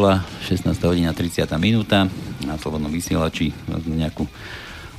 nedela, 0.00 0.24
16 0.48 0.80
hodina 0.88 1.12
30 1.12 1.44
minúta 1.60 2.08
na 2.48 2.56
Slobodnom 2.56 2.88
vysielači 2.88 3.52
nejakú 3.84 4.24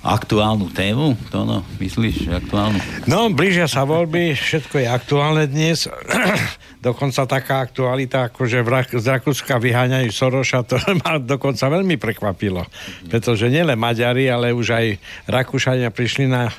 aktuálnu 0.06 0.70
tému? 0.70 1.18
To 1.34 1.42
no, 1.42 1.66
myslíš, 1.82 2.30
aktuálnu? 2.30 2.78
No, 3.10 3.34
blížia 3.34 3.66
sa 3.66 3.82
voľby, 3.82 4.38
všetko 4.38 4.78
je 4.78 4.86
aktuálne 4.86 5.50
dnes. 5.50 5.90
dokonca 6.86 7.26
taká 7.26 7.66
aktualita, 7.66 8.30
ako 8.30 8.46
že 8.46 8.62
z 8.94 9.06
Rakúska 9.10 9.58
vyháňajú 9.58 10.10
Soroša, 10.14 10.70
to 10.70 10.78
ma 11.02 11.18
dokonca 11.18 11.66
veľmi 11.66 11.98
prekvapilo. 11.98 12.62
Pretože 13.10 13.50
nielen 13.50 13.82
Maďari, 13.82 14.30
ale 14.30 14.54
už 14.54 14.70
aj 14.70 14.86
Rakúšania 15.26 15.90
prišli 15.90 16.30
na 16.30 16.54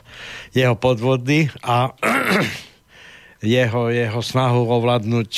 jeho 0.50 0.74
podvody 0.74 1.46
a 1.62 1.94
jeho, 3.38 3.86
jeho 3.94 4.18
snahu 4.18 4.66
ovládnuť 4.66 5.30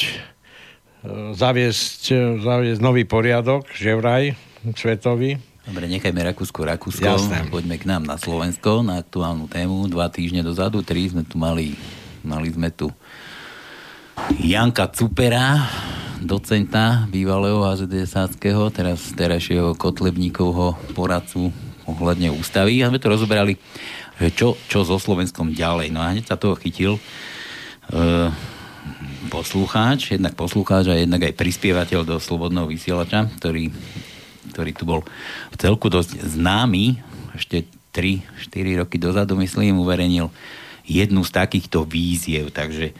zaviesť, 1.36 2.02
zaviesť 2.40 2.80
nový 2.80 3.04
poriadok, 3.04 3.68
že 3.72 3.92
vraj, 3.92 4.32
svetový. 4.72 5.36
Dobre, 5.64 5.88
nechajme 5.88 6.20
Rakúsko, 6.20 6.64
Rakúsko. 6.64 7.04
Jasné. 7.04 7.48
Poďme 7.48 7.80
k 7.80 7.88
nám 7.88 8.04
na 8.04 8.20
Slovensko, 8.20 8.84
na 8.84 9.00
aktuálnu 9.00 9.48
tému. 9.48 9.88
Dva 9.88 10.12
týždne 10.12 10.44
dozadu, 10.44 10.84
tri 10.84 11.08
sme 11.08 11.24
tu 11.24 11.40
mali, 11.40 11.72
mali 12.20 12.52
sme 12.52 12.68
tu 12.68 12.92
Janka 14.40 14.92
Cupera, 14.92 15.64
docenta 16.20 17.08
bývalého 17.08 17.64
HZDSáckého, 17.64 18.68
teraz 18.72 19.12
terajšieho 19.16 19.72
Kotlebníkovho 19.76 20.76
poradcu 20.92 21.48
ohľadne 21.88 22.32
ústavy. 22.32 22.84
A 22.84 22.92
sme 22.92 23.00
to 23.00 23.12
rozoberali, 23.12 23.56
že 24.20 24.32
čo, 24.36 24.56
čo 24.68 24.84
so 24.84 25.00
Slovenskom 25.00 25.52
ďalej. 25.52 25.92
No 25.92 26.04
a 26.04 26.12
hneď 26.12 26.28
sa 26.28 26.36
toho 26.36 26.60
chytil 26.60 26.96
e, 26.96 27.00
poslucháč, 29.28 30.14
jednak 30.14 30.34
poslucháč 30.36 30.90
a 30.90 30.96
jednak 30.96 31.26
aj 31.28 31.34
prispievateľ 31.38 32.00
do 32.04 32.16
Slobodného 32.20 32.68
vysielača, 32.68 33.28
ktorý, 33.40 33.72
ktorý 34.52 34.70
tu 34.76 34.84
bol 34.86 35.00
v 35.52 35.56
celku 35.56 35.92
dosť 35.92 36.20
známy, 36.22 37.00
ešte 37.34 37.66
3-4 37.94 38.80
roky 38.84 38.96
dozadu, 38.98 39.38
myslím, 39.38 39.82
uverejnil 39.82 40.30
jednu 40.84 41.24
z 41.24 41.30
takýchto 41.32 41.88
víziev, 41.88 42.52
takže 42.52 42.92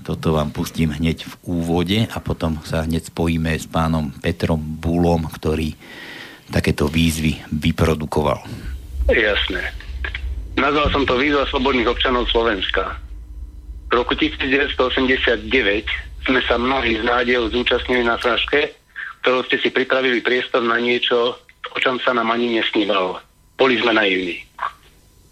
toto 0.00 0.32
vám 0.32 0.48
pustím 0.48 0.96
hneď 0.96 1.28
v 1.28 1.34
úvode 1.44 1.98
a 2.08 2.16
potom 2.24 2.56
sa 2.64 2.88
hneď 2.88 3.12
spojíme 3.12 3.52
s 3.52 3.68
pánom 3.68 4.08
Petrom 4.24 4.56
Bulom, 4.56 5.28
ktorý 5.28 5.76
takéto 6.48 6.88
výzvy 6.88 7.36
vyprodukoval. 7.52 8.40
Jasné. 9.12 9.62
Nazval 10.56 10.88
som 10.90 11.04
to 11.04 11.20
výzva 11.20 11.44
slobodných 11.52 11.88
občanov 11.88 12.26
Slovenska. 12.32 13.09
V 13.90 13.92
roku 13.98 14.14
1989 14.14 15.50
sme 16.30 16.40
sa 16.46 16.54
mnohí 16.54 16.94
z 16.94 17.02
nádejov 17.02 17.50
zúčastnili 17.50 18.06
na 18.06 18.14
fraške, 18.22 18.70
ktorou 19.26 19.42
ste 19.50 19.58
si 19.58 19.74
pripravili 19.74 20.22
priestor 20.22 20.62
na 20.62 20.78
niečo, 20.78 21.34
o 21.74 21.78
čom 21.82 21.98
sa 21.98 22.14
nám 22.14 22.30
ani 22.30 22.54
nesnívalo. 22.54 23.18
Boli 23.58 23.82
sme 23.82 23.92
naivní. 23.92 24.46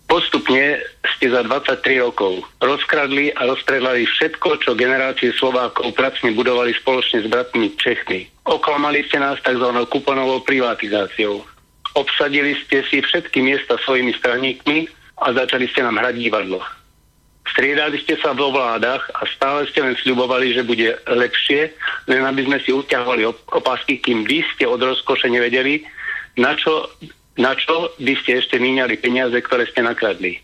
Postupne 0.08 0.80
ste 1.04 1.28
za 1.28 1.44
23 1.44 2.00
rokov 2.00 2.40
rozkradli 2.64 3.28
a 3.36 3.44
rozpredali 3.44 4.08
všetko, 4.08 4.64
čo 4.64 4.72
generácie 4.72 5.36
Slovákov 5.36 5.92
pracne 5.92 6.32
budovali 6.32 6.72
spoločne 6.72 7.22
s 7.22 7.26
bratmi 7.28 7.76
Čechmi. 7.76 8.24
Oklamali 8.48 9.04
ste 9.04 9.20
nás 9.20 9.36
tzv. 9.44 9.68
kuponovou 9.92 10.40
privatizáciou. 10.48 11.44
Obsadili 11.92 12.56
ste 12.64 12.88
si 12.88 13.04
všetky 13.04 13.44
miesta 13.44 13.76
svojimi 13.84 14.16
straníkmi 14.16 14.88
a 15.20 15.32
začali 15.36 15.68
ste 15.68 15.84
nám 15.84 16.00
hrať 16.00 16.16
divadlo. 16.16 16.64
Striedali 17.48 17.96
ste 18.04 18.20
sa 18.20 18.36
vo 18.36 18.52
vládach 18.52 19.08
a 19.16 19.24
stále 19.32 19.64
ste 19.70 19.80
len 19.80 19.96
sľubovali, 19.96 20.52
že 20.52 20.68
bude 20.68 20.94
lepšie, 21.08 21.72
len 22.06 22.22
aby 22.22 22.44
sme 22.44 22.58
si 22.60 22.70
uťahovali 22.70 23.24
opasky, 23.54 23.98
kým 23.98 24.28
vy 24.28 24.44
ste 24.54 24.68
od 24.68 24.78
rozkoše 24.78 25.32
nevedeli, 25.32 25.82
na 26.36 26.54
čo, 26.54 26.92
na 27.40 27.56
čo 27.56 27.90
by 27.98 28.14
ste 28.22 28.44
ešte 28.44 28.60
míňali 28.60 29.00
peniaze, 29.00 29.34
ktoré 29.34 29.66
ste 29.66 29.80
nakradli. 29.80 30.38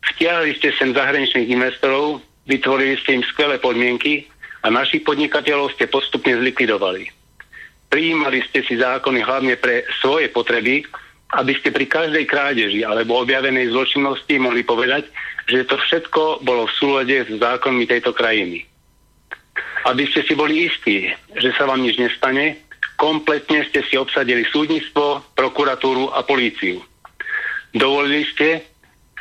Vtiahli 0.00 0.56
ste 0.56 0.72
sem 0.78 0.96
zahraničných 0.96 1.50
investorov, 1.50 2.24
vytvorili 2.48 2.96
ste 3.02 3.20
im 3.20 3.24
skvelé 3.26 3.60
podmienky 3.60 4.24
a 4.64 4.72
našich 4.72 5.04
podnikateľov 5.04 5.76
ste 5.76 5.90
postupne 5.90 6.36
zlikvidovali. 6.40 7.10
Prijímali 7.90 8.38
ste 8.48 8.62
si 8.64 8.78
zákony 8.78 9.20
hlavne 9.26 9.58
pre 9.58 9.82
svoje 9.98 10.30
potreby, 10.30 10.86
aby 11.30 11.52
ste 11.58 11.70
pri 11.70 11.86
každej 11.86 12.24
krádeži 12.26 12.82
alebo 12.82 13.22
objavenej 13.22 13.70
zločinnosti 13.70 14.34
mohli 14.42 14.66
povedať, 14.66 15.06
že 15.46 15.66
to 15.66 15.78
všetko 15.78 16.42
bolo 16.42 16.66
v 16.66 16.76
súlade 16.78 17.16
s 17.26 17.30
zákonmi 17.38 17.86
tejto 17.86 18.10
krajiny. 18.10 18.66
Aby 19.86 20.10
ste 20.10 20.26
si 20.26 20.34
boli 20.34 20.66
istí, 20.66 21.10
že 21.38 21.50
sa 21.54 21.66
vám 21.70 21.82
nič 21.82 21.96
nestane, 21.96 22.58
kompletne 23.00 23.64
ste 23.70 23.80
si 23.86 23.96
obsadili 23.96 24.44
súdnictvo, 24.50 25.24
prokuratúru 25.32 26.12
a 26.12 26.20
políciu. 26.26 26.84
Dovolili 27.72 28.26
ste, 28.28 28.66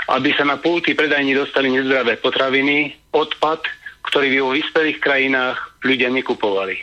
aby 0.09 0.33
sa 0.33 0.43
na 0.43 0.57
pulty 0.57 0.97
predajní 0.97 1.37
dostali 1.37 1.69
nezdravé 1.69 2.17
potraviny, 2.17 2.97
odpad, 3.13 3.61
ktorý 4.09 4.27
by 4.33 4.37
vo 4.41 4.51
vyspelých 4.57 4.99
krajinách 4.99 5.57
ľudia 5.85 6.09
nekupovali. 6.09 6.81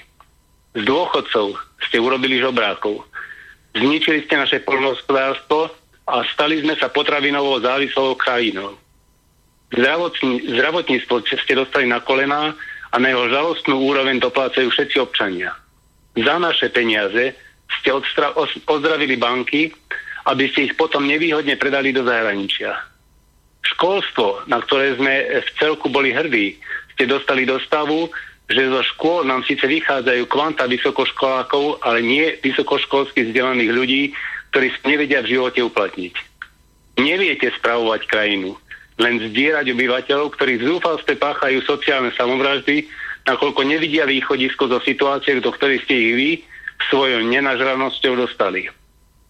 Z 0.77 0.83
dôchodcov 0.87 1.59
ste 1.89 1.97
urobili 1.99 2.39
žobrákov. 2.39 3.03
Zničili 3.77 4.25
ste 4.25 4.41
naše 4.41 4.65
poľnohospodárstvo 4.65 5.69
a 6.09 6.25
stali 6.33 6.65
sme 6.65 6.81
sa 6.81 6.89
potravinovou 6.89 7.61
závislou 7.61 8.17
krajinou. 8.17 8.73
Zdravotní, 9.69 10.49
zdravotníctvo 10.57 11.15
ste 11.27 11.59
dostali 11.59 11.85
na 11.85 12.01
kolená 12.01 12.57
a 12.93 12.97
na 12.97 13.13
jeho 13.13 13.29
žalostnú 13.29 13.77
úroveň 13.85 14.23
doplácajú 14.23 14.73
všetci 14.73 14.97
občania. 15.03 15.53
Za 16.17 16.41
naše 16.41 16.73
peniaze 16.73 17.37
ste 17.81 17.93
odstra- 17.93 18.33
ozdravili 18.65 19.21
banky, 19.21 19.75
aby 20.25 20.49
ste 20.49 20.73
ich 20.73 20.75
potom 20.81 21.05
nevýhodne 21.05 21.61
predali 21.61 21.93
do 21.93 22.07
zahraničia. 22.07 22.73
Školstvo, 23.77 24.47
na 24.49 24.63
ktoré 24.63 24.97
sme 24.97 25.43
v 25.43 25.49
celku 25.59 25.93
boli 25.93 26.15
hrdí, 26.15 26.57
ste 26.97 27.05
dostali 27.05 27.45
do 27.45 27.61
stavu, 27.61 28.09
že 28.47 28.63
zo 28.71 28.83
škôl 28.95 29.27
nám 29.27 29.43
síce 29.43 29.67
vychádzajú 29.67 30.31
kvanta 30.31 30.71
vysokoškolákov, 30.71 31.83
ale 31.83 31.99
nie 32.03 32.27
vysokoškolsky 32.43 33.31
vzdelaných 33.31 33.73
ľudí, 33.75 34.03
ktorí 34.55 34.71
nevedia 34.87 35.21
v 35.21 35.35
živote 35.35 35.61
uplatniť. 35.67 36.15
Neviete 37.03 37.53
spravovať 37.59 38.07
krajinu 38.07 38.57
len 38.97 39.21
zdierať 39.21 39.77
obyvateľov, 39.77 40.33
ktorí 40.37 40.57
v 40.57 40.81
páchajú 41.21 41.61
sociálne 41.69 42.13
samovraždy, 42.17 42.89
nakoľko 43.29 43.61
nevidia 43.69 44.09
východisko 44.09 44.73
zo 44.73 44.81
situácie, 44.81 45.37
do 45.41 45.53
ktorej 45.53 45.85
ste 45.85 45.95
ich 45.95 46.13
vy 46.17 46.31
svojou 46.89 47.21
nenažranosťou 47.29 48.17
dostali. 48.17 48.73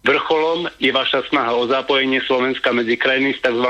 Vrcholom 0.07 0.71
je 0.79 0.95
vaša 0.95 1.27
snaha 1.27 1.51
o 1.59 1.67
zapojenie 1.67 2.23
Slovenska 2.23 2.71
medzi 2.71 2.95
krajiny 2.95 3.35
s 3.35 3.43
tzv. 3.43 3.67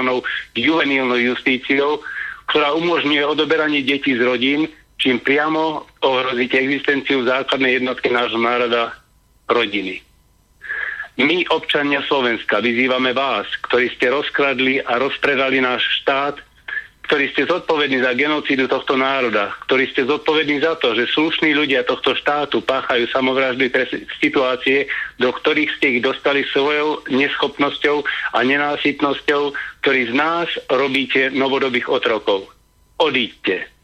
juvenilnou 0.53 1.17
justíciou, 1.17 2.05
ktorá 2.53 2.77
umožňuje 2.77 3.25
odoberanie 3.25 3.81
detí 3.81 4.13
z 4.13 4.21
rodín, 4.21 4.69
čím 4.97 5.21
priamo 5.21 5.85
ohrozíte 6.01 6.57
existenciu 6.61 7.25
základnej 7.25 7.81
jednotky 7.81 8.09
nášho 8.09 8.41
národa 8.41 8.97
rodiny. 9.49 10.03
My, 11.17 11.49
občania 11.49 12.05
Slovenska, 12.05 12.61
vyzývame 12.61 13.17
vás, 13.17 13.49
ktorí 13.65 13.89
ste 13.97 14.13
rozkradli 14.13 14.85
a 14.85 15.01
rozpredali 15.01 15.65
náš 15.65 16.05
štát, 16.05 16.37
ktorí 17.09 17.31
ste 17.33 17.47
zodpovední 17.47 18.03
za 18.03 18.13
genocídu 18.19 18.67
tohto 18.67 18.99
národa, 18.99 19.55
ktorí 19.65 19.89
ste 19.95 20.05
zodpovední 20.05 20.59
za 20.61 20.75
to, 20.77 20.93
že 20.93 21.07
slušní 21.15 21.55
ľudia 21.55 21.87
tohto 21.87 22.19
štátu 22.19 22.61
páchajú 22.67 23.07
samovraždy 23.15 23.71
pre 23.71 23.87
situácie, 24.19 24.91
do 25.23 25.31
ktorých 25.31 25.71
ste 25.79 25.87
ich 25.97 26.01
dostali 26.03 26.43
svojou 26.51 27.07
neschopnosťou 27.07 28.03
a 28.35 28.39
nenásytnosťou, 28.43 29.55
ktorí 29.87 30.11
z 30.11 30.15
nás 30.19 30.51
robíte 30.67 31.31
novodobých 31.31 31.87
otrokov. 31.87 32.51
Odíďte. 32.99 33.76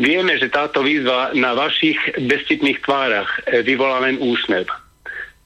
Vieme, 0.00 0.40
že 0.40 0.48
táto 0.48 0.80
výzva 0.80 1.36
na 1.36 1.52
vašich 1.52 2.00
bezcitných 2.24 2.80
tvárach 2.80 3.28
vyvolá 3.62 4.00
len 4.00 4.16
úsmev 4.16 4.64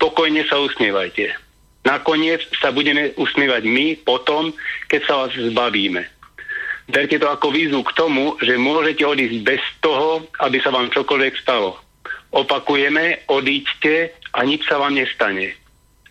pokojne 0.04 0.44
sa 0.44 0.60
usmievajte. 0.60 1.32
Nakoniec 1.88 2.44
sa 2.60 2.72
budeme 2.76 3.16
usmievať 3.16 3.64
my 3.64 3.86
potom, 4.04 4.52
keď 4.92 5.00
sa 5.08 5.14
vás 5.24 5.32
zbavíme. 5.32 6.04
Berte 6.84 7.16
to 7.16 7.28
ako 7.28 7.48
výzvu 7.48 7.80
k 7.88 7.96
tomu, 7.96 8.36
že 8.44 8.60
môžete 8.60 9.04
odísť 9.08 9.40
bez 9.40 9.62
toho, 9.80 10.28
aby 10.44 10.60
sa 10.60 10.68
vám 10.68 10.92
čokoľvek 10.92 11.34
stalo. 11.40 11.80
Opakujeme, 12.36 13.24
odíďte 13.32 14.12
a 14.36 14.44
nič 14.44 14.68
sa 14.68 14.76
vám 14.76 14.92
nestane. 14.92 15.56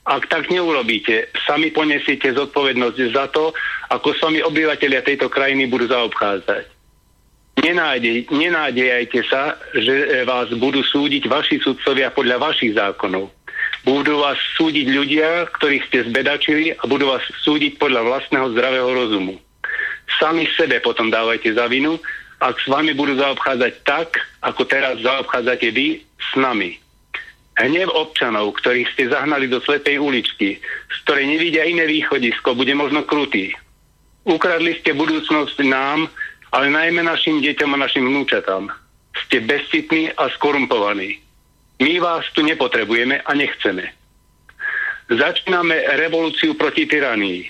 Ak 0.03 0.25
tak 0.27 0.49
neurobíte, 0.49 1.29
sami 1.45 1.69
ponesiete 1.69 2.33
zodpovednosť 2.33 2.97
za 3.13 3.29
to, 3.29 3.53
ako 3.93 4.17
s 4.17 4.19
vami 4.25 4.41
obyvateľia 4.41 5.05
tejto 5.05 5.29
krajiny 5.29 5.69
budú 5.69 5.87
zaobchádzať. 5.93 6.65
Nenádej, 7.53 8.33
nenádejajte 8.33 9.19
sa, 9.29 9.61
že 9.77 10.25
vás 10.25 10.49
budú 10.57 10.81
súdiť 10.81 11.29
vaši 11.29 11.61
sudcovia 11.61 12.09
podľa 12.09 12.49
vašich 12.49 12.73
zákonov. 12.73 13.29
Budú 13.85 14.23
vás 14.23 14.39
súdiť 14.57 14.87
ľudia, 14.89 15.45
ktorých 15.53 15.85
ste 15.91 16.07
zbedačili 16.09 16.73
a 16.73 16.83
budú 16.89 17.13
vás 17.13 17.21
súdiť 17.43 17.77
podľa 17.77 18.09
vlastného 18.09 18.47
zdravého 18.57 18.89
rozumu. 18.89 19.37
Sami 20.17 20.49
sebe 20.55 20.81
potom 20.81 21.13
dávajte 21.13 21.53
za 21.53 21.69
vinu, 21.69 21.99
ak 22.41 22.59
s 22.59 22.67
vami 22.67 22.91
budú 22.91 23.15
zaobchádzať 23.21 23.73
tak, 23.87 24.19
ako 24.43 24.61
teraz 24.67 24.99
zaobchádzate 24.99 25.67
vy 25.71 26.01
s 26.01 26.31
nami. 26.35 26.75
Hnev 27.53 27.93
občanov, 27.93 28.57
ktorých 28.59 28.89
ste 28.97 29.13
zahnali 29.13 29.45
do 29.45 29.61
slepej 29.61 30.01
uličky, 30.01 30.57
z 30.89 30.97
ktorej 31.05 31.29
nevidia 31.29 31.69
iné 31.69 31.85
východisko, 31.85 32.57
bude 32.57 32.73
možno 32.73 33.05
krutý. 33.05 33.53
Ukradli 34.25 34.79
ste 34.79 34.95
budúcnosť 34.95 35.57
nám, 35.67 36.07
ale 36.53 36.69
najmä 36.69 37.01
našim 37.01 37.41
deťom 37.41 37.73
a 37.73 37.81
našim 37.89 38.05
vnúčatám. 38.05 38.69
Ste 39.25 39.41
bezcitní 39.41 40.13
a 40.13 40.29
skorumpovaní. 40.37 41.17
My 41.81 41.97
vás 41.97 42.29
tu 42.37 42.45
nepotrebujeme 42.45 43.25
a 43.25 43.31
nechceme. 43.33 43.89
Začíname 45.09 45.97
revolúciu 45.97 46.53
proti 46.53 46.85
tyranii. 46.85 47.49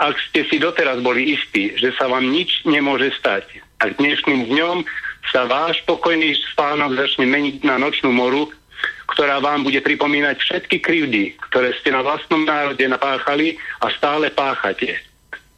Ak 0.00 0.16
ste 0.32 0.48
si 0.48 0.56
doteraz 0.56 1.04
boli 1.04 1.36
istí, 1.36 1.76
že 1.76 1.92
sa 2.00 2.08
vám 2.08 2.32
nič 2.32 2.64
nemôže 2.64 3.12
stať, 3.20 3.60
a 3.80 3.88
dnešným 3.96 4.52
dňom 4.52 4.84
sa 5.32 5.48
váš 5.48 5.80
pokojný 5.88 6.36
spánok 6.52 7.00
začne 7.00 7.24
meniť 7.24 7.64
na 7.64 7.80
nočnú 7.80 8.12
moru, 8.12 8.52
ktorá 9.12 9.40
vám 9.40 9.64
bude 9.64 9.80
pripomínať 9.80 10.36
všetky 10.36 10.80
krivdy, 10.80 11.36
ktoré 11.48 11.72
ste 11.80 11.92
na 11.92 12.04
vlastnom 12.04 12.44
národe 12.44 12.84
napáchali 12.84 13.56
a 13.80 13.88
stále 13.96 14.28
páchate. 14.32 15.00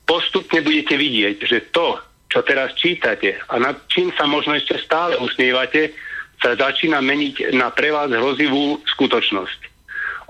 Postupne 0.06 0.62
budete 0.62 0.94
vidieť, 0.98 1.36
že 1.46 1.58
to, 1.74 1.98
čo 2.32 2.40
teraz 2.40 2.72
čítate 2.80 3.36
a 3.52 3.60
nad 3.60 3.76
čím 3.92 4.08
sa 4.16 4.24
možno 4.24 4.56
ešte 4.56 4.80
stále 4.80 5.20
usmievate, 5.20 5.92
sa 6.40 6.56
začína 6.56 7.04
meniť 7.04 7.52
na 7.52 7.68
pre 7.68 7.92
vás 7.92 8.08
hrozivú 8.08 8.80
skutočnosť. 8.88 9.60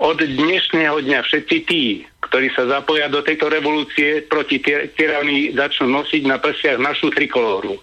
Od 0.03 0.19
dnešného 0.19 0.99
dňa 0.99 1.23
všetci 1.23 1.57
tí, 1.63 2.03
ktorí 2.27 2.51
sa 2.51 2.67
zapoja 2.67 3.07
do 3.07 3.23
tejto 3.23 3.47
revolúcie 3.47 4.19
proti 4.27 4.59
tyranii, 4.99 5.55
začnú 5.55 5.87
nosiť 6.03 6.27
na 6.27 6.43
prsiach 6.43 6.75
našu 6.75 7.07
trikolóru. 7.07 7.79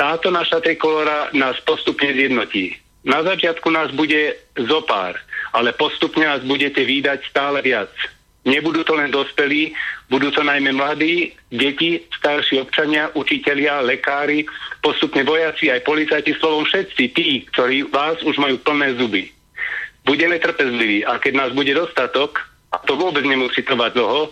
Táto 0.00 0.32
naša 0.32 0.64
trikolóra 0.64 1.28
nás 1.36 1.60
postupne 1.60 2.08
zjednotí. 2.16 2.72
Na 3.04 3.20
začiatku 3.22 3.68
nás 3.68 3.92
bude 3.92 4.34
zopár, 4.56 5.20
ale 5.52 5.76
postupne 5.76 6.24
nás 6.24 6.42
budete 6.42 6.82
výdať 6.82 7.28
stále 7.28 7.60
viac. 7.60 7.92
Nebudú 8.46 8.86
to 8.86 8.94
len 8.94 9.10
dospelí, 9.10 9.74
budú 10.06 10.30
to 10.30 10.46
najmä 10.46 10.70
mladí, 10.70 11.34
deti, 11.50 11.98
starší 12.14 12.62
občania, 12.62 13.10
učitelia, 13.18 13.82
lekári, 13.82 14.46
postupne 14.78 15.26
vojaci, 15.26 15.74
aj 15.74 15.82
policajti, 15.82 16.30
slovom 16.38 16.62
všetci 16.62 17.02
tí, 17.10 17.42
ktorí 17.50 17.90
vás 17.90 18.22
už 18.22 18.38
majú 18.38 18.54
plné 18.62 18.94
zuby. 18.94 19.34
Budeme 20.06 20.38
trpezliví 20.38 21.02
a 21.02 21.18
keď 21.18 21.32
nás 21.34 21.50
bude 21.50 21.74
dostatok, 21.74 22.38
a 22.70 22.78
to 22.86 22.94
vôbec 22.94 23.26
nemusí 23.26 23.66
trvať 23.66 23.98
dlho, 23.98 24.30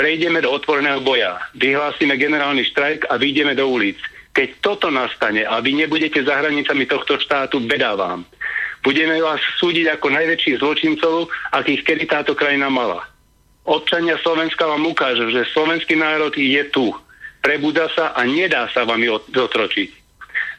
prejdeme 0.00 0.40
do 0.40 0.48
otvoreného 0.48 1.04
boja, 1.04 1.36
vyhlásime 1.52 2.16
generálny 2.16 2.64
štrajk 2.72 3.12
a 3.12 3.20
vyjdeme 3.20 3.52
do 3.52 3.68
ulic. 3.68 4.00
Keď 4.32 4.48
toto 4.64 4.88
nastane 4.88 5.44
a 5.44 5.60
vy 5.60 5.84
nebudete 5.84 6.24
za 6.24 6.40
hranicami 6.40 6.88
tohto 6.88 7.20
štátu, 7.20 7.60
bedávam. 7.60 8.24
Budeme 8.80 9.20
vás 9.20 9.40
súdiť 9.60 10.00
ako 10.00 10.10
najväčších 10.10 10.58
zločincov, 10.64 11.28
akých 11.52 11.84
kedy 11.84 12.04
táto 12.08 12.32
krajina 12.32 12.72
mala. 12.72 13.13
Občania 13.64 14.20
Slovenska 14.20 14.68
vám 14.68 14.84
ukážu, 14.84 15.32
že 15.32 15.48
slovenský 15.56 15.96
národ 15.96 16.36
je 16.36 16.62
tu. 16.68 16.92
Prebúda 17.40 17.88
sa 17.92 18.12
a 18.12 18.24
nedá 18.28 18.68
sa 18.72 18.84
vám 18.84 19.00
zotročiť. 19.32 20.04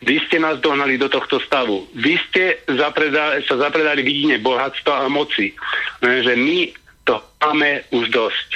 Vy 0.05 0.21
ste 0.27 0.37
nás 0.41 0.61
dohnali 0.61 0.97
do 0.97 1.09
tohto 1.09 1.41
stavu. 1.41 1.85
Vy 1.97 2.17
ste 2.29 2.61
zapredali, 2.67 3.45
sa 3.45 3.57
zapredali 3.57 4.01
vidine 4.05 4.37
bohatstva 4.41 5.05
a 5.05 5.09
moci. 5.09 5.53
Lenže 6.01 6.33
my 6.35 6.73
to 7.05 7.21
máme 7.41 7.85
už 7.93 8.09
dosť. 8.09 8.49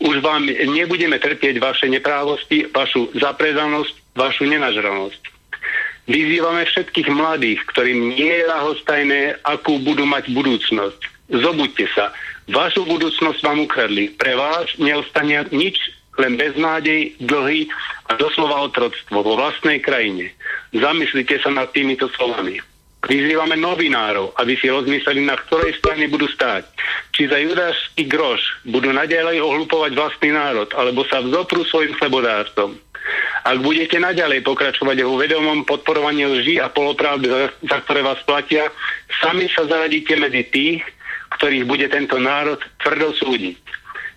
Už 0.00 0.24
vám 0.24 0.48
nebudeme 0.48 1.20
trpieť 1.20 1.60
vaše 1.60 1.86
neprávosti, 1.90 2.64
vašu 2.72 3.12
zapredanosť, 3.12 4.16
vašu 4.16 4.48
nenažranosť. 4.48 5.22
Vyzývame 6.08 6.64
všetkých 6.66 7.06
mladých, 7.12 7.60
ktorým 7.70 8.16
nie 8.16 8.32
je 8.32 8.48
lahostajné, 8.48 9.20
akú 9.44 9.78
budú 9.84 10.08
mať 10.08 10.32
budúcnosť. 10.32 11.00
Zobuďte 11.30 11.86
sa. 11.94 12.10
Vašu 12.50 12.82
budúcnosť 12.82 13.46
vám 13.46 13.62
ukradli. 13.62 14.10
Pre 14.10 14.34
vás 14.34 14.66
neostane 14.82 15.46
nič, 15.54 15.78
len 16.18 16.34
beznádej, 16.34 17.14
dlhy 17.22 17.70
a 18.10 18.18
doslova 18.18 18.66
otroctvo 18.66 19.22
vo 19.22 19.38
vlastnej 19.38 19.78
krajine. 19.78 20.34
Zamyslite 20.74 21.38
sa 21.38 21.54
nad 21.54 21.70
týmito 21.70 22.10
slovami. 22.10 22.58
Vyzývame 23.06 23.54
novinárov, 23.54 24.34
aby 24.36 24.58
si 24.58 24.66
rozmysleli, 24.66 25.24
na 25.24 25.38
ktorej 25.38 25.78
strane 25.78 26.10
budú 26.10 26.26
stáť. 26.26 26.66
Či 27.14 27.30
za 27.30 27.38
judášsky 27.38 28.10
groš 28.10 28.42
budú 28.66 28.90
naďalej 28.90 29.40
ohlupovať 29.40 29.94
vlastný 29.94 30.34
národ, 30.34 30.68
alebo 30.74 31.06
sa 31.06 31.22
vzopru 31.22 31.62
svojim 31.64 31.94
chlebodárcom. 31.96 32.76
Ak 33.46 33.56
budete 33.64 33.96
naďalej 33.96 34.44
pokračovať 34.44 35.00
vo 35.06 35.16
vedomom 35.16 35.64
podporovaní 35.64 36.28
lží 36.28 36.60
a 36.60 36.68
polopravdy, 36.68 37.30
za 37.64 37.78
ktoré 37.88 38.04
vás 38.04 38.20
platia, 38.26 38.68
sami 39.22 39.48
sa 39.48 39.64
zaradíte 39.64 40.12
medzi 40.20 40.44
tých, 40.50 40.84
ktorých 41.40 41.64
bude 41.64 41.88
tento 41.88 42.20
národ 42.20 42.60
tvrdo 42.84 43.16
súdiť. 43.16 43.56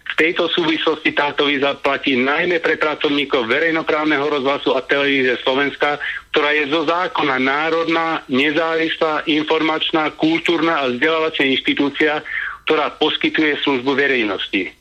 V 0.03 0.13
tejto 0.19 0.51
súvislosti 0.51 1.15
táto 1.15 1.47
víza 1.47 1.73
platí 1.79 2.19
najmä 2.19 2.59
pre 2.59 2.75
pracovníkov 2.75 3.47
verejnoprávneho 3.47 4.27
rozhlasu 4.27 4.75
a 4.75 4.83
televízie 4.83 5.39
Slovenska, 5.41 5.97
ktorá 6.35 6.51
je 6.53 6.69
zo 6.69 6.83
zákona 6.85 7.39
národná, 7.39 8.21
nezávislá, 8.27 9.25
informačná, 9.25 10.11
kultúrna 10.13 10.83
a 10.83 10.91
vzdelávacia 10.91 11.49
inštitúcia, 11.49 12.21
ktorá 12.67 12.93
poskytuje 12.99 13.57
službu 13.63 13.95
verejnosti. 13.95 14.75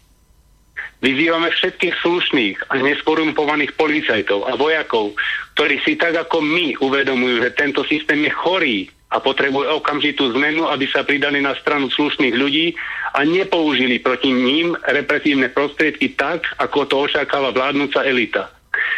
Vyzývame 1.00 1.50
všetkých 1.54 1.94
slušných 2.02 2.56
a 2.68 2.78
neskorumpovaných 2.82 3.74
policajtov 3.78 4.46
a 4.46 4.58
vojakov, 4.58 5.14
ktorí 5.54 5.80
si 5.86 5.94
tak 5.96 6.18
ako 6.18 6.42
my 6.44 6.76
uvedomujú, 6.78 7.46
že 7.46 7.56
tento 7.56 7.86
systém 7.88 8.22
je 8.26 8.32
chorý 8.34 8.78
a 9.12 9.20
potrebuje 9.20 9.68
okamžitú 9.68 10.32
zmenu, 10.32 10.72
aby 10.72 10.88
sa 10.88 11.04
pridali 11.04 11.44
na 11.44 11.52
stranu 11.60 11.92
slušných 11.92 12.32
ľudí 12.32 12.72
a 13.12 13.28
nepoužili 13.28 14.00
proti 14.00 14.32
ním 14.32 14.72
represívne 14.88 15.52
prostriedky 15.52 16.16
tak, 16.16 16.48
ako 16.56 16.88
to 16.88 16.96
očakáva 17.04 17.52
vládnúca 17.52 18.00
elita. 18.08 18.48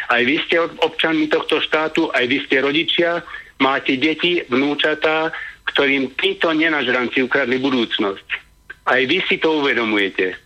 Aj 0.06 0.23
vy 0.23 0.38
ste 0.47 0.62
občanmi 0.62 1.26
tohto 1.26 1.59
štátu, 1.59 2.14
aj 2.14 2.25
vy 2.30 2.38
ste 2.47 2.62
rodičia, 2.62 3.26
máte 3.59 3.99
deti, 3.99 4.38
vnúčatá, 4.47 5.35
ktorým 5.75 6.14
títo 6.14 6.54
nenažranci 6.54 7.26
ukradli 7.26 7.59
budúcnosť. 7.59 8.28
Aj 8.87 9.02
vy 9.02 9.18
si 9.26 9.42
to 9.42 9.64
uvedomujete. 9.64 10.38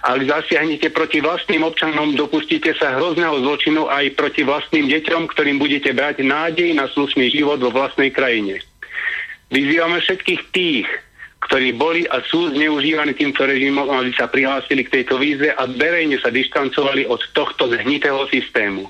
Ak 0.00 0.16
zasiahnete 0.24 0.88
proti 0.96 1.20
vlastným 1.20 1.60
občanom, 1.60 2.16
dopustíte 2.16 2.72
sa 2.80 2.96
hrozného 2.96 3.44
zločinu 3.44 3.84
aj 3.84 4.16
proti 4.16 4.48
vlastným 4.48 4.88
deťom, 4.88 5.28
ktorým 5.28 5.60
budete 5.60 5.92
brať 5.92 6.24
nádej 6.24 6.72
na 6.72 6.88
slušný 6.88 7.28
život 7.28 7.60
vo 7.60 7.68
vlastnej 7.68 8.08
krajine. 8.08 8.64
Vyzývame 9.50 9.98
všetkých 9.98 10.42
tých, 10.54 10.86
ktorí 11.50 11.74
boli 11.74 12.06
a 12.06 12.22
sú 12.22 12.54
zneužívaní 12.54 13.16
týmto 13.16 13.42
režimom, 13.42 13.90
aby 13.90 14.14
sa 14.14 14.30
prihlásili 14.30 14.86
k 14.86 15.00
tejto 15.00 15.18
výzve 15.18 15.50
a 15.50 15.66
verejne 15.66 16.20
sa 16.22 16.30
dištancovali 16.30 17.10
od 17.10 17.18
tohto 17.34 17.66
zhnitého 17.66 18.28
systému. 18.30 18.86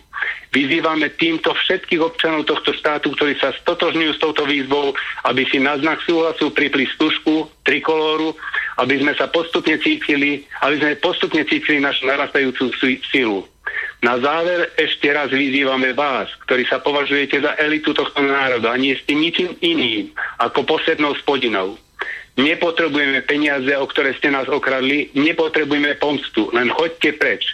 Vyzývame 0.51 1.15
týmto 1.15 1.55
všetkých 1.55 2.03
občanov 2.03 2.45
tohto 2.45 2.75
štátu, 2.75 3.15
ktorí 3.15 3.39
sa 3.39 3.55
stotožňujú 3.65 4.13
s 4.13 4.21
touto 4.21 4.45
výzvou, 4.45 4.93
aby 5.25 5.47
si 5.47 5.63
na 5.63 5.79
znak 5.79 6.03
súhlasu 6.03 6.51
pripli 6.51 6.91
stužku, 6.91 7.47
trikolóru, 7.63 8.35
aby 8.83 8.99
sme 8.99 9.15
sa 9.15 9.31
postupne 9.31 9.79
cítili, 9.79 10.43
aby 10.67 10.77
sme 10.83 10.99
postupne 10.99 11.47
cítili 11.47 11.79
našu 11.79 12.05
narastajúcu 12.05 12.75
silu. 13.09 13.47
Na 14.01 14.17
záver 14.17 14.73
ešte 14.81 15.13
raz 15.13 15.29
vyzývame 15.29 15.93
vás, 15.93 16.33
ktorí 16.49 16.65
sa 16.65 16.81
považujete 16.81 17.45
za 17.45 17.53
elitu 17.61 17.93
tohto 17.93 18.25
národa 18.25 18.73
a 18.73 18.81
nie 18.81 18.97
ste 18.97 19.13
ničím 19.13 19.53
iným 19.61 20.09
ako 20.41 20.65
poslednou 20.65 21.13
spodinou. 21.21 21.77
Nepotrebujeme 22.41 23.21
peniaze, 23.29 23.69
o 23.77 23.85
ktoré 23.85 24.17
ste 24.17 24.33
nás 24.33 24.49
okradli, 24.49 25.13
nepotrebujeme 25.13 26.01
pomstu, 26.01 26.49
len 26.57 26.73
choďte 26.73 27.21
preč. 27.21 27.45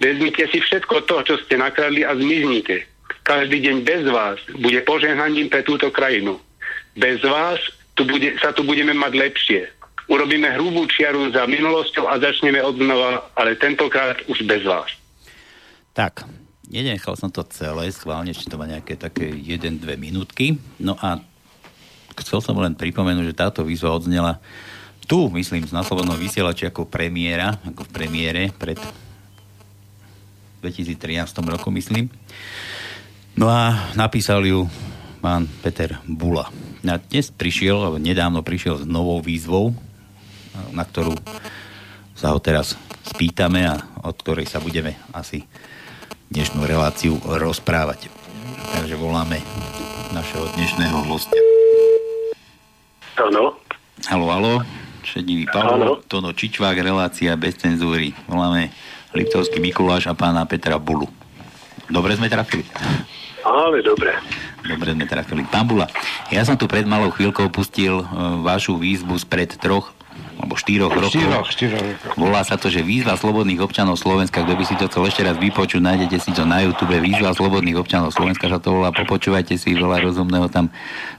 Vezmite 0.00 0.48
si 0.48 0.64
všetko 0.64 1.04
to, 1.04 1.16
čo 1.28 1.34
ste 1.44 1.60
nakradli 1.60 2.08
a 2.08 2.16
zmiznite. 2.16 2.88
Každý 3.22 3.60
deň 3.60 3.76
bez 3.84 4.02
vás 4.08 4.40
bude 4.56 4.80
požehnaním 4.88 5.52
pre 5.52 5.60
túto 5.60 5.92
krajinu. 5.92 6.40
Bez 6.96 7.20
vás 7.20 7.60
tu 7.92 8.08
bude, 8.08 8.32
sa 8.40 8.56
tu 8.56 8.64
budeme 8.64 8.96
mať 8.96 9.12
lepšie. 9.12 9.60
Urobíme 10.08 10.48
hrubú 10.56 10.88
čiaru 10.88 11.30
za 11.30 11.44
minulosťou 11.44 12.08
a 12.08 12.18
začneme 12.18 12.64
od 12.64 12.80
znova, 12.80 13.30
ale 13.36 13.60
tentokrát 13.60 14.18
už 14.26 14.42
bez 14.48 14.64
vás. 14.64 15.01
Tak, 15.92 16.24
nenechal 16.72 17.20
som 17.20 17.28
to 17.28 17.44
celé, 17.52 17.92
schválne, 17.92 18.32
či 18.32 18.48
to 18.48 18.56
má 18.56 18.64
nejaké 18.64 18.96
také 18.96 19.28
1-2 19.28 19.84
minútky. 20.00 20.56
No 20.80 20.96
a 20.96 21.20
chcel 22.16 22.40
som 22.40 22.56
len 22.56 22.72
pripomenúť, 22.72 23.32
že 23.32 23.36
táto 23.36 23.60
výzva 23.60 23.92
odznela 23.92 24.40
tu, 25.04 25.28
myslím, 25.36 25.68
z 25.68 25.76
naslobodného 25.76 26.16
vysielači 26.16 26.64
ako 26.64 26.88
premiéra, 26.88 27.60
ako 27.66 27.84
v 27.84 27.90
premiére 27.92 28.42
pred 28.56 28.80
2013 30.64 31.28
roku, 31.44 31.68
myslím. 31.74 32.08
No 33.36 33.52
a 33.52 33.92
napísal 33.92 34.46
ju 34.46 34.64
pán 35.20 35.50
Peter 35.60 35.98
Bula. 36.06 36.48
A 36.86 36.96
dnes 36.98 37.28
prišiel, 37.28 37.76
alebo 37.78 37.98
nedávno 38.00 38.40
prišiel 38.40 38.80
s 38.80 38.84
novou 38.86 39.20
výzvou, 39.20 39.74
na 40.72 40.86
ktorú 40.86 41.14
sa 42.14 42.30
ho 42.30 42.38
teraz 42.38 42.78
spýtame 43.02 43.66
a 43.66 43.82
od 44.06 44.14
ktorej 44.14 44.46
sa 44.46 44.62
budeme 44.62 44.94
asi 45.10 45.42
dnešnú 46.32 46.64
reláciu 46.64 47.20
rozprávať. 47.20 48.08
Takže 48.72 48.96
voláme 48.96 49.36
našeho 50.16 50.48
dnešného 50.56 51.04
hostia. 51.04 51.44
Áno. 53.20 53.60
Halo, 54.08 54.26
halo. 54.32 54.52
Šedivý 55.04 55.44
Pavel, 55.44 56.00
Tono 56.08 56.32
Čičvák, 56.32 56.80
relácia 56.80 57.36
bez 57.36 57.60
cenzúry. 57.60 58.16
Voláme 58.24 58.72
Liptovský 59.12 59.60
Mikuláš 59.60 60.08
a 60.08 60.16
pána 60.16 60.48
Petra 60.48 60.80
Bulu. 60.80 61.04
Dobre 61.92 62.16
sme 62.16 62.32
trafili? 62.32 62.64
Ale 63.42 63.82
dobre. 63.82 64.14
Dobre 64.62 64.94
sme 64.94 65.06
trafili. 65.10 65.42
Pán 65.50 65.66
Bula, 65.66 65.90
ja 66.30 66.46
som 66.46 66.54
tu 66.54 66.70
pred 66.70 66.86
malou 66.86 67.10
chvíľkou 67.10 67.50
pustil 67.50 67.98
uh, 67.98 68.06
vašu 68.46 68.78
výzvu 68.78 69.18
spred 69.18 69.58
troch 69.58 69.90
alebo 70.42 70.58
štyroch 70.58 70.92
rokov. 70.92 71.14
Štyroch, 71.14 71.48
štyroch 71.50 71.82
rokov. 71.82 72.10
Volá 72.18 72.42
sa 72.42 72.58
to, 72.58 72.66
že 72.66 72.82
výzva 72.82 73.14
slobodných 73.14 73.62
občanov 73.62 73.94
Slovenska, 73.94 74.42
kto 74.42 74.58
by 74.58 74.64
si 74.66 74.74
to 74.74 74.90
chcel 74.90 75.06
ešte 75.06 75.22
raz 75.22 75.38
vypočuť, 75.38 75.78
nájdete 75.78 76.16
si 76.18 76.30
to 76.34 76.42
na 76.42 76.66
YouTube, 76.66 76.98
výzva 76.98 77.30
slobodných 77.30 77.78
občanov 77.78 78.10
Slovenska 78.10 78.50
sa 78.50 78.58
to 78.58 78.74
volá, 78.74 78.90
popočúvajte 78.90 79.54
si, 79.54 79.78
veľa 79.78 80.02
rozumného 80.02 80.50
tam, 80.50 80.66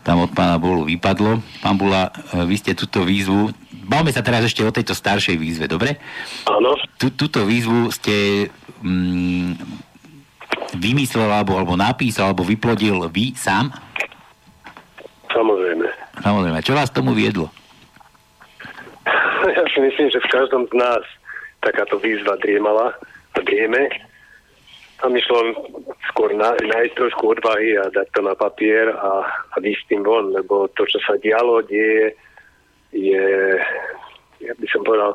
tam 0.03 0.27
od 0.27 0.31
pána 0.35 0.59
Bolu 0.59 0.85
vypadlo. 0.91 1.39
Pán 1.63 1.75
Bula, 1.79 2.11
e, 2.11 2.43
vy 2.43 2.55
ste 2.59 2.75
túto 2.75 3.07
výzvu, 3.07 3.55
bavme 3.87 4.11
sa 4.11 4.19
teraz 4.19 4.43
ešte 4.43 4.65
o 4.65 4.75
tejto 4.75 4.91
staršej 4.91 5.39
výzve, 5.39 5.65
dobre? 5.71 6.03
Áno. 6.43 6.75
Túto 6.99 7.47
výzvu 7.47 7.95
ste 7.95 8.47
mm, 8.83 9.92
vymyslel, 10.77 11.29
alebo, 11.29 11.57
alebo 11.57 11.73
napísal, 11.77 12.31
alebo 12.31 12.45
vyplodil 12.45 13.09
vy 13.09 13.33
sám? 13.37 13.73
Samozrejme. 15.33 15.87
Samozrejme. 16.21 16.59
Čo 16.61 16.73
vás 16.77 16.93
tomu 16.93 17.17
viedlo? 17.17 17.49
Ja 19.43 19.67
si 19.75 19.83
myslím, 19.83 20.07
že 20.07 20.23
v 20.23 20.31
každom 20.31 20.71
z 20.71 20.75
nás 20.79 21.03
takáto 21.59 21.99
výzva 21.99 22.39
driemala 22.39 22.95
a 23.35 23.39
drieme. 23.43 23.91
A 25.03 25.11
myšlo 25.11 25.51
skôr 26.07 26.31
na, 26.31 26.55
nájsť 26.55 26.95
trošku 26.95 27.35
odvahy 27.35 27.75
a 27.75 27.91
dať 27.91 28.07
to 28.15 28.21
na 28.23 28.39
papier 28.39 28.95
a, 28.95 29.27
a 29.27 29.55
výsť 29.59 29.91
tým 29.91 30.07
von, 30.07 30.31
lebo 30.31 30.71
to, 30.79 30.87
čo 30.87 30.95
sa 31.03 31.19
dialo, 31.19 31.59
deje, 31.67 32.15
je, 32.95 33.27
ja 34.39 34.53
by 34.55 34.67
som 34.71 34.87
povedal, 34.87 35.11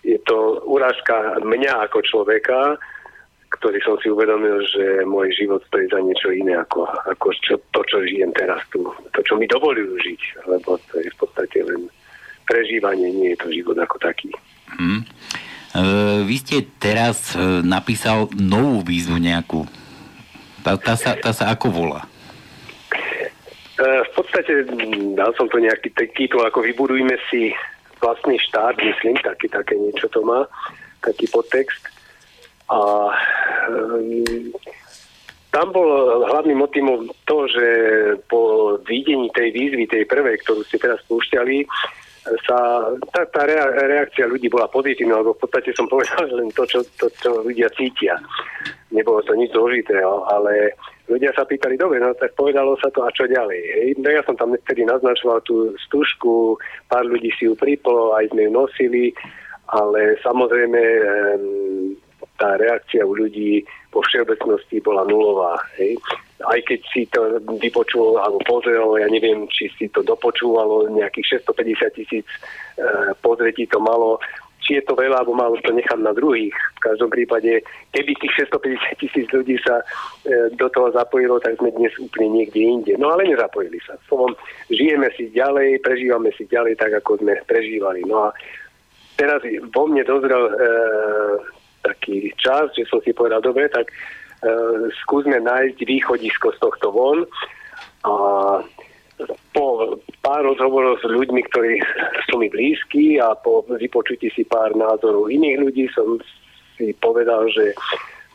je 0.00 0.16
to 0.24 0.64
urážka 0.64 1.36
mňa 1.44 1.90
ako 1.90 2.00
človeka, 2.08 2.80
ktorý 3.58 3.78
som 3.82 3.98
si 3.98 4.06
uvedomil, 4.08 4.62
že 4.70 5.02
môj 5.02 5.34
život 5.34 5.58
stojí 5.66 5.90
za 5.90 5.98
niečo 5.98 6.30
iné 6.30 6.54
ako, 6.54 6.86
ako 7.10 7.26
čo, 7.42 7.54
to, 7.74 7.80
čo 7.90 7.98
žijem 8.06 8.30
teraz 8.30 8.62
tu. 8.70 8.86
To, 8.86 9.20
čo 9.26 9.34
mi 9.34 9.50
dovolujú 9.50 9.98
žiť, 9.98 10.20
lebo 10.46 10.78
to 10.86 11.02
je 11.02 11.10
v 11.10 11.18
podstate 11.18 11.58
len 11.66 11.90
prežívanie, 12.46 13.10
nie 13.10 13.34
je 13.34 13.40
to 13.42 13.48
život 13.50 13.76
ako 13.76 13.98
taký. 13.98 14.30
Hmm. 14.78 15.02
E, 15.02 15.82
vy 16.24 16.36
ste 16.38 16.64
teraz 16.78 17.34
e, 17.34 17.60
napísal 17.66 18.30
novú 18.38 18.80
výzvu 18.86 19.18
nejakú. 19.20 19.66
Tá, 20.62 20.78
tá, 20.78 20.94
sa, 20.94 21.18
tá 21.18 21.34
sa 21.34 21.50
ako 21.52 21.66
volá? 21.68 22.06
E, 23.76 23.84
v 23.84 24.10
podstate 24.16 24.64
dal 25.18 25.34
som 25.36 25.50
to 25.50 25.60
nejaký 25.60 25.92
titul, 26.14 26.46
ako 26.46 26.62
vybudujme 26.62 27.18
si 27.28 27.52
vlastný 27.98 28.38
štát, 28.38 28.78
myslím, 28.78 29.18
taký, 29.18 29.50
také 29.50 29.74
niečo 29.74 30.06
to 30.08 30.22
má, 30.22 30.46
taký 31.02 31.26
podtext. 31.28 31.97
A 32.68 32.80
um, 33.68 34.24
tam 35.48 35.72
bol 35.72 35.88
hlavným 36.28 36.60
motivom 36.60 37.08
to, 37.24 37.48
že 37.48 37.66
po 38.28 38.76
videní 38.84 39.32
tej 39.32 39.48
výzvy, 39.50 39.88
tej 39.88 40.04
prvej, 40.04 40.44
ktorú 40.44 40.60
ste 40.68 40.76
teraz 40.76 41.00
spúšťali, 41.08 41.64
sa, 42.44 42.58
tá, 43.14 43.24
tá 43.32 43.42
reakcia 43.88 44.28
ľudí 44.28 44.52
bola 44.52 44.68
pozitívna, 44.68 45.24
lebo 45.24 45.32
v 45.32 45.48
podstate 45.48 45.72
som 45.72 45.88
povedal 45.88 46.28
len 46.28 46.52
to, 46.52 46.68
čo, 46.68 46.84
to, 47.00 47.08
čo 47.16 47.40
ľudia 47.40 47.72
cítia. 47.72 48.20
Nebolo 48.92 49.24
to 49.24 49.32
nič 49.32 49.52
zložitého, 49.52 50.28
ale 50.28 50.76
ľudia 51.08 51.32
sa 51.32 51.48
pýtali, 51.48 51.80
dobre, 51.80 52.00
no 52.00 52.12
tak 52.16 52.36
povedalo 52.36 52.76
sa 52.80 52.92
to 52.92 53.04
a 53.04 53.10
čo 53.12 53.24
ďalej. 53.24 53.96
No 54.00 54.08
ja 54.12 54.20
som 54.28 54.36
tam 54.36 54.52
vtedy 54.52 54.84
naznačoval 54.84 55.40
tú 55.48 55.72
stužku, 55.88 56.60
pár 56.92 57.08
ľudí 57.08 57.32
si 57.36 57.48
ju 57.48 57.56
pripolo, 57.56 58.12
aj 58.12 58.28
sme 58.32 58.48
ju 58.48 58.50
nosili, 58.52 59.04
ale 59.72 60.20
samozrejme 60.20 60.80
tá 62.38 62.54
reakcia 62.56 63.02
u 63.02 63.12
ľudí 63.18 63.66
po 63.90 64.00
všeobecnosti 64.06 64.78
bola 64.80 65.02
nulová. 65.04 65.58
Hej. 65.76 65.98
Aj 66.46 66.60
keď 66.62 66.80
si 66.94 67.02
to 67.10 67.42
vypočul 67.58 68.14
alebo 68.14 68.38
pozrel, 68.46 68.94
ja 68.94 69.10
neviem, 69.10 69.50
či 69.50 69.66
si 69.74 69.90
to 69.90 70.06
dopočúvalo, 70.06 70.86
nejakých 70.94 71.42
650 71.42 71.98
tisíc 71.98 72.26
e, 72.78 72.86
pozretí 73.18 73.66
to 73.66 73.82
malo, 73.82 74.22
či 74.62 74.78
je 74.78 74.86
to 74.86 74.94
veľa, 74.94 75.24
alebo 75.24 75.34
malo 75.34 75.58
to 75.64 75.74
nechám 75.74 75.98
na 75.98 76.14
druhých. 76.14 76.54
V 76.78 76.80
každom 76.84 77.10
prípade, 77.10 77.66
keby 77.90 78.14
tých 78.22 78.46
650 78.46 79.02
tisíc 79.02 79.26
ľudí 79.34 79.58
sa 79.58 79.82
e, 79.82 80.54
do 80.54 80.70
toho 80.70 80.94
zapojilo, 80.94 81.42
tak 81.42 81.58
sme 81.58 81.74
dnes 81.74 81.90
úplne 81.98 82.38
niekde 82.38 82.62
inde. 82.62 82.92
No 83.02 83.10
ale 83.10 83.26
nezapojili 83.26 83.82
sa. 83.82 83.98
Slovom, 84.06 84.36
žijeme 84.70 85.10
si 85.18 85.34
ďalej, 85.34 85.82
prežívame 85.82 86.30
si 86.38 86.46
ďalej 86.46 86.78
tak, 86.78 87.02
ako 87.02 87.18
sme 87.18 87.34
prežívali. 87.50 88.06
No 88.06 88.28
a 88.28 88.36
teraz 89.18 89.42
vo 89.74 89.90
mne 89.90 90.06
dozrel 90.06 90.46
e, 90.46 90.52
taký 91.88 92.28
čas, 92.36 92.68
že 92.76 92.84
som 92.84 93.00
si 93.00 93.16
povedal, 93.16 93.40
dobre, 93.40 93.72
tak 93.72 93.88
uh, 93.88 94.92
skúsme 95.00 95.40
nájsť 95.40 95.78
východisko 95.88 96.52
z 96.52 96.58
tohto 96.60 96.92
von. 96.92 97.24
A 98.04 98.12
po 99.50 99.98
pár 100.22 100.46
rozhovorov 100.46 101.02
s 101.02 101.04
ľuďmi, 101.08 101.42
ktorí 101.50 101.82
sú 102.30 102.38
mi 102.38 102.46
blízki 102.46 103.18
a 103.18 103.34
po 103.34 103.66
vypočutí 103.66 104.30
si 104.30 104.46
pár 104.46 104.76
názorov 104.78 105.26
iných 105.32 105.58
ľudí 105.58 105.84
som 105.90 106.22
si 106.78 106.94
povedal, 107.02 107.50
že 107.50 107.74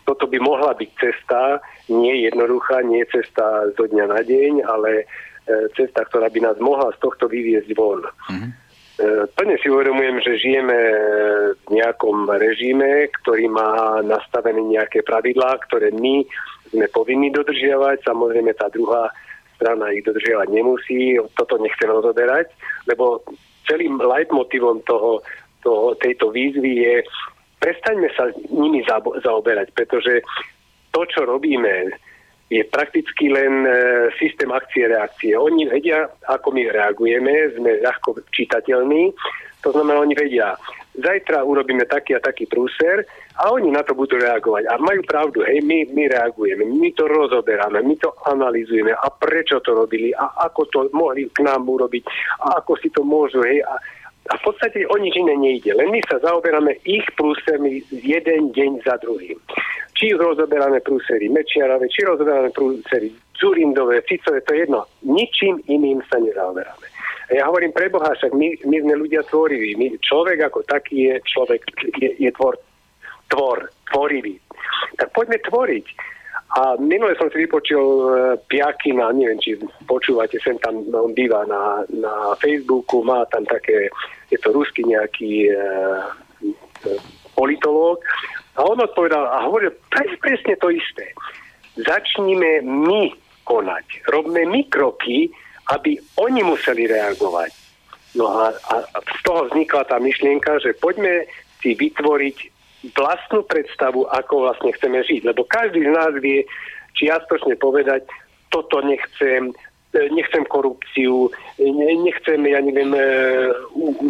toto 0.03 0.27
by 0.27 0.35
mohla 0.43 0.75
byť 0.75 0.89
cesta, 0.99 1.63
nie 1.87 2.27
jednoduchá, 2.27 2.83
nie 2.83 3.07
cesta 3.07 3.71
zo 3.79 3.87
dňa 3.87 4.05
na 4.11 4.19
deň, 4.19 4.53
ale 4.67 4.91
e, 4.99 5.03
cesta, 5.79 6.03
ktorá 6.03 6.27
by 6.27 6.39
nás 6.43 6.57
mohla 6.59 6.91
z 6.91 6.99
tohto 6.99 7.31
vyviezť 7.31 7.71
von. 7.71 8.03
Mm-hmm. 8.03 8.51
E, 8.93 9.25
plne 9.33 9.55
si 9.57 9.67
uvedomujem, 9.73 10.21
že 10.21 10.41
žijeme 10.41 10.79
v 11.65 11.67
nejakom 11.73 12.29
režime, 12.37 13.09
ktorý 13.21 13.49
má 13.49 14.01
nastavené 14.05 14.61
nejaké 14.61 15.01
pravidlá, 15.01 15.57
ktoré 15.65 15.89
my 15.89 16.21
sme 16.69 16.85
povinni 16.93 17.33
dodržiavať. 17.33 18.05
Samozrejme 18.05 18.53
tá 18.53 18.69
druhá 18.69 19.09
strana 19.57 19.89
ich 19.93 20.05
dodržiavať 20.05 20.47
nemusí. 20.53 21.17
Toto 21.33 21.57
nechcem 21.57 21.89
rozoberať, 21.89 22.53
lebo 22.85 23.25
celým 23.65 23.97
leitmotivom 23.97 24.85
toho, 24.85 25.25
toho, 25.65 25.97
tejto 25.97 26.29
výzvy 26.29 26.71
je 26.85 26.95
prestaňme 27.63 28.11
sa 28.11 28.27
nimi 28.51 28.83
zaoberať, 29.23 29.71
pretože 29.71 30.19
to, 30.91 31.07
čo 31.07 31.23
robíme, 31.23 31.95
je 32.51 32.63
prakticky 32.67 33.31
len 33.31 33.65
e, 33.65 33.71
systém 34.19 34.51
akcie 34.51 34.87
reakcie. 34.87 35.33
Oni 35.33 35.65
vedia, 35.65 36.05
ako 36.27 36.51
my 36.51 36.69
reagujeme, 36.69 37.55
sme 37.55 37.81
ľahko 37.81 38.19
čitateľní, 38.29 39.15
to 39.63 39.71
znamená, 39.71 40.03
oni 40.03 40.13
vedia, 40.13 40.59
zajtra 40.99 41.41
urobíme 41.41 41.87
taký 41.87 42.19
a 42.19 42.21
taký 42.21 42.45
prúser 42.45 43.07
a 43.39 43.49
oni 43.49 43.71
na 43.71 43.81
to 43.81 43.95
budú 43.95 44.19
reagovať. 44.19 44.67
A 44.69 44.77
majú 44.77 45.01
pravdu, 45.07 45.41
hej, 45.47 45.63
my, 45.63 45.87
my 45.95 46.11
reagujeme, 46.11 46.67
my 46.67 46.89
to 46.93 47.07
rozoberáme, 47.07 47.79
my 47.81 47.95
to 47.97 48.11
analizujeme 48.27 48.91
a 48.91 49.07
prečo 49.07 49.63
to 49.63 49.73
robili 49.73 50.11
a 50.13 50.45
ako 50.51 50.61
to 50.69 50.79
mohli 50.91 51.25
k 51.31 51.47
nám 51.47 51.65
urobiť 51.65 52.03
a 52.43 52.59
ako 52.61 52.75
si 52.77 52.91
to 52.91 53.01
môžu, 53.01 53.39
hej, 53.47 53.63
a, 53.63 53.79
a 54.29 54.33
v 54.37 54.41
podstate 54.43 54.83
o 54.85 54.95
nič 54.99 55.15
iné 55.15 55.33
nejde. 55.39 55.73
Len 55.73 55.89
my 55.89 56.03
sa 56.05 56.19
zaoberáme 56.19 56.77
ich 56.83 57.07
prúsermi 57.15 57.81
jeden 57.89 58.51
deň 58.51 58.83
za 58.83 58.99
druhým 58.99 59.39
či 59.93 60.13
rozoberáme 60.13 60.81
prúsery 60.81 61.29
Mečiarave, 61.29 61.89
či 61.89 62.05
rozoberáme 62.05 62.49
prúsery 62.51 63.13
Zurindové, 63.37 64.01
Ficové, 64.05 64.41
to 64.41 64.53
je 64.53 64.59
jedno. 64.65 64.85
Ničím 65.05 65.59
iným 65.67 66.01
sa 66.09 66.17
nezaoberáme. 66.21 66.87
A 67.29 67.31
ja 67.39 67.43
hovorím 67.47 67.71
pre 67.71 67.89
Boha, 67.89 68.13
však 68.13 68.35
my, 68.35 68.61
my 68.67 68.77
sme 68.83 68.93
ľudia 68.99 69.23
tvoriví. 69.27 69.75
My, 69.79 69.95
človek 69.99 70.43
ako 70.47 70.63
taký 70.67 71.11
je 71.11 71.15
človek, 71.23 71.61
je, 71.97 72.09
je 72.19 72.31
tvor, 72.35 72.59
tvor, 73.31 73.71
tvorivý. 73.91 74.37
Tak 74.99 75.11
poďme 75.15 75.39
tvoriť. 75.41 75.85
A 76.53 76.77
minule 76.77 77.17
som 77.17 77.33
si 77.33 77.41
vypočul 77.41 77.87
uh, 78.05 78.13
Piakina, 78.45 79.09
neviem, 79.09 79.41
či 79.41 79.57
počúvate, 79.89 80.37
sem 80.37 80.53
tam 80.61 80.85
on 80.93 81.09
býva 81.17 81.49
na, 81.49 81.81
na 81.89 82.37
Facebooku, 82.37 83.01
má 83.01 83.25
tam 83.33 83.41
také, 83.49 83.89
je 84.29 84.37
to 84.37 84.53
ruský 84.53 84.85
nejaký 84.85 85.49
uh, 85.49 86.05
politológ 87.33 88.05
a 88.53 88.59
on 88.61 88.77
odpovedal 88.81 89.25
a 89.25 89.45
hovoril 89.49 89.73
pres, 89.89 90.13
presne 90.21 90.53
to 90.61 90.69
isté. 90.69 91.09
Začníme 91.77 92.61
my 92.61 93.09
konať. 93.49 94.05
Robme 94.13 94.45
my 94.45 94.61
kroky, 94.69 95.33
aby 95.73 95.97
oni 96.21 96.45
museli 96.45 96.85
reagovať. 96.85 97.51
No 98.13 98.29
a, 98.29 98.53
a 98.53 98.75
z 99.01 99.19
toho 99.25 99.49
vznikla 99.49 99.89
tá 99.89 99.97
myšlienka, 99.97 100.61
že 100.61 100.77
poďme 100.77 101.25
si 101.65 101.73
vytvoriť 101.73 102.37
vlastnú 102.93 103.41
predstavu, 103.47 104.05
ako 104.11 104.49
vlastne 104.49 104.69
chceme 104.75 105.01
žiť. 105.01 105.25
Lebo 105.25 105.47
každý 105.49 105.81
z 105.87 105.91
nás 105.95 106.13
vie 106.21 106.45
čiastočne 106.93 107.57
povedať, 107.57 108.05
toto 108.53 108.85
nechcem, 108.85 109.49
nechcem 109.93 110.45
korupciu, 110.49 111.29
nechcem, 112.01 112.41
ja 112.49 112.59
neviem, 112.61 112.93
e, 112.97 113.05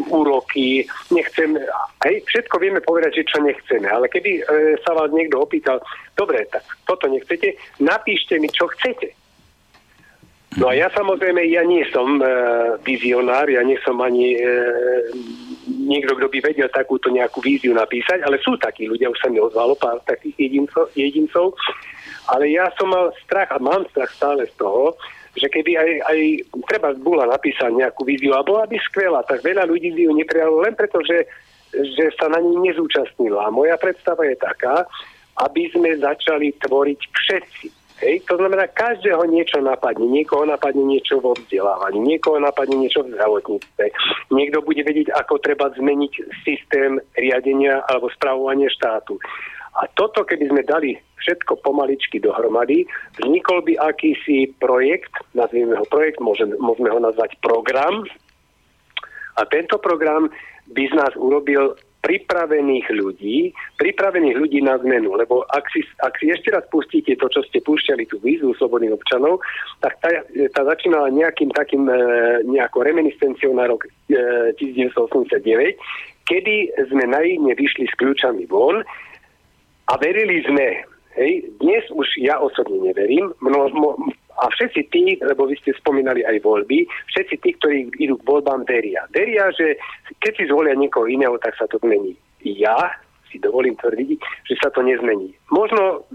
úroky, 0.08 0.88
nechcem, 1.12 1.60
aj 2.08 2.13
všetko 2.28 2.56
vieme 2.60 2.80
povedať, 2.80 3.20
že 3.20 3.30
čo 3.36 3.38
nechceme, 3.44 3.88
ale 3.92 4.08
keby 4.08 4.32
e, 4.40 4.42
sa 4.82 4.96
vás 4.96 5.12
niekto 5.12 5.44
opýtal, 5.44 5.84
dobre, 6.16 6.48
tak 6.48 6.63
toto 6.88 7.12
nechcete, 7.12 7.60
napíšte 7.84 8.40
mi, 8.40 8.48
čo 8.48 8.72
chcete. 8.80 9.12
No 10.54 10.70
a 10.70 10.78
ja 10.78 10.86
samozrejme, 10.94 11.42
ja 11.50 11.66
nie 11.66 11.82
som 11.90 12.22
e, 12.22 12.25
vizionár, 12.86 13.50
ja 13.50 13.66
nie 13.66 13.75
som 13.82 13.98
ani 14.00 14.38
e, 14.38 14.46
niekto, 15.68 16.13
kto 16.13 16.28
by 16.30 16.40
vedel 16.46 16.70
takúto 16.70 17.10
nejakú 17.10 17.42
víziu 17.42 17.74
napísať, 17.74 18.22
ale 18.22 18.38
sú 18.40 18.56
takí 18.62 18.86
ľudia, 18.86 19.10
už 19.10 19.20
sa 19.20 19.34
mi 19.34 19.42
ozvalo 19.42 19.74
pár 19.75 19.98
takých 20.06 20.48
jedincov, 20.48 20.94
jedincov 20.94 21.58
ale 22.32 22.56
ja 22.56 22.72
som 22.80 22.88
mal 22.88 23.12
strach 23.25 23.52
a 23.52 23.60
mám 23.60 23.84
strach 23.92 24.12
stále 24.16 24.48
z 24.48 24.56
toho, 24.56 24.96
že 25.34 25.48
keby 25.50 25.72
aj, 25.78 25.92
aj 26.13 26.20
treba 26.70 26.90
bola 26.94 27.25
napísať 27.25 27.74
nejakú 27.74 28.06
víziu 28.06 28.38
a 28.38 28.46
bola 28.46 28.70
by 28.70 28.78
skvelá, 28.86 29.25
tak 29.25 29.42
veľa 29.42 29.66
ľudí 29.66 29.90
by 29.94 30.02
ju 30.06 30.12
neprijalo 30.13 30.62
len 30.62 30.78
preto, 30.78 31.02
že, 31.02 31.25
že 31.74 32.13
sa 32.18 32.30
na 32.30 32.38
ní 32.38 32.54
nezúčastnila. 32.70 33.50
A 33.50 33.54
moja 33.54 33.74
predstava 33.82 34.30
je 34.30 34.38
taká, 34.38 34.86
aby 35.42 35.66
sme 35.74 35.98
začali 35.98 36.54
tvoriť 36.62 37.00
všetci. 37.10 37.68
Hej? 38.04 38.16
To 38.30 38.38
znamená, 38.38 38.70
každého 38.70 39.25
niečo 39.32 39.63
napadne. 39.63 40.06
Niekoho 40.06 40.46
napadne 40.46 40.86
niečo 40.86 41.18
vo 41.24 41.34
vzdelávaní, 41.34 41.98
niekoho 42.04 42.38
napadne 42.38 42.78
niečo 42.78 43.02
v 43.02 43.16
zdravotníctve. 43.16 43.86
Niekto 44.30 44.60
bude 44.62 44.84
vedieť, 44.84 45.16
ako 45.16 45.40
treba 45.40 45.72
zmeniť 45.74 46.13
systém 46.44 47.00
riadenia 47.18 47.82
alebo 47.90 48.12
spravovania 48.13 48.70
štátu. 48.70 49.18
A 49.74 49.89
toto, 49.98 50.22
keby 50.22 50.53
sme 50.53 50.62
dali 50.62 50.94
všetko 51.18 51.65
pomaličky 51.65 52.22
dohromady, 52.22 52.86
vznikol 53.18 53.65
by 53.65 53.74
akýsi 53.80 54.53
projekt, 54.62 55.15
nazvieme 55.34 55.74
ho 55.74 55.86
projekt, 55.89 56.22
môžeme, 56.22 56.53
ho 56.62 57.00
nazvať 57.01 57.39
program. 57.42 58.06
A 59.39 59.42
tento 59.50 59.82
program 59.82 60.30
by 60.70 60.84
z 60.86 60.94
nás 60.94 61.13
urobil 61.18 61.74
pripravených 62.03 62.88
ľudí, 63.00 63.56
pripravených 63.80 64.36
ľudí 64.36 64.60
na 64.60 64.75
zmenu. 64.84 65.15
Lebo 65.15 65.48
ak 65.48 65.72
si, 65.72 65.88
ak 66.03 66.20
si 66.20 66.30
ešte 66.30 66.51
raz 66.51 66.68
pustíte 66.68 67.15
to, 67.15 67.32
čo 67.32 67.42
ste 67.48 67.63
púšťali, 67.63 68.03
tú 68.12 68.20
výzvu 68.20 68.51
slobodných 68.60 68.94
občanov, 68.94 69.39
tak 69.80 69.96
tá, 70.03 70.12
tá 70.51 70.62
začínala 70.68 71.15
nejakým 71.15 71.56
takým 71.56 71.88
e, 71.88 71.96
nejakou 72.44 72.84
reminiscenciou 72.84 73.56
na 73.56 73.72
rok 73.72 73.88
e, 73.88 74.51
1989, 74.60 75.80
kedy 76.27 76.75
sme 76.92 77.08
naivne 77.08 77.56
vyšli 77.56 77.88
s 77.88 77.96
kľúčami 77.96 78.51
von 78.51 78.84
a 79.88 79.94
verili 80.00 80.44
sme, 80.48 80.84
hej, 81.20 81.48
dnes 81.60 81.84
už 81.92 82.08
ja 82.24 82.40
osobne 82.40 82.80
neverím, 82.92 83.36
mno, 83.44 83.68
mo, 83.75 83.90
a 84.42 84.50
všetci 84.50 84.82
tí, 84.90 85.04
lebo 85.22 85.46
vy 85.46 85.56
ste 85.62 85.78
spomínali 85.78 86.25
aj 86.25 86.42
voľby, 86.42 86.90
všetci 87.13 87.36
tí, 87.46 87.50
ktorí 87.62 87.78
idú 88.02 88.18
k 88.18 88.28
voľbám, 88.28 88.66
veria. 88.66 89.06
Veria, 89.13 89.54
že 89.54 89.78
keď 90.24 90.32
si 90.34 90.44
zvolia 90.50 90.74
niekoho 90.74 91.06
iného, 91.06 91.38
tak 91.38 91.54
sa 91.60 91.70
to 91.70 91.78
zmení. 91.86 92.18
Ja 92.42 92.98
si 93.34 93.42
dovolím 93.42 93.74
tvrdiť, 93.82 94.22
že 94.46 94.56
sa 94.62 94.70
to 94.70 94.86
nezmení. 94.86 95.34
Možno, 95.50 96.06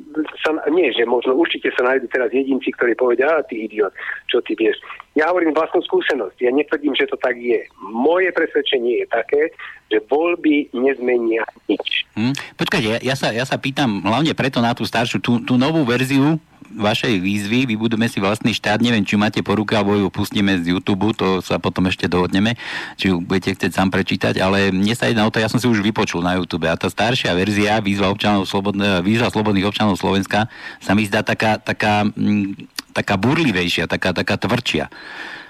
sa, 0.47 0.55
nie, 0.71 0.95
že 0.95 1.03
možno 1.03 1.35
určite 1.35 1.75
sa 1.75 1.83
nájdú 1.83 2.07
teraz 2.15 2.31
jedinci, 2.31 2.71
ktorí 2.71 2.95
povedia, 2.95 3.27
a 3.27 3.43
ty 3.43 3.67
idiot, 3.67 3.91
čo 4.31 4.39
ty 4.47 4.55
vieš. 4.55 4.79
Ja 5.19 5.35
hovorím 5.35 5.51
vlastnú 5.51 5.83
skúsenosť, 5.83 6.39
ja 6.39 6.55
netvrdím, 6.55 6.95
že 6.95 7.11
to 7.11 7.19
tak 7.19 7.35
je. 7.35 7.67
Moje 7.91 8.31
presvedčenie 8.31 9.03
je 9.03 9.07
také, 9.11 9.43
že 9.91 9.99
voľby 10.07 10.71
nezmenia 10.71 11.43
nič. 11.67 12.07
Hm, 12.15 12.39
počkajte, 12.55 12.87
ja, 12.87 12.99
ja, 13.03 13.15
sa, 13.19 13.35
ja 13.35 13.43
sa 13.43 13.59
pýtam 13.59 13.99
hlavne 14.07 14.31
preto 14.39 14.63
na 14.63 14.71
tú 14.79 14.87
staršiu, 14.87 15.19
tú, 15.19 15.43
tú 15.43 15.59
novú 15.59 15.83
verziu 15.83 16.39
vašej 16.77 17.17
výzvy, 17.21 17.65
vybudujeme 17.65 18.09
si 18.11 18.21
vlastný 18.21 18.53
štát, 18.53 18.85
neviem, 18.85 19.05
či 19.07 19.17
máte 19.17 19.41
po 19.41 19.57
ruke, 19.57 19.73
alebo 19.73 19.97
ju 19.97 20.09
pustíme 20.13 20.61
z 20.61 20.77
YouTube, 20.77 21.17
to 21.17 21.41
sa 21.41 21.57
potom 21.57 21.89
ešte 21.89 22.05
dohodneme, 22.11 22.55
či 23.01 23.09
ju 23.09 23.25
budete 23.25 23.57
chcieť 23.57 23.73
sám 23.73 23.89
prečítať, 23.89 24.41
ale 24.43 24.69
mne 24.69 24.93
sa 24.93 25.09
jedná 25.09 25.25
o 25.25 25.33
to, 25.33 25.41
ja 25.41 25.49
som 25.49 25.57
si 25.57 25.67
už 25.67 25.81
vypočul 25.81 26.21
na 26.21 26.37
YouTube 26.37 26.69
a 26.69 26.77
tá 26.77 26.93
staršia 26.93 27.33
verzia 27.33 27.81
výzva, 27.81 28.13
občanov 28.13 28.45
slobodne, 28.45 29.01
výzva 29.01 29.33
slobodných 29.33 29.69
občanov 29.69 29.97
Slovenska 29.97 30.53
sa 30.79 30.93
mi 30.93 31.09
zdá 31.09 31.25
taká, 31.25 31.57
taká, 31.57 32.05
mm, 32.05 32.93
taká 32.93 33.17
burlivejšia, 33.17 33.89
taká, 33.89 34.13
taká 34.13 34.37
tvrdšia. 34.37 34.93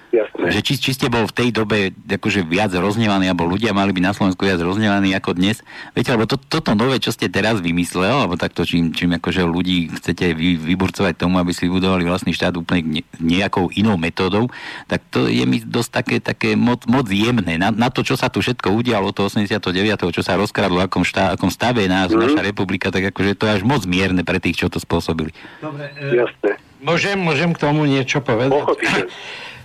Jasné. 0.09 0.49
Že 0.49 0.61
či, 0.64 0.75
či 0.81 0.90
ste 0.97 1.12
bol 1.12 1.29
v 1.29 1.37
tej 1.37 1.49
dobe 1.53 1.92
akože 1.92 2.40
viac 2.49 2.73
roznevaný, 2.73 3.29
alebo 3.29 3.44
ľudia 3.44 3.77
mali 3.77 3.92
byť 3.92 4.05
na 4.05 4.16
Slovensku 4.16 4.49
viac 4.49 4.57
roznevaní 4.64 5.12
ako 5.12 5.37
dnes. 5.37 5.61
Viete, 5.92 6.16
lebo 6.16 6.25
to, 6.25 6.40
toto 6.40 6.73
nové, 6.73 6.97
čo 6.97 7.12
ste 7.12 7.29
teraz 7.29 7.61
vymyslel, 7.61 8.25
alebo 8.25 8.40
takto, 8.40 8.64
čím, 8.64 8.97
čím 8.97 9.21
akože 9.21 9.44
ľudí 9.44 9.92
chcete 10.01 10.33
vy, 10.33 10.57
vyburcovať 10.57 11.12
tomu, 11.12 11.37
aby 11.37 11.53
si 11.53 11.68
vybudovali 11.68 12.09
vlastný 12.09 12.33
štát 12.33 12.57
úplne 12.57 13.05
nejakou 13.21 13.68
inou 13.77 14.01
metódou, 14.01 14.49
tak 14.88 15.05
to 15.12 15.29
je 15.29 15.44
mi 15.44 15.61
dosť 15.61 15.90
také, 15.92 16.16
také 16.25 16.51
moc, 16.57 16.88
moc 16.88 17.05
jemné. 17.12 17.61
Na, 17.61 17.68
na 17.68 17.92
to, 17.92 18.01
čo 18.01 18.16
sa 18.16 18.33
tu 18.33 18.40
všetko 18.40 18.73
udialo, 18.73 19.12
to 19.12 19.29
89., 19.29 19.61
čo 20.09 20.23
sa 20.25 20.40
rozkradlo, 20.40 20.81
akom, 20.81 21.05
štá, 21.05 21.37
akom 21.37 21.53
stave 21.53 21.85
nás 21.85 22.09
mm. 22.09 22.16
naša 22.16 22.40
republika, 22.40 22.88
tak 22.88 23.12
akože 23.12 23.37
to 23.37 23.44
je 23.44 23.61
až 23.61 23.62
moc 23.62 23.85
mierne 23.85 24.25
pre 24.25 24.40
tých, 24.40 24.64
čo 24.64 24.73
to 24.73 24.81
spôsobili. 24.81 25.37
Dobre, 25.61 25.92
e, 26.01 26.25
Jasné. 26.25 26.57
Môžem, 26.79 27.18
môžem 27.18 27.51
k 27.53 27.59
tomu 27.59 27.85
niečo 27.85 28.23
povedať? 28.23 28.57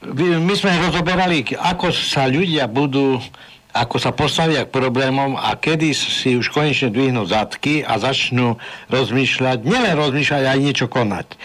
my 0.00 0.54
sme 0.56 0.72
rozoberali, 0.80 1.44
ako 1.56 1.92
sa 1.92 2.24
ľudia 2.24 2.64
budú 2.70 3.20
ako 3.70 4.02
sa 4.02 4.10
postavia 4.10 4.66
k 4.66 4.74
problémom 4.74 5.38
a 5.38 5.54
kedy 5.54 5.94
si 5.94 6.34
už 6.34 6.50
konečne 6.50 6.90
dvihnú 6.90 7.22
zadky 7.22 7.86
a 7.86 8.02
začnú 8.02 8.58
rozmýšľať, 8.90 9.62
nielen 9.62 9.94
rozmýšľať, 9.94 10.42
aj 10.42 10.58
niečo 10.58 10.86
konať. 10.90 11.38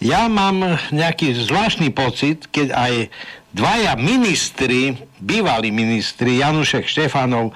Ja 0.00 0.24
mám 0.32 0.80
nejaký 0.88 1.36
zvláštny 1.36 1.92
pocit, 1.92 2.48
keď 2.48 2.72
aj 2.72 2.92
dvaja 3.52 3.92
ministri, 4.00 4.96
bývalí 5.20 5.68
ministri, 5.68 6.40
Janušek 6.40 6.88
Štefanov, 6.88 7.52
e, 7.52 7.54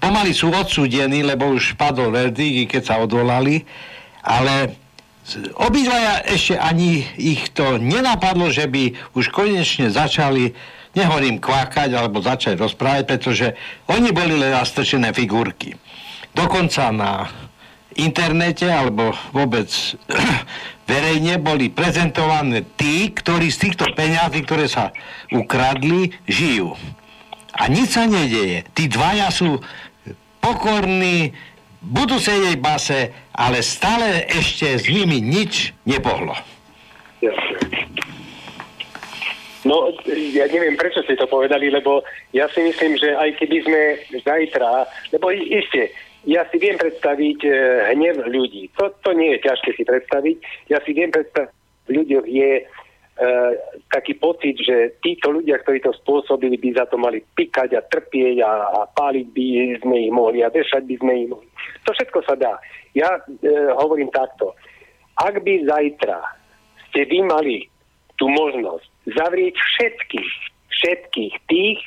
pomaly 0.00 0.32
sú 0.32 0.48
odsúdení, 0.48 1.20
lebo 1.20 1.52
už 1.52 1.76
padol 1.76 2.08
verdikt, 2.08 2.72
keď 2.72 2.82
sa 2.88 2.94
odvolali, 3.04 3.68
ale 4.24 4.72
obidvaja 5.58 6.24
ešte 6.24 6.56
ani 6.56 7.04
ich 7.20 7.52
to 7.52 7.76
nenapadlo, 7.76 8.48
že 8.48 8.64
by 8.70 8.96
už 9.12 9.28
konečne 9.28 9.92
začali, 9.92 10.56
nehovorím 10.96 11.42
kvákať 11.42 11.92
alebo 11.92 12.24
začať 12.24 12.56
rozprávať, 12.56 13.04
pretože 13.04 13.46
oni 13.92 14.14
boli 14.14 14.38
len 14.38 14.56
nastrčené 14.56 15.12
figurky. 15.12 15.76
Dokonca 16.32 16.88
na 16.94 17.28
internete 17.98 18.70
alebo 18.70 19.12
vôbec 19.34 19.68
verejne 20.90 21.36
boli 21.42 21.68
prezentované 21.68 22.64
tí, 22.78 23.10
ktorí 23.10 23.52
z 23.52 23.68
týchto 23.68 23.84
peňazí, 23.92 24.46
ktoré 24.46 24.70
sa 24.70 24.94
ukradli, 25.34 26.14
žijú. 26.24 26.78
A 27.58 27.66
nič 27.66 27.98
sa 27.98 28.06
nedeje. 28.06 28.64
Tí 28.72 28.86
dvaja 28.86 29.34
sú 29.34 29.58
pokorní, 30.38 31.34
budú 31.82 32.18
sedieť 32.18 32.56
base, 32.58 33.10
ale 33.34 33.62
stále 33.62 34.26
ešte 34.26 34.78
s 34.78 34.84
nimi 34.90 35.22
nič 35.22 35.74
nepohlo. 35.86 36.34
No, 39.66 39.90
ja 40.32 40.46
neviem, 40.48 40.78
prečo 40.78 41.02
ste 41.02 41.18
to 41.18 41.26
povedali, 41.26 41.68
lebo 41.68 42.00
ja 42.30 42.46
si 42.54 42.62
myslím, 42.62 42.94
že 42.96 43.12
aj 43.12 43.36
keby 43.42 43.58
sme 43.66 43.80
zajtra, 44.22 44.86
lebo 45.12 45.28
iste, 45.34 45.92
ja 46.24 46.46
si 46.48 46.56
viem 46.56 46.78
predstaviť 46.78 47.38
e, 47.44 47.50
hnev 47.94 48.22
ľudí. 48.26 48.70
To, 48.78 48.90
to 49.02 49.10
nie 49.12 49.36
je 49.36 49.44
ťažké 49.44 49.70
si 49.76 49.84
predstaviť. 49.84 50.36
Ja 50.72 50.78
si 50.82 50.94
viem 50.94 51.10
predstaviť, 51.10 51.52
v 51.88 51.90
ľuďoch 52.04 52.26
je 52.28 52.50
taký 53.90 54.14
pocit, 54.14 54.54
že 54.62 54.94
títo 55.02 55.34
ľudia, 55.34 55.58
ktorí 55.58 55.82
to 55.82 55.90
spôsobili, 56.02 56.54
by 56.54 56.78
za 56.78 56.86
to 56.86 56.94
mali 56.94 57.18
pikať 57.34 57.74
a 57.74 57.82
trpieť 57.82 58.46
a, 58.46 58.52
a 58.78 58.80
páliť 58.94 59.26
by 59.34 59.46
sme 59.82 59.96
ich 60.06 60.12
mohli 60.14 60.38
a 60.46 60.52
vešať 60.54 60.86
by 60.86 60.96
sme 61.02 61.12
ich 61.26 61.28
mohli. 61.28 61.48
To 61.82 61.90
všetko 61.98 62.18
sa 62.22 62.38
dá. 62.38 62.54
Ja 62.94 63.10
e, 63.18 63.22
hovorím 63.74 64.14
takto. 64.14 64.54
Ak 65.18 65.42
by 65.42 65.66
zajtra 65.66 66.22
ste 66.88 67.10
vy 67.10 67.26
mali 67.26 67.66
tú 68.22 68.30
možnosť 68.30 68.86
zavrieť 69.18 69.54
všetkých, 69.58 70.30
všetkých 70.70 71.34
tých, 71.50 71.78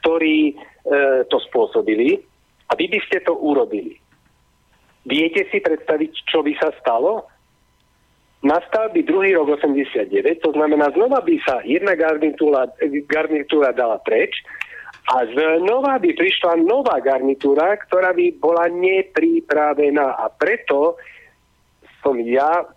ktorí 0.00 0.52
e, 0.52 0.54
to 1.32 1.40
spôsobili 1.48 2.20
a 2.68 2.76
vy 2.76 2.92
by 2.92 3.00
ste 3.08 3.24
to 3.24 3.32
urobili. 3.32 3.96
Viete 5.04 5.48
si 5.48 5.60
predstaviť, 5.60 6.12
čo 6.28 6.40
by 6.44 6.52
sa 6.60 6.72
stalo? 6.80 7.28
Nastal 8.44 8.92
by 8.92 9.00
druhý 9.02 9.34
rok 9.34 9.58
89, 9.58 10.44
to 10.44 10.50
znamená, 10.52 10.92
znova 10.92 11.24
by 11.24 11.36
sa 11.42 11.64
jedna 11.64 11.96
garnitúra, 11.96 12.68
garnitúra 13.08 13.72
dala 13.72 13.98
preč 14.04 14.44
a 15.10 15.24
znova 15.28 15.96
by 16.00 16.10
prišla 16.12 16.60
nová 16.64 17.00
garnitúra, 17.00 17.76
ktorá 17.88 18.12
by 18.12 18.36
bola 18.36 18.68
nepripravená 18.68 20.20
a 20.20 20.28
preto 20.28 21.00
som 22.04 22.20
ja, 22.20 22.68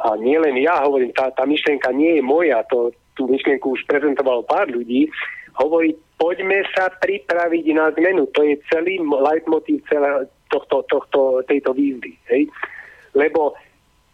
a 0.00 0.08
nie 0.16 0.40
len 0.40 0.56
ja 0.56 0.80
hovorím, 0.80 1.12
tá, 1.12 1.28
tá 1.36 1.44
myšlienka 1.44 1.92
nie 1.92 2.16
je 2.16 2.22
moja, 2.24 2.64
to, 2.72 2.92
tú 3.12 3.28
myšlienku 3.28 3.76
už 3.76 3.84
prezentovalo 3.84 4.48
pár 4.48 4.72
ľudí, 4.72 5.12
hovorí, 5.60 5.92
poďme 6.16 6.64
sa 6.72 6.88
pripraviť 6.88 7.64
na 7.76 7.92
zmenu. 7.96 8.24
To 8.32 8.40
je 8.44 8.56
celý 8.72 9.00
leitmotiv 9.00 9.84
celé 9.88 10.28
tohto, 10.48 10.84
tohto, 10.88 11.44
tejto 11.44 11.76
výzvy. 11.76 12.16
Hej? 12.32 12.48
Lebo 13.12 13.56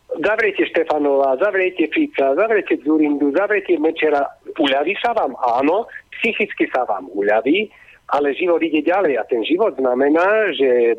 Zavriete 0.07 0.65
Štefanova, 0.71 1.35
zavriete 1.43 1.91
Fica, 1.91 2.33
zavriete 2.39 2.79
Zurindu, 2.87 3.35
zavriete 3.35 3.75
Mečera. 3.77 4.23
Uľaví 4.57 4.95
sa 5.03 5.13
vám? 5.13 5.35
Áno, 5.43 5.91
psychicky 6.15 6.71
sa 6.71 6.87
vám 6.87 7.11
uľaví, 7.13 7.69
ale 8.15 8.33
život 8.39 8.63
ide 8.63 8.87
ďalej. 8.87 9.19
A 9.19 9.27
ten 9.27 9.43
život 9.43 9.75
znamená, 9.77 10.55
že 10.55 10.95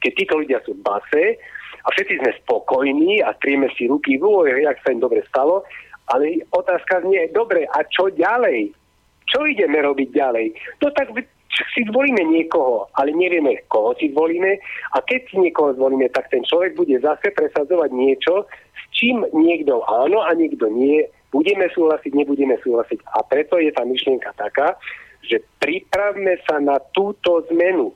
keď 0.00 0.12
títo 0.16 0.34
ľudia 0.40 0.58
sú 0.64 0.72
v 0.74 0.82
base, 0.82 1.24
a 1.84 1.88
všetci 1.94 2.20
sme 2.20 2.32
spokojní 2.44 3.24
a 3.24 3.32
trieme 3.38 3.72
si 3.72 3.88
ruky, 3.88 4.20
vôj, 4.20 4.50
jak 4.50 4.76
sa 4.84 4.92
im 4.92 5.00
dobre 5.00 5.24
stalo, 5.28 5.64
ale 6.12 6.44
otázka 6.52 7.00
znie, 7.00 7.32
dobre, 7.32 7.64
a 7.64 7.80
čo 7.88 8.12
ďalej? 8.12 8.72
Čo 9.28 9.44
ideme 9.44 9.80
robiť 9.84 10.08
ďalej? 10.12 10.46
No 10.84 10.92
tak 10.92 11.12
si 11.74 11.80
zvolíme 11.88 12.22
niekoho, 12.28 12.86
ale 12.94 13.10
nevieme, 13.10 13.64
koho 13.72 13.96
si 13.96 14.12
zvolíme 14.12 14.60
a 14.94 15.00
keď 15.02 15.20
si 15.32 15.36
niekoho 15.40 15.74
zvolíme, 15.74 16.06
tak 16.12 16.28
ten 16.28 16.44
človek 16.44 16.76
bude 16.76 16.96
zase 17.00 17.32
presadzovať 17.32 17.90
niečo, 17.90 18.46
s 18.76 18.82
čím 18.94 19.24
niekto 19.32 19.82
áno 19.88 20.22
a 20.22 20.30
niekto 20.36 20.68
nie, 20.68 21.02
budeme 21.32 21.68
súhlasiť, 21.72 22.12
nebudeme 22.14 22.56
súhlasiť. 22.60 22.98
A 23.16 23.24
preto 23.24 23.60
je 23.60 23.72
tá 23.72 23.84
myšlienka 23.84 24.32
taká, 24.36 24.76
že 25.24 25.42
pripravme 25.60 26.40
sa 26.46 26.60
na 26.62 26.78
túto 26.94 27.44
zmenu. 27.52 27.92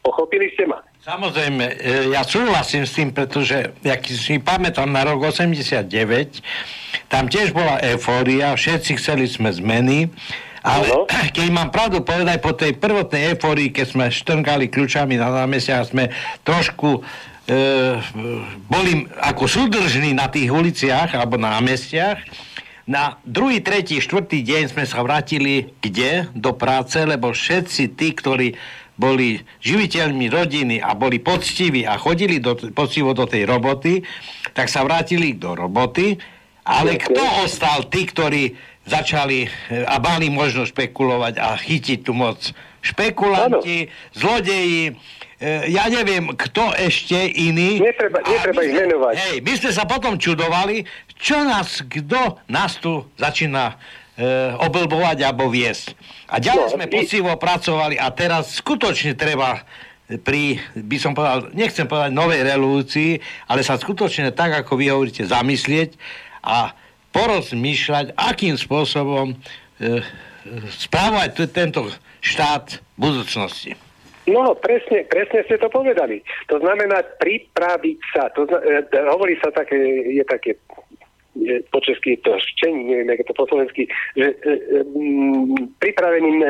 Pochopili 0.00 0.48
ste 0.56 0.64
ma? 0.64 0.80
Samozrejme, 1.04 1.64
e, 1.64 1.74
ja 2.16 2.22
súhlasím 2.24 2.88
s 2.88 2.96
tým, 2.96 3.10
pretože, 3.12 3.74
jak 3.84 4.02
si 4.08 4.40
pamätám 4.40 4.88
na 4.88 5.04
rok 5.04 5.30
89, 5.30 5.84
tam 7.12 7.28
tiež 7.28 7.52
bola 7.52 7.78
eufória, 7.92 8.56
všetci 8.56 8.98
chceli 8.98 9.28
sme 9.28 9.52
zmeny, 9.52 10.10
ale 10.62 10.86
no. 10.90 11.04
keď 11.36 11.46
mám 11.50 11.70
pravdu 11.70 12.02
povedať, 12.02 12.38
po 12.40 12.54
tej 12.54 12.74
prvotnej 12.78 13.34
eufórii, 13.34 13.70
keď 13.70 13.86
sme 13.86 14.06
štrnkali 14.08 14.70
kľúčami 14.70 15.14
na 15.18 15.30
námestia, 15.30 15.86
sme 15.86 16.10
trošku 16.42 16.98
e, 16.98 17.00
boli 18.66 18.92
ako 19.22 19.44
súdržní 19.46 20.14
na 20.14 20.26
tých 20.32 20.50
uliciach 20.50 21.14
alebo 21.14 21.38
na 21.38 21.58
námestiach, 21.58 22.18
na 22.88 23.20
druhý, 23.20 23.60
tretí, 23.60 24.00
štvrtý 24.00 24.40
deň 24.40 24.72
sme 24.72 24.88
sa 24.88 25.04
vrátili 25.04 25.76
kde? 25.84 26.32
Do 26.32 26.56
práce, 26.56 26.96
lebo 27.04 27.36
všetci 27.36 27.92
tí, 27.92 28.16
ktorí 28.16 28.56
boli 28.96 29.44
živiteľmi 29.60 30.26
rodiny 30.32 30.76
a 30.80 30.96
boli 30.96 31.20
poctiví 31.20 31.84
a 31.84 32.00
chodili 32.00 32.40
do, 32.40 32.56
poctivo 32.72 33.12
do 33.12 33.28
tej 33.28 33.44
roboty, 33.44 34.00
tak 34.56 34.72
sa 34.72 34.82
vrátili 34.82 35.36
do 35.36 35.52
roboty, 35.52 36.16
ale 36.64 36.96
kto 36.96 37.44
ostal 37.44 37.86
tí, 37.92 38.08
ktorí 38.08 38.56
začali 38.88 39.44
eh, 39.44 39.84
a 39.84 40.00
mali 40.00 40.32
možnosť 40.32 40.72
špekulovať 40.72 41.34
a 41.38 41.54
chytiť 41.54 41.98
tú 42.02 42.16
moc? 42.16 42.40
Špekulanti, 42.78 43.90
ano. 43.90 43.92
zlodeji, 44.14 44.94
e, 45.42 45.50
ja 45.66 45.90
neviem, 45.90 46.30
kto 46.30 46.72
ešte 46.78 47.18
iný. 47.26 47.82
Netreba, 47.82 48.22
netreba 48.22 48.60
ich 48.62 48.74
menovať. 48.74 49.14
Hej, 49.18 49.36
my 49.42 49.52
sme 49.58 49.70
sa 49.74 49.84
potom 49.84 50.14
čudovali, 50.14 50.86
čo 51.18 51.42
nás, 51.42 51.82
kto 51.82 52.38
nás 52.46 52.78
tu 52.78 53.02
začína 53.18 53.74
e, 54.14 54.54
oblbovať 54.62 55.26
alebo 55.26 55.50
viesť. 55.50 55.98
A 56.30 56.38
ďalej 56.38 56.66
no, 56.70 56.74
sme 56.78 56.86
ty... 56.86 57.02
poctivo 57.02 57.34
pracovali 57.34 57.98
a 57.98 58.06
teraz 58.14 58.62
skutočne 58.62 59.18
treba 59.18 59.66
pri, 60.08 60.56
by 60.72 60.96
som 60.96 61.12
povedal, 61.12 61.52
nechcem 61.52 61.84
povedať 61.84 62.16
novej 62.16 62.40
revolúcii, 62.40 63.20
ale 63.44 63.60
sa 63.60 63.76
skutočne 63.76 64.32
tak, 64.32 64.56
ako 64.56 64.80
vy 64.80 64.88
hovoríte, 64.88 65.28
zamyslieť 65.28 66.00
a 66.40 66.72
porozmýšľať, 67.12 68.14
akým 68.14 68.54
spôsobom 68.56 69.32
e, 69.32 69.36
správať 70.72 71.48
tento 71.50 71.88
štát 72.20 72.80
v 72.96 72.98
budúcnosti. 72.98 73.72
No, 74.28 74.52
presne, 74.60 75.08
presne 75.08 75.40
ste 75.48 75.56
to 75.56 75.72
povedali. 75.72 76.20
To 76.52 76.60
znamená 76.60 77.00
pripraviť 77.16 77.98
sa. 78.12 78.28
To 78.36 78.44
zna, 78.44 78.60
e, 78.60 78.84
hovorí 79.08 79.40
sa 79.40 79.48
také, 79.54 79.76
je 80.12 80.24
také 80.28 80.60
po 81.70 81.78
česky 81.80 82.18
to 82.24 82.34
ščení, 82.38 82.90
neviem, 82.90 83.14
ako 83.14 83.30
to 83.30 83.34
po 83.34 83.44
slovensky, 83.46 83.86
že 84.18 84.26
e, 84.26 84.34
e, 84.34 84.54
pripraveným 85.78 86.38
e, 86.42 86.48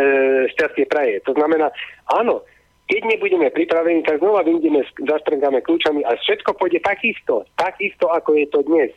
šťastie 0.57 0.89
praje. 0.89 1.21
To 1.29 1.37
znamená, 1.37 1.69
áno, 2.09 2.41
keď 2.89 3.05
nebudeme 3.05 3.53
pripravení, 3.53 4.01
tak 4.01 4.25
znova 4.25 4.41
vyjdeme, 4.49 4.81
zastrngáme 5.05 5.61
kľúčami 5.61 6.01
a 6.09 6.17
všetko 6.17 6.57
pôjde 6.57 6.81
takisto, 6.81 7.45
takisto 7.61 8.09
ako 8.09 8.41
je 8.41 8.47
to 8.49 8.65
dnes. 8.65 8.91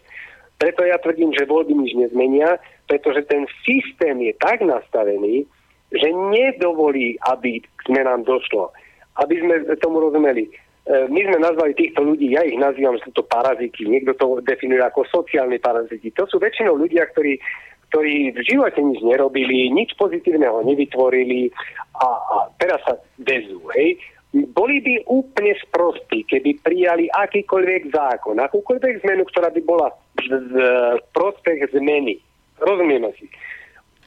Preto 0.61 0.85
ja 0.85 1.01
tvrdím, 1.01 1.33
že 1.33 1.49
voľby 1.49 1.73
nič 1.73 1.97
nezmenia, 1.97 2.61
pretože 2.85 3.25
ten 3.25 3.49
systém 3.65 4.21
je 4.21 4.37
tak 4.37 4.61
nastavený, 4.61 5.49
že 5.89 6.07
nedovolí, 6.13 7.17
aby 7.33 7.65
k 7.65 7.79
zmenám 7.89 8.21
došlo. 8.29 8.69
Aby 9.17 9.41
sme 9.41 9.55
tomu 9.81 10.05
rozumeli. 10.05 10.45
E, 10.45 11.09
my 11.09 11.21
sme 11.25 11.37
nazvali 11.41 11.73
týchto 11.73 12.05
ľudí, 12.05 12.37
ja 12.37 12.45
ich 12.45 12.61
nazývam, 12.61 13.01
sú 13.01 13.09
to 13.09 13.25
paraziti, 13.25 13.89
niekto 13.89 14.13
to 14.21 14.37
definuje 14.45 14.85
ako 14.85 15.01
sociálni 15.09 15.57
paraziti. 15.57 16.13
To 16.13 16.29
sú 16.29 16.37
väčšinou 16.37 16.77
ľudia, 16.77 17.09
ktorí, 17.09 17.41
ktorí 17.89 18.37
v 18.37 18.39
živote 18.45 18.85
nič 18.85 19.01
nerobili, 19.01 19.73
nič 19.73 19.97
pozitívneho 19.97 20.61
nevytvorili 20.61 21.49
a, 21.97 22.07
a 22.07 22.35
teraz 22.61 22.85
sa 22.85 23.01
vezú. 23.17 23.65
Hej. 23.73 23.97
Boli 24.53 24.77
by 24.79 25.09
úplne 25.09 25.57
sprostí, 25.59 26.23
keby 26.23 26.61
prijali 26.63 27.09
akýkoľvek 27.11 27.91
zákon, 27.91 28.37
akúkoľvek 28.39 29.03
zmenu, 29.03 29.25
ktorá 29.27 29.51
by 29.51 29.61
bola 29.65 29.91
prospech 31.15 31.71
zmeny. 31.71 32.17
Rozumieme 32.61 33.09
si. 33.17 33.25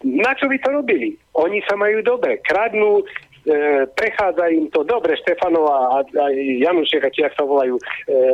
Na 0.04 0.36
čo 0.36 0.46
by 0.46 0.60
to 0.60 0.68
robili? 0.70 1.16
Oni 1.40 1.64
sa 1.64 1.80
majú 1.80 2.04
dobre, 2.04 2.36
kradnú, 2.44 3.00
e, 3.00 3.04
prechádza 3.88 4.52
im 4.52 4.68
to 4.68 4.84
dobre, 4.84 5.16
Štefanova 5.16 5.96
a, 5.96 5.98
a 6.04 6.24
Janušek, 6.36 7.08
či 7.08 7.24
ak 7.24 7.32
sa 7.32 7.48
volajú, 7.48 7.80
e, 7.80 7.82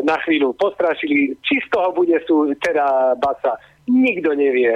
na 0.02 0.18
chvíľu 0.26 0.50
postrašili, 0.58 1.38
či 1.46 1.62
z 1.62 1.66
toho 1.70 1.94
bude 1.94 2.18
sú 2.26 2.50
teda 2.58 3.14
baca. 3.22 3.54
Nikto 3.90 4.38
nevie. 4.38 4.70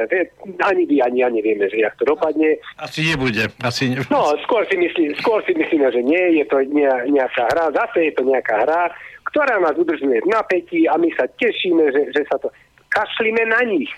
Ani 0.66 0.90
vy, 0.90 0.98
ani 0.98 1.22
ja 1.22 1.30
nevieme, 1.30 1.70
že 1.70 1.86
jak 1.86 1.94
to 2.02 2.06
dopadne. 2.06 2.58
Asi 2.82 3.14
nebude. 3.14 3.46
Asi 3.62 3.94
ne... 3.94 4.02
No, 4.10 4.34
skôr 4.42 4.66
si, 4.66 4.74
myslí, 4.74 5.14
skôr 5.22 5.38
si 5.46 5.54
myslíme, 5.54 5.86
že 5.94 6.02
nie, 6.02 6.42
je 6.42 6.44
to 6.50 6.62
nejaká 7.10 7.46
hra. 7.54 7.70
Zase 7.74 8.10
je 8.10 8.12
to 8.18 8.26
nejaká 8.26 8.66
hra, 8.66 8.90
ktorá 9.30 9.58
nás 9.62 9.74
udržuje 9.78 10.18
v 10.18 10.30
napätí 10.30 10.86
a 10.90 10.98
my 10.98 11.10
sa 11.14 11.26
tešíme, 11.26 11.90
že, 11.90 12.10
že 12.10 12.22
sa 12.26 12.38
to... 12.42 12.50
Kašlíme 12.94 13.44
na 13.50 13.60
nich. 13.66 13.90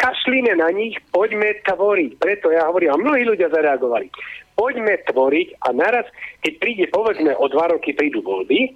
Kašlíme 0.00 0.56
na 0.56 0.72
nich, 0.72 0.96
poďme 1.12 1.60
tvoriť. 1.62 2.16
Preto 2.16 2.48
ja 2.48 2.66
hovorím, 2.70 2.96
a 2.96 3.02
mnohí 3.02 3.22
ľudia 3.28 3.52
zareagovali 3.52 4.08
poďme 4.58 4.98
tvoriť 5.06 5.62
a 5.62 5.68
naraz, 5.70 6.10
keď 6.42 6.52
príde, 6.58 6.84
povedzme, 6.90 7.30
o 7.38 7.46
dva 7.46 7.70
roky 7.70 7.94
prídu 7.94 8.18
voľby, 8.26 8.74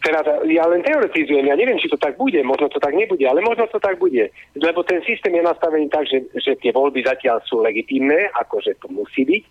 teraz 0.00 0.24
ja 0.48 0.64
len 0.64 0.80
teoretizujem, 0.80 1.44
ja 1.44 1.52
neviem, 1.60 1.76
či 1.76 1.92
to 1.92 2.00
tak 2.00 2.16
bude, 2.16 2.40
možno 2.40 2.72
to 2.72 2.80
tak 2.80 2.96
nebude, 2.96 3.20
ale 3.28 3.44
možno 3.44 3.68
to 3.68 3.76
tak 3.76 4.00
bude, 4.00 4.32
lebo 4.56 4.80
ten 4.88 5.04
systém 5.04 5.36
je 5.36 5.44
nastavený 5.44 5.92
tak, 5.92 6.08
že, 6.08 6.24
že 6.40 6.56
tie 6.56 6.72
voľby 6.72 7.04
zatiaľ 7.04 7.44
sú 7.44 7.60
legitímne, 7.60 8.32
akože 8.40 8.80
to 8.80 8.88
musí 8.88 9.28
byť. 9.28 9.44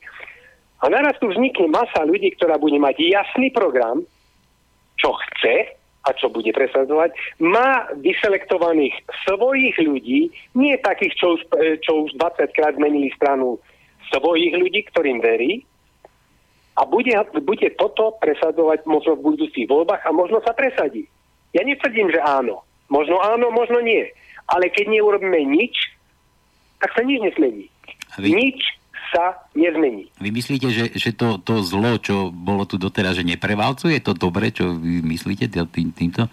A 0.82 0.90
naraz 0.90 1.14
tu 1.22 1.30
vznikne 1.30 1.70
masa 1.70 2.02
ľudí, 2.02 2.34
ktorá 2.34 2.58
bude 2.58 2.82
mať 2.82 2.98
jasný 3.06 3.54
program, 3.54 4.02
čo 4.98 5.14
chce 5.14 5.77
a 6.08 6.16
čo 6.16 6.32
bude 6.32 6.56
presadzovať, 6.56 7.12
má 7.44 7.92
vyselektovaných 8.00 8.96
svojich 9.28 9.76
ľudí, 9.84 10.32
nie 10.56 10.74
takých, 10.80 11.14
čo 11.20 11.28
už, 11.36 11.42
čo 11.84 11.92
už 12.08 12.16
20 12.16 12.56
krát 12.56 12.80
zmenili 12.80 13.12
stranu 13.12 13.60
svojich 14.08 14.56
ľudí, 14.56 14.88
ktorým 14.88 15.20
verí 15.20 15.68
a 16.80 16.86
bude, 16.88 17.12
bude 17.44 17.68
toto 17.76 18.16
presadzovať 18.24 18.88
možno 18.88 19.20
v 19.20 19.36
budúcich 19.36 19.68
voľbách 19.68 20.06
a 20.08 20.16
možno 20.16 20.40
sa 20.46 20.56
presadí. 20.56 21.10
Ja 21.52 21.66
netvrdím, 21.66 22.14
že 22.14 22.22
áno. 22.24 22.64
Možno 22.88 23.20
áno, 23.20 23.52
možno 23.52 23.84
nie. 23.84 24.08
Ale 24.48 24.72
keď 24.72 24.96
neurobíme 24.96 25.44
nič, 25.44 25.76
tak 26.80 26.96
sa 26.96 27.04
nič 27.04 27.20
nezmení. 27.20 27.68
Vy... 28.22 28.30
Nič 28.32 28.77
sa 29.12 29.48
nezmení. 29.56 30.12
Vy 30.20 30.30
myslíte, 30.32 30.68
že, 30.70 30.86
že 30.96 31.12
to, 31.16 31.40
to 31.40 31.64
zlo, 31.64 31.98
čo 32.00 32.30
bolo 32.30 32.68
tu 32.68 32.76
doteraz, 32.76 33.18
že 33.20 33.28
neprevalcuje? 33.28 34.00
Je 34.00 34.04
to 34.04 34.14
dobre, 34.16 34.52
čo 34.52 34.76
vy 34.76 35.04
myslíte 35.04 35.48
tým, 35.52 35.92
týmto? 35.96 36.28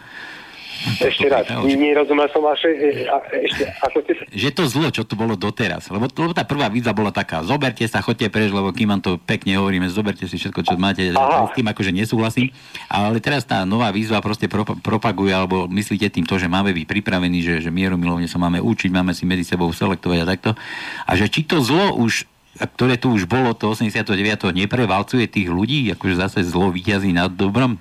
Ešte 0.84 1.32
raz, 1.32 1.48
nerozumel 1.64 2.28
som 2.28 2.44
vaše, 2.44 2.68
e, 2.68 3.08
ešte, 3.46 3.64
ako 3.80 3.98
ste... 4.04 4.12
Že 4.36 4.50
to 4.52 4.62
zlo, 4.68 4.88
čo 4.92 5.02
tu 5.08 5.16
bolo 5.16 5.32
doteraz, 5.38 5.88
lebo, 5.88 6.10
lebo 6.12 6.36
tá 6.36 6.44
prvá 6.44 6.68
výzva 6.68 6.92
bola 6.92 7.08
taká, 7.08 7.40
zoberte 7.40 7.86
sa, 7.88 8.04
chodte 8.04 8.28
preč, 8.28 8.52
lebo 8.52 8.68
kým 8.68 8.92
vám 8.92 9.00
to 9.00 9.16
pekne 9.16 9.56
hovoríme, 9.56 9.88
zoberte 9.88 10.28
si 10.28 10.36
všetko, 10.36 10.60
čo 10.60 10.74
máte, 10.76 11.14
Aha. 11.14 11.48
s 11.48 11.56
tým 11.56 11.70
akože 11.72 11.88
nesúhlasím, 11.88 12.52
ale 12.90 13.22
teraz 13.22 13.48
tá 13.48 13.64
nová 13.64 13.88
výzva 13.94 14.20
proste 14.20 14.44
pro, 14.44 14.66
propaguje, 14.66 15.32
alebo 15.32 15.64
myslíte 15.72 16.10
tým 16.12 16.28
to, 16.28 16.36
že 16.36 16.52
máme 16.52 16.76
byť 16.76 16.84
pripravení, 16.84 17.40
že, 17.40 17.54
že 17.64 17.70
mieromilovne 17.72 18.28
sa 18.28 18.36
máme 18.36 18.60
učiť, 18.60 18.90
máme 18.92 19.16
si 19.16 19.24
medzi 19.24 19.46
sebou 19.48 19.72
selektovať 19.72 20.18
a 20.20 20.28
takto, 20.28 20.50
a 21.08 21.12
že 21.16 21.32
či 21.32 21.48
to 21.48 21.64
zlo 21.64 21.96
už 21.96 22.28
ktoré 22.54 22.94
tu 22.94 23.10
už 23.14 23.26
bolo, 23.26 23.50
to 23.54 23.74
89. 23.74 24.14
neprevalcuje 24.54 25.26
tých 25.26 25.50
ľudí, 25.50 25.90
akože 25.94 26.14
zase 26.14 26.40
zlo 26.46 26.70
vyťazí 26.70 27.10
nad 27.10 27.34
dobrom? 27.34 27.78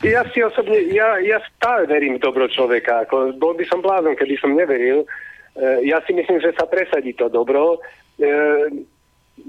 Ja 0.00 0.24
si 0.32 0.40
osobne, 0.40 0.80
ja, 0.92 1.20
ja 1.20 1.40
stále 1.56 1.84
verím 1.84 2.16
dobro 2.20 2.48
človeka. 2.48 3.04
Ako, 3.04 3.36
bol 3.36 3.52
by 3.56 3.64
som 3.68 3.84
blázon, 3.84 4.16
keby 4.16 4.36
som 4.40 4.56
neveril. 4.56 5.04
E, 5.04 5.88
ja 5.88 6.00
si 6.08 6.16
myslím, 6.16 6.40
že 6.40 6.56
sa 6.56 6.64
presadí 6.64 7.12
to 7.12 7.28
dobro. 7.28 7.80
E, 8.16 8.28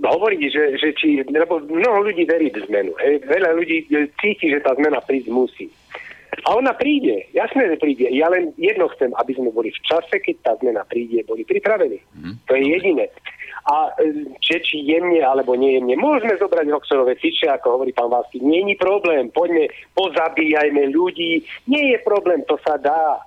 hovorí, 0.04 0.52
že, 0.52 0.76
že 0.76 0.92
či, 0.96 1.24
lebo 1.24 1.64
mnoho 1.64 2.08
ľudí 2.08 2.28
verí 2.28 2.52
v 2.52 2.64
zmenu. 2.68 2.92
Hej. 3.00 3.28
Veľa 3.28 3.56
ľudí 3.56 3.88
cíti, 4.20 4.52
že 4.52 4.64
tá 4.64 4.76
zmena 4.76 5.00
prísť 5.04 5.32
musí. 5.32 5.68
A 6.32 6.56
ona 6.56 6.72
príde, 6.72 7.28
jasné, 7.36 7.68
že 7.68 7.76
príde. 7.76 8.08
Ja 8.16 8.32
len 8.32 8.56
jedno 8.56 8.88
chcem, 8.96 9.12
aby 9.20 9.36
sme 9.36 9.52
boli 9.52 9.68
v 9.68 9.84
čase, 9.84 10.16
keď 10.24 10.36
tá 10.48 10.52
zmena 10.64 10.88
príde, 10.88 11.28
boli 11.28 11.44
pripravení. 11.44 12.00
Mm. 12.16 12.36
To 12.48 12.52
je 12.56 12.64
jediné. 12.72 13.06
A 13.68 13.94
e, 14.00 14.26
či, 14.40 14.58
či 14.64 14.78
jemne 14.88 15.22
alebo 15.22 15.54
nejemne, 15.60 15.94
môžeme 16.00 16.34
zobrať 16.40 16.72
Roxorové 16.72 17.20
fiče, 17.20 17.52
ako 17.52 17.78
hovorí 17.78 17.92
pán 17.92 18.10
Vásky. 18.10 18.40
Není 18.40 18.80
problém, 18.80 19.28
poďme, 19.30 19.70
pozabíjajme 19.94 20.90
ľudí. 20.96 21.44
Nie 21.68 21.94
je 21.94 21.98
problém, 22.02 22.42
to 22.48 22.56
sa 22.64 22.80
dá. 22.80 23.22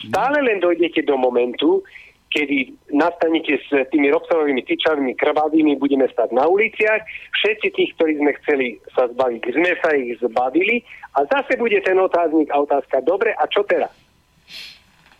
Stále 0.00 0.42
len 0.42 0.58
dojdete 0.58 1.06
do 1.06 1.16
momentu, 1.16 1.86
kedy 2.30 2.78
nastanete 2.94 3.58
s 3.66 3.68
tými 3.90 4.06
Robsonovými 4.14 4.62
tyčavými 4.62 5.18
krvavými, 5.18 5.74
budeme 5.76 6.06
stať 6.06 6.30
na 6.30 6.46
uliciach. 6.46 7.02
Všetci 7.42 7.68
tých, 7.74 7.90
ktorí 7.98 8.22
sme 8.22 8.32
chceli 8.42 8.66
sa 8.94 9.10
zbaviť, 9.10 9.42
sme 9.50 9.72
sa 9.82 9.90
ich 9.98 10.14
zbavili 10.22 10.86
a 11.18 11.26
zase 11.26 11.58
bude 11.58 11.82
ten 11.82 11.98
otáznik 11.98 12.46
a 12.54 12.62
otázka, 12.62 13.02
dobre, 13.02 13.34
a 13.34 13.44
čo 13.50 13.66
teraz? 13.66 13.90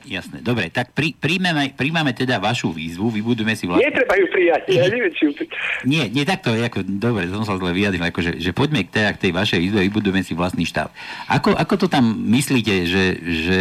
Jasné, 0.00 0.40
dobre, 0.40 0.72
tak 0.72 0.96
prí, 0.96 1.12
príjmeme, 1.12 1.76
príjmame 1.76 2.16
teda 2.16 2.40
vašu 2.40 2.72
výzvu, 2.72 3.12
vybudujeme 3.12 3.52
si 3.52 3.68
vlastne... 3.68 3.84
Netreba 3.84 4.16
ju 4.16 4.26
prijať, 4.32 4.62
ja 4.72 4.88
neviem, 4.88 5.12
či 5.12 5.28
ju... 5.28 5.32
Nie, 5.92 6.08
nie 6.08 6.24
takto, 6.24 6.56
ako, 6.56 6.80
dobre, 6.88 7.28
som 7.28 7.44
sa 7.44 7.60
zle 7.60 7.68
vyjadril, 7.76 8.08
ako, 8.08 8.40
že, 8.40 8.50
poďme 8.56 8.88
k, 8.88 8.96
teda, 8.96 9.12
k 9.12 9.28
tej 9.28 9.32
vašej 9.36 9.60
výzve, 9.60 9.84
vybudujeme 9.92 10.24
si 10.24 10.32
vlastný 10.32 10.64
štáb. 10.64 10.88
Ako, 11.28 11.52
ako 11.52 11.74
to 11.84 11.86
tam 11.92 12.16
myslíte, 12.32 12.88
že, 12.88 13.04
že 13.20 13.60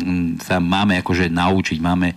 m, 0.00 0.40
sa 0.40 0.64
máme 0.64 0.96
akože 1.04 1.28
naučiť, 1.28 1.78
máme, 1.84 2.16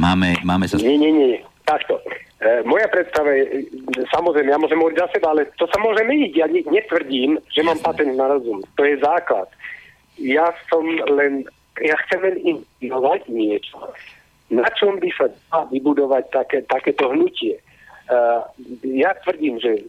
máme, 0.00 0.40
máme 0.40 0.64
sa... 0.64 0.80
Nie, 0.80 0.96
nie, 0.96 1.12
nie, 1.12 1.44
takto. 1.68 2.00
E, 2.40 2.64
moja 2.64 2.88
predstava 2.88 3.36
je, 3.36 3.68
samozrejme, 4.08 4.48
ja 4.48 4.56
môžem 4.56 4.80
hovoriť 4.80 4.98
za 4.98 5.08
seba, 5.12 5.36
ale 5.36 5.52
to 5.60 5.68
sa 5.68 5.76
môže 5.84 6.00
meniť. 6.08 6.32
Ja 6.32 6.48
ne, 6.48 6.64
netvrdím, 6.64 7.36
že 7.52 7.60
mám 7.60 7.76
patent 7.84 8.16
na 8.16 8.32
rozum. 8.32 8.64
To 8.80 8.82
je 8.88 8.96
základ. 9.04 9.52
Ja 10.16 10.48
som 10.72 10.88
len 11.06 11.44
ja 11.80 11.96
chcem 12.06 12.20
len 12.20 12.36
inovovať 12.84 13.30
niečo, 13.32 13.78
na 14.52 14.68
čom 14.76 15.00
by 15.00 15.08
sa 15.16 15.32
dá 15.48 15.64
vybudovať 15.72 16.24
také, 16.28 16.58
takéto 16.68 17.08
hnutie. 17.14 17.56
Uh, 18.10 18.42
ja 18.84 19.14
tvrdím, 19.22 19.62
že 19.62 19.80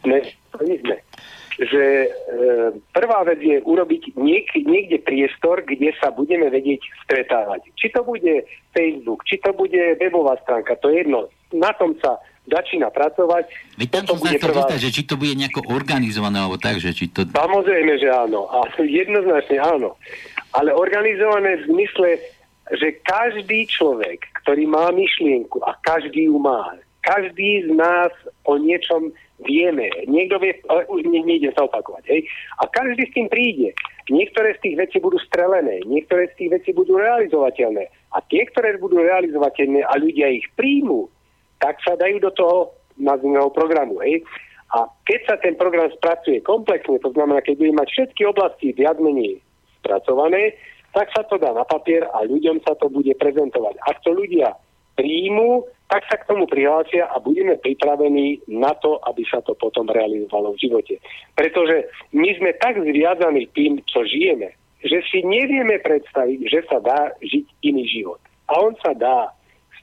sme, 0.00 0.22
sme 0.54 0.96
že 1.58 2.10
uh, 2.10 2.74
prvá 2.90 3.22
vec 3.26 3.38
je 3.38 3.62
urobiť 3.62 4.18
niek- 4.18 4.64
niekde 4.66 4.98
priestor, 5.02 5.62
kde 5.62 5.94
sa 6.02 6.10
budeme 6.10 6.50
vedieť 6.50 6.82
stretávať. 7.06 7.70
Či 7.78 7.94
to 7.94 8.02
bude 8.02 8.42
Facebook, 8.74 9.22
či 9.26 9.38
to 9.38 9.54
bude 9.54 9.78
webová 10.02 10.34
stránka, 10.42 10.74
to 10.82 10.90
je 10.90 11.06
jedno. 11.06 11.30
Na 11.54 11.70
tom 11.78 11.94
sa 12.02 12.18
začína 12.44 12.92
pracovať. 12.92 13.48
Veď 13.80 13.88
tam 13.88 14.04
som 14.04 14.18
sa 14.20 14.36
chcel 14.36 14.52
prvá... 14.52 14.66
dostať, 14.66 14.78
že 14.82 14.90
či 14.92 15.02
to 15.08 15.14
bude 15.16 15.32
nejako 15.32 15.64
organizované, 15.70 16.42
alebo 16.42 16.60
tak, 16.60 16.76
že 16.76 16.92
či 16.92 17.08
to... 17.08 17.24
Samozrejme, 17.24 17.96
že 17.96 18.10
áno. 18.12 18.50
A 18.52 18.68
jednoznačne 18.84 19.62
áno 19.62 19.96
ale 20.54 20.70
organizované 20.70 21.58
v 21.60 21.66
zmysle, 21.66 22.10
že 22.78 22.96
každý 23.04 23.66
človek, 23.66 24.22
ktorý 24.42 24.70
má 24.70 24.88
myšlienku 24.94 25.60
a 25.66 25.74
každý 25.82 26.30
ju 26.30 26.38
má, 26.38 26.78
každý 27.04 27.68
z 27.68 27.70
nás 27.76 28.10
o 28.48 28.56
niečom 28.56 29.12
vieme. 29.44 29.92
Niekto 30.08 30.40
vie, 30.40 30.56
ne, 31.04 31.20
nejde 31.20 31.52
sa 31.52 31.68
opakovať. 31.68 32.04
Hej? 32.08 32.20
A 32.58 32.66
každý 32.72 33.04
s 33.04 33.14
tým 33.14 33.28
príde. 33.28 33.76
Niektoré 34.08 34.56
z 34.56 34.68
tých 34.68 34.76
vecí 34.76 34.96
budú 35.00 35.16
strelené, 35.24 35.80
niektoré 35.88 36.28
z 36.32 36.44
tých 36.44 36.50
vecí 36.60 36.70
budú 36.76 37.00
realizovateľné. 37.00 37.88
A 38.12 38.20
tie, 38.28 38.44
ktoré 38.52 38.76
budú 38.76 39.00
realizovateľné 39.00 39.80
a 39.84 39.96
ľudia 39.96 40.28
ich 40.28 40.44
príjmu, 40.60 41.08
tak 41.60 41.80
sa 41.80 41.96
dajú 41.96 42.20
do 42.20 42.30
toho 42.36 42.56
nazvného 43.00 43.48
programu. 43.52 44.00
Hej? 44.04 44.20
A 44.76 44.88
keď 45.08 45.20
sa 45.24 45.34
ten 45.40 45.56
program 45.56 45.88
spracuje 45.92 46.44
komplexne, 46.44 47.00
to 47.00 47.12
znamená, 47.16 47.40
keď 47.40 47.54
bude 47.64 47.72
mať 47.78 47.88
všetky 47.94 48.22
oblasti 48.28 48.76
viac 48.76 49.00
menej 49.00 49.40
spracované, 49.80 50.56
tak 50.94 51.10
sa 51.10 51.26
to 51.26 51.40
dá 51.40 51.50
na 51.50 51.66
papier 51.66 52.06
a 52.14 52.22
ľuďom 52.22 52.62
sa 52.62 52.78
to 52.78 52.86
bude 52.86 53.10
prezentovať. 53.18 53.74
Ak 53.88 53.98
to 54.06 54.14
ľudia 54.14 54.54
príjmu, 54.94 55.66
tak 55.94 56.10
sa 56.10 56.18
k 56.18 56.26
tomu 56.26 56.50
prihlásia 56.50 57.06
a 57.06 57.22
budeme 57.22 57.54
pripravení 57.54 58.42
na 58.50 58.74
to, 58.82 58.98
aby 59.06 59.22
sa 59.30 59.38
to 59.46 59.54
potom 59.54 59.86
realizovalo 59.86 60.58
v 60.58 60.66
živote. 60.66 60.98
Pretože 61.38 61.86
my 62.10 62.34
sme 62.34 62.50
tak 62.58 62.82
zviazaní 62.82 63.46
tým, 63.54 63.78
čo 63.86 64.02
žijeme, 64.02 64.58
že 64.82 65.06
si 65.06 65.22
nevieme 65.22 65.78
predstaviť, 65.78 66.38
že 66.50 66.66
sa 66.66 66.82
dá 66.82 67.14
žiť 67.22 67.46
iný 67.62 67.86
život. 67.86 68.18
A 68.50 68.58
on 68.58 68.74
sa 68.82 68.90
dá. 68.90 69.30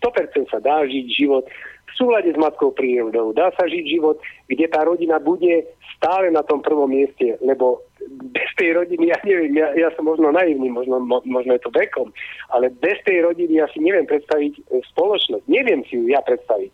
100% 0.03 0.51
sa 0.51 0.59
dá 0.59 0.83
žiť 0.83 1.05
život 1.15 1.47
v 1.87 1.91
súlade 1.95 2.27
s 2.27 2.35
matkou 2.35 2.75
prírodou. 2.75 3.31
Dá 3.31 3.55
sa 3.55 3.63
žiť 3.71 3.85
život, 3.87 4.19
kde 4.51 4.67
tá 4.67 4.83
rodina 4.83 5.15
bude 5.15 5.63
stále 5.95 6.27
na 6.27 6.43
tom 6.43 6.59
prvom 6.59 6.91
mieste, 6.91 7.39
lebo 7.39 7.87
bez 8.09 8.49
tej 8.57 8.73
rodiny, 8.73 9.13
ja 9.13 9.17
neviem, 9.21 9.53
ja, 9.53 9.73
ja 9.77 9.89
som 9.93 10.05
možno 10.05 10.33
naivný, 10.33 10.69
možno, 10.69 11.01
mo, 11.01 11.21
možno 11.25 11.53
je 11.53 11.61
to 11.61 11.71
vekom, 11.73 12.09
ale 12.49 12.73
bez 12.81 12.97
tej 13.05 13.25
rodiny 13.25 13.61
ja 13.61 13.67
si 13.69 13.81
neviem 13.81 14.05
predstaviť 14.09 14.53
e, 14.57 14.61
spoločnosť. 14.93 15.45
Neviem 15.45 15.85
si 15.85 15.97
ju 15.97 16.09
ja 16.09 16.21
predstaviť. 16.25 16.71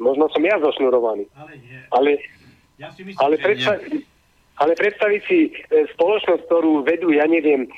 Možno 0.00 0.32
som 0.32 0.40
ja 0.40 0.56
zošnurovaný. 0.56 1.28
Ale, 1.36 1.52
nie. 1.60 1.78
ale, 1.92 2.10
ja 2.80 2.88
si 2.94 3.04
myslím, 3.04 3.20
ale, 3.20 3.34
predstav, 3.36 3.76
ale 4.60 4.72
predstaviť 4.76 5.20
si 5.28 5.38
e, 5.48 5.50
spoločnosť, 5.96 6.42
ktorú 6.48 6.84
vedú, 6.84 7.12
ja 7.12 7.24
neviem, 7.28 7.64
e, 7.64 7.68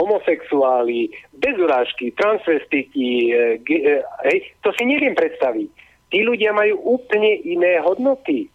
homosexuáli, 0.00 1.12
bez 1.36 1.56
urážky, 1.56 2.12
transvestiti, 2.16 3.32
e, 3.32 3.60
e, 3.60 4.00
hej, 4.28 4.38
to 4.64 4.72
si 4.76 4.84
neviem 4.84 5.16
predstaviť. 5.16 5.68
Tí 6.12 6.22
ľudia 6.22 6.56
majú 6.56 7.00
úplne 7.00 7.40
iné 7.44 7.82
hodnoty. 7.82 8.48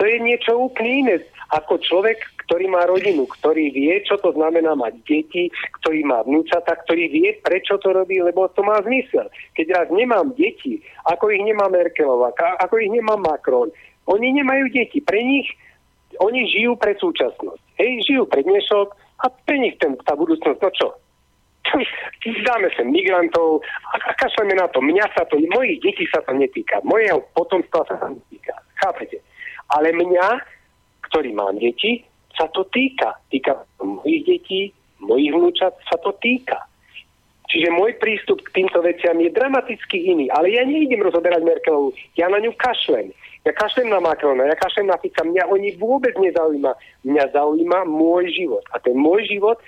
To 0.00 0.08
je 0.08 0.16
niečo 0.16 0.56
úplne 0.56 0.92
iné 1.04 1.14
ako 1.52 1.82
človek, 1.82 2.22
ktorý 2.50 2.66
má 2.66 2.82
rodinu, 2.82 3.30
ktorý 3.30 3.70
vie, 3.70 4.02
čo 4.02 4.18
to 4.18 4.34
znamená 4.34 4.74
mať 4.74 4.98
deti, 5.06 5.54
ktorý 5.78 6.02
má 6.02 6.26
vnúčata, 6.26 6.74
ktorý 6.82 7.06
vie, 7.06 7.38
prečo 7.46 7.78
to 7.78 7.94
robí, 7.94 8.18
lebo 8.18 8.50
to 8.50 8.66
má 8.66 8.82
zmysel. 8.82 9.30
Keď 9.54 9.66
raz 9.70 9.86
nemám 9.94 10.34
deti, 10.34 10.82
ako 11.06 11.30
ich 11.30 11.46
nemá 11.46 11.70
Merkelová, 11.70 12.34
ako 12.58 12.82
ich 12.82 12.90
nemá 12.90 13.14
Macron, 13.14 13.70
oni 14.10 14.34
nemajú 14.34 14.66
deti. 14.74 14.98
Pre 14.98 15.22
nich, 15.22 15.46
oni 16.18 16.50
žijú 16.50 16.74
pre 16.74 16.98
súčasnosť. 16.98 17.62
Hej, 17.78 18.10
žijú 18.10 18.26
pre 18.26 18.42
dnešok 18.42 18.98
a 19.22 19.30
pre 19.30 19.56
nich 19.62 19.78
ten, 19.78 19.94
tá 20.02 20.18
budúcnosť, 20.18 20.58
no 20.58 20.70
čo? 20.74 20.88
Dáme 22.50 22.66
sa 22.74 22.82
migrantov 22.82 23.62
a, 23.94 24.10
a 24.10 24.12
kašleme 24.18 24.58
na 24.58 24.66
to. 24.74 24.82
Mňa 24.82 25.06
sa 25.14 25.22
to, 25.30 25.38
mojich 25.54 25.78
detí 25.78 26.02
sa 26.10 26.18
to 26.26 26.34
netýka. 26.34 26.82
Mojeho 26.82 27.22
potomstva 27.30 27.86
sa 27.86 27.94
to 28.02 28.18
netýka. 28.18 28.58
Chápete? 28.82 29.22
Ale 29.70 29.94
mňa 29.94 30.58
ktorý 31.10 31.34
mám 31.34 31.58
deti, 31.58 32.06
sa 32.40 32.48
to 32.48 32.64
týka. 32.72 33.12
Týka 33.28 33.52
mojich 33.84 34.24
detí, 34.24 34.72
mojich 35.04 35.36
vnúčat 35.36 35.76
sa 35.84 36.00
to 36.00 36.16
týka. 36.24 36.56
Čiže 37.50 37.74
môj 37.74 37.98
prístup 37.98 38.40
k 38.46 38.62
týmto 38.62 38.78
veciam 38.80 39.18
je 39.18 39.28
dramaticky 39.28 40.08
iný. 40.14 40.30
Ale 40.32 40.54
ja 40.54 40.62
neidem 40.62 41.02
rozoberať 41.02 41.42
Merkelovu. 41.42 41.92
Ja 42.14 42.30
na 42.30 42.38
ňu 42.38 42.54
kašlem. 42.54 43.10
Ja 43.42 43.52
kašlem 43.56 43.90
na 43.90 43.98
Macrona, 43.98 44.46
ja 44.46 44.54
kašlem 44.54 44.86
na 44.86 44.96
Fica. 45.02 45.26
Mňa 45.26 45.50
oni 45.50 45.74
vôbec 45.74 46.14
nezaujíma. 46.14 46.72
Mňa 47.04 47.24
zaujíma 47.34 47.90
môj 47.90 48.30
život. 48.30 48.62
A 48.70 48.78
ten 48.78 48.94
môj 48.94 49.26
život, 49.26 49.58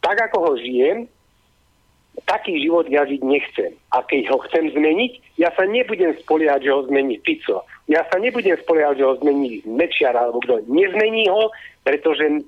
tak 0.00 0.16
ako 0.16 0.36
ho 0.40 0.52
žijem, 0.56 1.04
taký 2.26 2.62
život 2.62 2.86
ja 2.90 3.06
žiť 3.06 3.22
nechcem. 3.26 3.72
A 3.94 4.02
keď 4.06 4.30
ho 4.30 4.38
chcem 4.46 4.70
zmeniť, 4.70 5.38
ja 5.38 5.50
sa 5.54 5.66
nebudem 5.66 6.14
spoliehať, 6.22 6.66
že 6.66 6.70
ho 6.70 6.80
zmení 6.86 7.18
Fico 7.26 7.66
ja 7.90 8.06
sa 8.06 8.22
nebudem 8.22 8.54
spoliehať, 8.62 9.02
že 9.02 9.04
ho 9.04 9.18
zmení 9.18 9.66
Mečiar 9.66 10.14
alebo 10.14 10.38
kto. 10.46 10.62
Nezmení 10.70 11.26
ho, 11.26 11.50
pretože, 11.82 12.46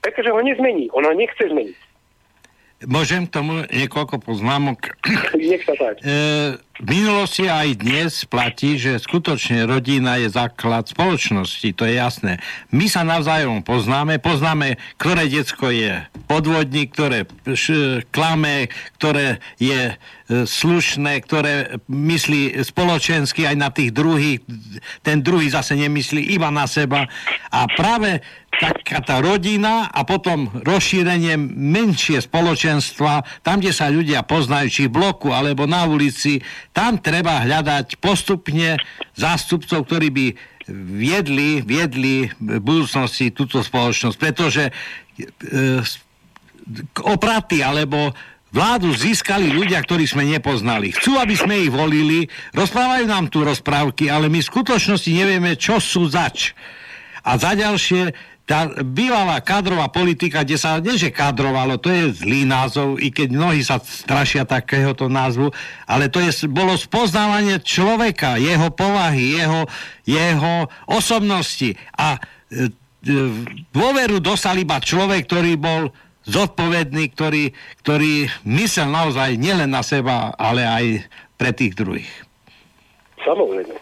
pretože 0.00 0.32
ho 0.32 0.40
nezmení. 0.40 0.88
On 0.96 1.04
ho 1.04 1.12
nechce 1.12 1.44
zmeniť. 1.44 1.76
Môžem 2.86 3.30
k 3.30 3.34
tomu 3.38 3.62
niekoľko 3.70 4.18
poznámok. 4.18 4.98
Nech 5.38 5.62
sa 5.62 5.74
tak. 5.78 6.02
E, 6.02 6.58
v 6.82 6.86
minulosti 6.88 7.46
aj 7.46 7.78
dnes 7.78 8.26
platí, 8.26 8.74
že 8.74 8.98
skutočne 8.98 9.70
rodina 9.70 10.18
je 10.18 10.26
základ 10.32 10.90
spoločnosti, 10.90 11.68
to 11.78 11.86
je 11.86 11.94
jasné. 11.94 12.42
My 12.74 12.90
sa 12.90 13.06
navzájom 13.06 13.62
poznáme, 13.62 14.18
poznáme, 14.18 14.82
ktoré 14.98 15.30
decko 15.30 15.70
je 15.70 16.02
podvodník, 16.26 16.90
ktoré 16.90 17.28
klame, 18.10 18.66
ktoré 18.98 19.38
je 19.62 19.94
e, 19.94 19.94
slušné, 20.46 21.12
ktoré 21.22 21.82
myslí 21.88 22.64
spoločensky 22.64 23.44
aj 23.44 23.56
na 23.58 23.68
tých 23.68 23.90
druhých, 23.92 24.40
ten 25.04 25.20
druhý 25.20 25.52
zase 25.52 25.76
nemyslí 25.76 26.32
iba 26.32 26.48
na 26.48 26.64
seba. 26.64 27.04
A 27.52 27.68
práve 27.76 28.24
taká 28.52 29.00
tá 29.00 29.16
rodina 29.18 29.88
a 29.88 30.04
potom 30.04 30.52
rozšírenie 30.62 31.34
menšie 31.56 32.20
spoločenstva, 32.20 33.42
tam, 33.42 33.58
kde 33.58 33.72
sa 33.72 33.88
ľudia 33.88 34.22
poznajú, 34.22 34.68
či 34.68 34.82
v 34.86 34.94
bloku 35.00 35.32
alebo 35.32 35.64
na 35.64 35.88
ulici, 35.88 36.38
tam 36.76 37.00
treba 37.00 37.42
hľadať 37.42 37.98
postupne 37.98 38.76
zástupcov, 39.16 39.88
ktorí 39.88 40.08
by 40.12 40.26
viedli, 40.70 41.64
viedli 41.64 42.30
v 42.38 42.60
budúcnosti 42.62 43.34
túto 43.34 43.64
spoločnosť, 43.64 44.16
pretože 44.20 44.68
e, 44.68 44.72
opraty 47.02 47.64
alebo 47.64 48.14
vládu 48.52 48.92
získali 48.92 49.48
ľudia, 49.48 49.80
ktorí 49.80 50.04
sme 50.04 50.28
nepoznali. 50.28 50.92
Chcú, 50.92 51.16
aby 51.16 51.34
sme 51.34 51.66
ich 51.66 51.72
volili, 51.72 52.28
rozprávajú 52.52 53.04
nám 53.08 53.32
tu 53.32 53.42
rozprávky, 53.42 54.12
ale 54.12 54.28
my 54.28 54.44
v 54.44 54.50
skutočnosti 54.52 55.08
nevieme, 55.08 55.56
čo 55.56 55.80
sú 55.80 56.06
zač. 56.12 56.52
A 57.24 57.40
za 57.40 57.56
ďalšie, 57.56 58.12
tá 58.42 58.68
bývalá 58.82 59.38
kádrová 59.38 59.88
politika, 59.88 60.42
kde 60.42 60.58
sa, 60.58 60.82
nie 60.82 60.98
že 60.98 61.14
kádrovalo, 61.14 61.78
to 61.78 61.88
je 61.88 62.26
zlý 62.26 62.42
názov, 62.42 62.98
i 62.98 63.08
keď 63.08 63.28
mnohí 63.32 63.62
sa 63.62 63.78
strašia 63.80 64.44
takéhoto 64.44 65.06
názvu, 65.06 65.54
ale 65.86 66.10
to 66.10 66.18
je, 66.20 66.50
bolo 66.50 66.74
spoznávanie 66.74 67.62
človeka, 67.62 68.36
jeho 68.42 68.68
povahy, 68.74 69.38
jeho, 69.40 69.64
jeho 70.04 70.66
osobnosti 70.90 71.78
a 71.94 72.18
e, 72.50 72.66
e, 72.66 73.14
dôveru 73.70 74.18
dostal 74.18 74.58
iba 74.58 74.82
človek, 74.82 75.22
ktorý 75.30 75.54
bol 75.54 75.94
zodpovedný, 76.26 77.10
ktorý, 77.14 77.50
ktorý 77.82 78.30
myslel 78.46 78.88
naozaj 78.88 79.36
nielen 79.38 79.70
na 79.70 79.82
seba, 79.82 80.34
ale 80.38 80.62
aj 80.66 80.84
pre 81.38 81.50
tých 81.50 81.74
druhých. 81.74 82.12
Samozrejme. 83.22 83.74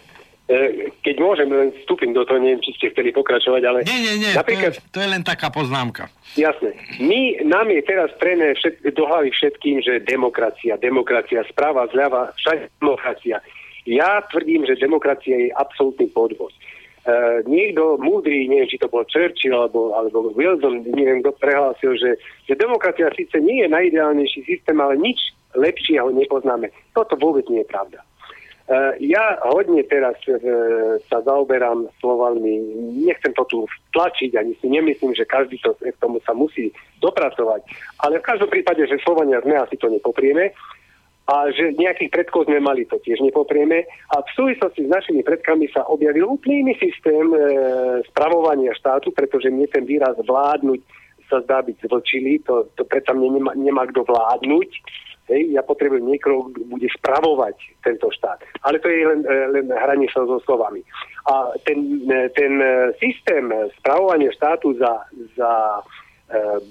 E, 0.50 0.90
keď 1.07 1.16
môžem, 1.22 1.46
len 1.46 1.70
vstúpim 1.85 2.11
do 2.11 2.26
toho, 2.26 2.42
neviem, 2.42 2.59
či 2.59 2.74
ste 2.74 2.90
chceli 2.90 3.14
pokračovať, 3.14 3.62
ale... 3.62 3.79
Nie, 3.87 3.98
nie, 4.03 4.14
nie, 4.18 4.33
napríklad, 4.35 4.74
to, 4.74 4.83
je, 4.83 4.90
to 4.90 4.98
je 4.98 5.09
len 5.09 5.22
taká 5.22 5.46
poznámka. 5.46 6.11
Jasné. 6.35 6.74
My, 6.98 7.38
nám 7.46 7.70
je 7.70 7.83
teraz 7.87 8.11
trené 8.18 8.59
všet, 8.59 8.83
do 8.83 9.05
hlavy 9.07 9.31
všetkým, 9.31 9.79
že 9.79 10.03
demokracia, 10.03 10.74
demokracia, 10.74 11.46
správa, 11.46 11.87
zľava, 11.94 12.35
všade 12.35 12.66
demokracia. 12.83 13.38
Ja 13.87 14.26
tvrdím, 14.26 14.66
že 14.66 14.74
demokracia 14.74 15.38
je 15.38 15.55
absolútny 15.55 16.11
podvod. 16.11 16.50
Uh, 17.00 17.40
niekto 17.48 17.96
múdry, 17.96 18.44
neviem, 18.44 18.68
či 18.68 18.76
to 18.76 18.84
bol 18.84 19.00
Churchill 19.08 19.56
alebo, 19.56 19.96
alebo 19.96 20.36
Wilson, 20.36 20.84
neviem, 20.84 21.24
kto 21.24 21.32
prehlásil, 21.40 21.96
že, 21.96 22.20
že 22.44 22.60
demokracia 22.60 23.08
síce 23.16 23.40
nie 23.40 23.64
je 23.64 23.72
najideálnejší 23.72 24.44
systém, 24.44 24.76
ale 24.76 25.00
nič 25.00 25.16
lepšieho 25.56 26.12
nepoznáme. 26.12 26.68
Toto 26.92 27.16
vôbec 27.16 27.48
nie 27.48 27.64
je 27.64 27.72
pravda. 27.72 28.04
Eh, 28.70 28.94
ja 29.02 29.34
hodne 29.50 29.82
teraz 29.82 30.14
eh, 30.30 30.38
sa 31.10 31.18
zaoberám 31.26 31.90
slovami, 31.98 32.54
nechcem 33.02 33.34
to 33.34 33.42
tu 33.50 33.58
tlačiť, 33.90 34.30
ani 34.38 34.54
si 34.62 34.70
nemyslím, 34.70 35.10
že 35.10 35.26
každý 35.26 35.58
to 35.58 35.74
k 35.74 35.98
tomu 35.98 36.22
sa 36.22 36.30
musí 36.38 36.70
dopracovať, 37.02 37.66
ale 37.98 38.22
v 38.22 38.28
každom 38.30 38.46
prípade, 38.46 38.86
že 38.86 39.02
Slovania 39.02 39.42
sme 39.42 39.58
asi 39.58 39.74
to 39.74 39.90
nepoprieme 39.90 40.54
a 41.30 41.46
že 41.54 41.78
nejakých 41.78 42.10
predkov 42.10 42.50
sme 42.50 42.58
mali, 42.58 42.82
to 42.90 42.98
tiež 42.98 43.22
nepoprieme. 43.22 43.86
A 44.10 44.18
v 44.18 44.30
súvislosti 44.34 44.82
s 44.82 44.90
našimi 44.90 45.22
predkami 45.22 45.70
sa 45.70 45.86
objavil 45.86 46.26
úplný 46.26 46.66
iný 46.66 46.74
systém 46.82 47.30
e, 47.30 47.38
spravovania 48.10 48.74
štátu, 48.74 49.14
pretože 49.14 49.46
mne 49.46 49.70
ten 49.70 49.86
výraz 49.86 50.18
vládnuť 50.18 50.82
sa 51.30 51.38
zdá 51.46 51.62
byť 51.62 51.86
zvlčilý, 51.86 52.42
to, 52.42 52.66
to 52.74 52.82
predsa 52.82 53.14
mne 53.14 53.38
nemá, 53.38 53.52
nemá 53.54 53.86
kto 53.86 54.02
vládnuť 54.02 54.70
Hej, 55.30 55.54
ja 55.54 55.62
potrebujem 55.62 56.10
niekoho, 56.10 56.50
kto 56.50 56.66
bude 56.66 56.90
spravovať 56.90 57.54
tento 57.86 58.10
štát. 58.10 58.42
Ale 58.66 58.82
to 58.82 58.90
je 58.90 59.06
len, 59.06 59.22
e, 59.22 59.36
len 59.54 59.70
hranie 59.70 60.10
sa 60.10 60.26
so 60.26 60.42
slovami. 60.42 60.82
A 61.30 61.54
ten, 61.62 62.02
e, 62.10 62.26
ten 62.34 62.58
e, 62.58 62.90
systém 62.98 63.46
spravovania 63.78 64.34
štátu 64.34 64.74
za, 64.74 65.06
za 65.38 65.52
e, 65.78 65.82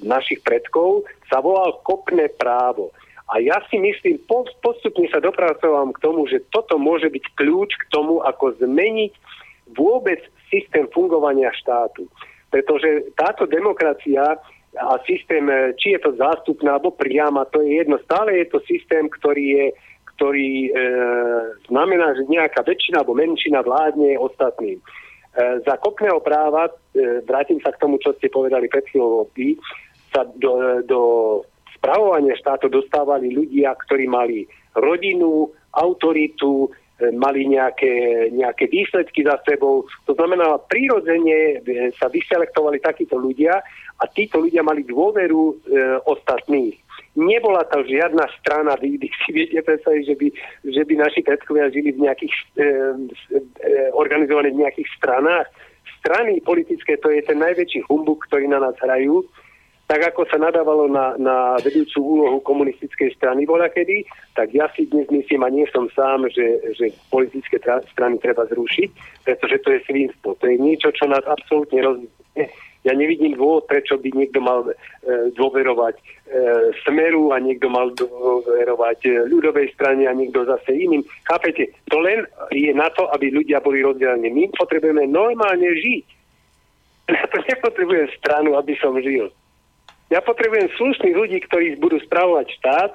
našich 0.03 0.43
predkov 0.43 1.07
sa 1.31 1.39
volal 1.39 1.79
kopné 1.87 2.27
právo. 2.35 2.91
A 3.29 3.37
ja 3.37 3.61
si 3.69 3.77
myslím, 3.77 4.17
postupne 4.61 5.05
sa 5.13 5.21
dopracovám 5.21 5.93
k 5.93 6.01
tomu, 6.01 6.25
že 6.25 6.41
toto 6.49 6.81
môže 6.81 7.13
byť 7.13 7.25
kľúč 7.37 7.71
k 7.77 7.83
tomu, 7.93 8.25
ako 8.25 8.57
zmeniť 8.57 9.13
vôbec 9.77 10.17
systém 10.49 10.89
fungovania 10.89 11.53
štátu. 11.53 12.09
Pretože 12.49 13.13
táto 13.13 13.45
demokracia 13.45 14.33
a 14.73 14.93
systém, 15.05 15.45
e, 15.45 15.77
či 15.77 15.93
je 15.93 16.01
to 16.01 16.17
zástupná 16.17 16.77
alebo 16.77 16.89
priama, 16.93 17.45
to 17.53 17.61
je 17.61 17.77
jedno. 17.81 18.01
Stále 18.01 18.41
je 18.41 18.47
to 18.49 18.61
systém, 18.65 19.05
ktorý 19.09 19.45
je 19.45 19.65
ktorý 20.19 20.67
e, 20.67 20.71
znamená, 21.71 22.11
že 22.11 22.27
nejaká 22.27 22.67
väčšina 22.67 22.99
alebo 22.99 23.15
menšina 23.15 23.63
vládne 23.63 24.19
ostatným. 24.19 24.75
E, 24.75 24.83
za 25.63 25.79
kopného 25.79 26.19
práva, 26.19 26.67
e, 26.67 27.23
vrátim 27.23 27.63
sa 27.63 27.71
k 27.71 27.79
tomu, 27.79 28.03
čo 28.03 28.11
ste 28.19 28.27
povedali 28.27 28.67
pred 28.67 28.83
chvíľou, 28.91 29.31
sa 30.11 30.27
do, 30.35 30.83
do 30.83 30.99
spravovania 31.79 32.35
štátu 32.35 32.67
dostávali 32.67 33.31
ľudia, 33.31 33.71
ktorí 33.87 34.05
mali 34.05 34.45
rodinu, 34.75 35.49
autoritu, 35.73 36.67
e, 36.99 37.09
mali 37.15 37.47
nejaké, 37.47 38.27
nejaké 38.35 38.67
výsledky 38.67 39.23
za 39.23 39.39
sebou. 39.47 39.87
To 40.05 40.13
znamená, 40.13 40.59
prirodzene 40.67 41.63
e, 41.63 41.89
sa 41.95 42.11
vyselektovali 42.11 42.83
takíto 42.83 43.15
ľudia 43.15 43.63
a 43.99 44.03
títo 44.11 44.43
ľudia 44.43 44.63
mali 44.63 44.83
dôveru 44.83 45.41
e, 45.49 45.53
ostatných. 46.07 46.75
Nebola 47.19 47.67
tam 47.67 47.83
žiadna 47.83 48.31
strana, 48.39 48.79
vy, 48.79 48.95
vy 48.95 49.09
si 49.25 49.29
viete 49.35 49.59
predstaviť, 49.59 50.03
že 50.07 50.15
by, 50.15 50.27
že 50.71 50.81
by 50.85 50.93
naši 50.95 51.21
predkovia 51.25 51.67
žili 51.73 51.91
v 51.91 52.07
nejakých, 52.07 52.35
e, 52.55 52.67
e, 53.35 53.39
organizovaných 53.91 54.55
v 54.55 54.61
nejakých 54.63 54.89
stranách. 54.95 55.47
Strany 55.99 56.39
politické, 56.39 56.95
to 56.95 57.11
je 57.11 57.19
ten 57.25 57.41
najväčší 57.43 57.89
humbuk, 57.91 58.23
ktorý 58.31 58.47
na 58.47 58.63
nás 58.63 58.77
hrajú. 58.79 59.27
Tak 59.89 60.13
ako 60.13 60.29
sa 60.29 60.37
nadávalo 60.37 60.85
na, 60.85 61.17
na 61.17 61.57
vedúcu 61.65 61.97
úlohu 61.97 62.37
komunistickej 62.45 63.09
strany 63.17 63.49
bola 63.49 63.73
kedy, 63.73 64.05
tak 64.37 64.53
ja 64.53 64.69
si 64.77 64.85
dnes 64.85 65.09
myslím, 65.09 65.41
a 65.41 65.49
nie 65.49 65.65
som 65.73 65.89
sám, 65.89 66.29
že, 66.29 66.61
že 66.77 66.93
politické 67.09 67.57
tra- 67.57 67.81
strany 67.89 68.21
treba 68.21 68.45
zrušiť, 68.45 68.89
pretože 69.25 69.57
to 69.65 69.73
je 69.73 69.79
svinstvo. 69.89 70.37
To 70.37 70.45
je 70.45 70.61
niečo, 70.61 70.93
čo 70.93 71.09
nás 71.09 71.25
absolútne 71.25 71.81
rozdielne 71.81 72.53
ja 72.87 72.95
nevidím 72.95 73.35
dôvod, 73.35 73.67
prečo 73.67 73.99
by 73.99 74.07
niekto 74.15 74.39
mal 74.39 74.63
e, 74.63 74.71
dôverovať 75.35 75.99
e, 75.99 76.03
Smeru 76.87 77.35
a 77.35 77.43
niekto 77.43 77.67
mal 77.67 77.91
dôverovať 77.91 78.99
e, 79.03 79.11
ľudovej 79.27 79.75
strane 79.75 80.07
a 80.07 80.15
niekto 80.15 80.47
zase 80.47 80.71
iným. 80.71 81.03
Chápete? 81.27 81.75
To 81.91 81.99
len 81.99 82.23
je 82.55 82.71
na 82.71 82.87
to, 82.95 83.11
aby 83.11 83.35
ľudia 83.35 83.59
boli 83.59 83.83
rozdelení. 83.83 84.31
My 84.31 84.47
potrebujeme 84.55 85.11
normálne 85.11 85.67
žiť. 85.75 86.05
Ja 87.09 87.25
to 87.27 87.41
nepotrebujem 87.41 88.07
stranu, 88.15 88.55
aby 88.55 88.77
som 88.79 88.95
žil. 89.01 89.27
Ja 90.09 90.25
potrebujem 90.25 90.73
slušných 90.73 91.15
ľudí, 91.15 91.37
ktorí 91.45 91.77
budú 91.77 92.01
spravovať 92.01 92.49
štát 92.57 92.91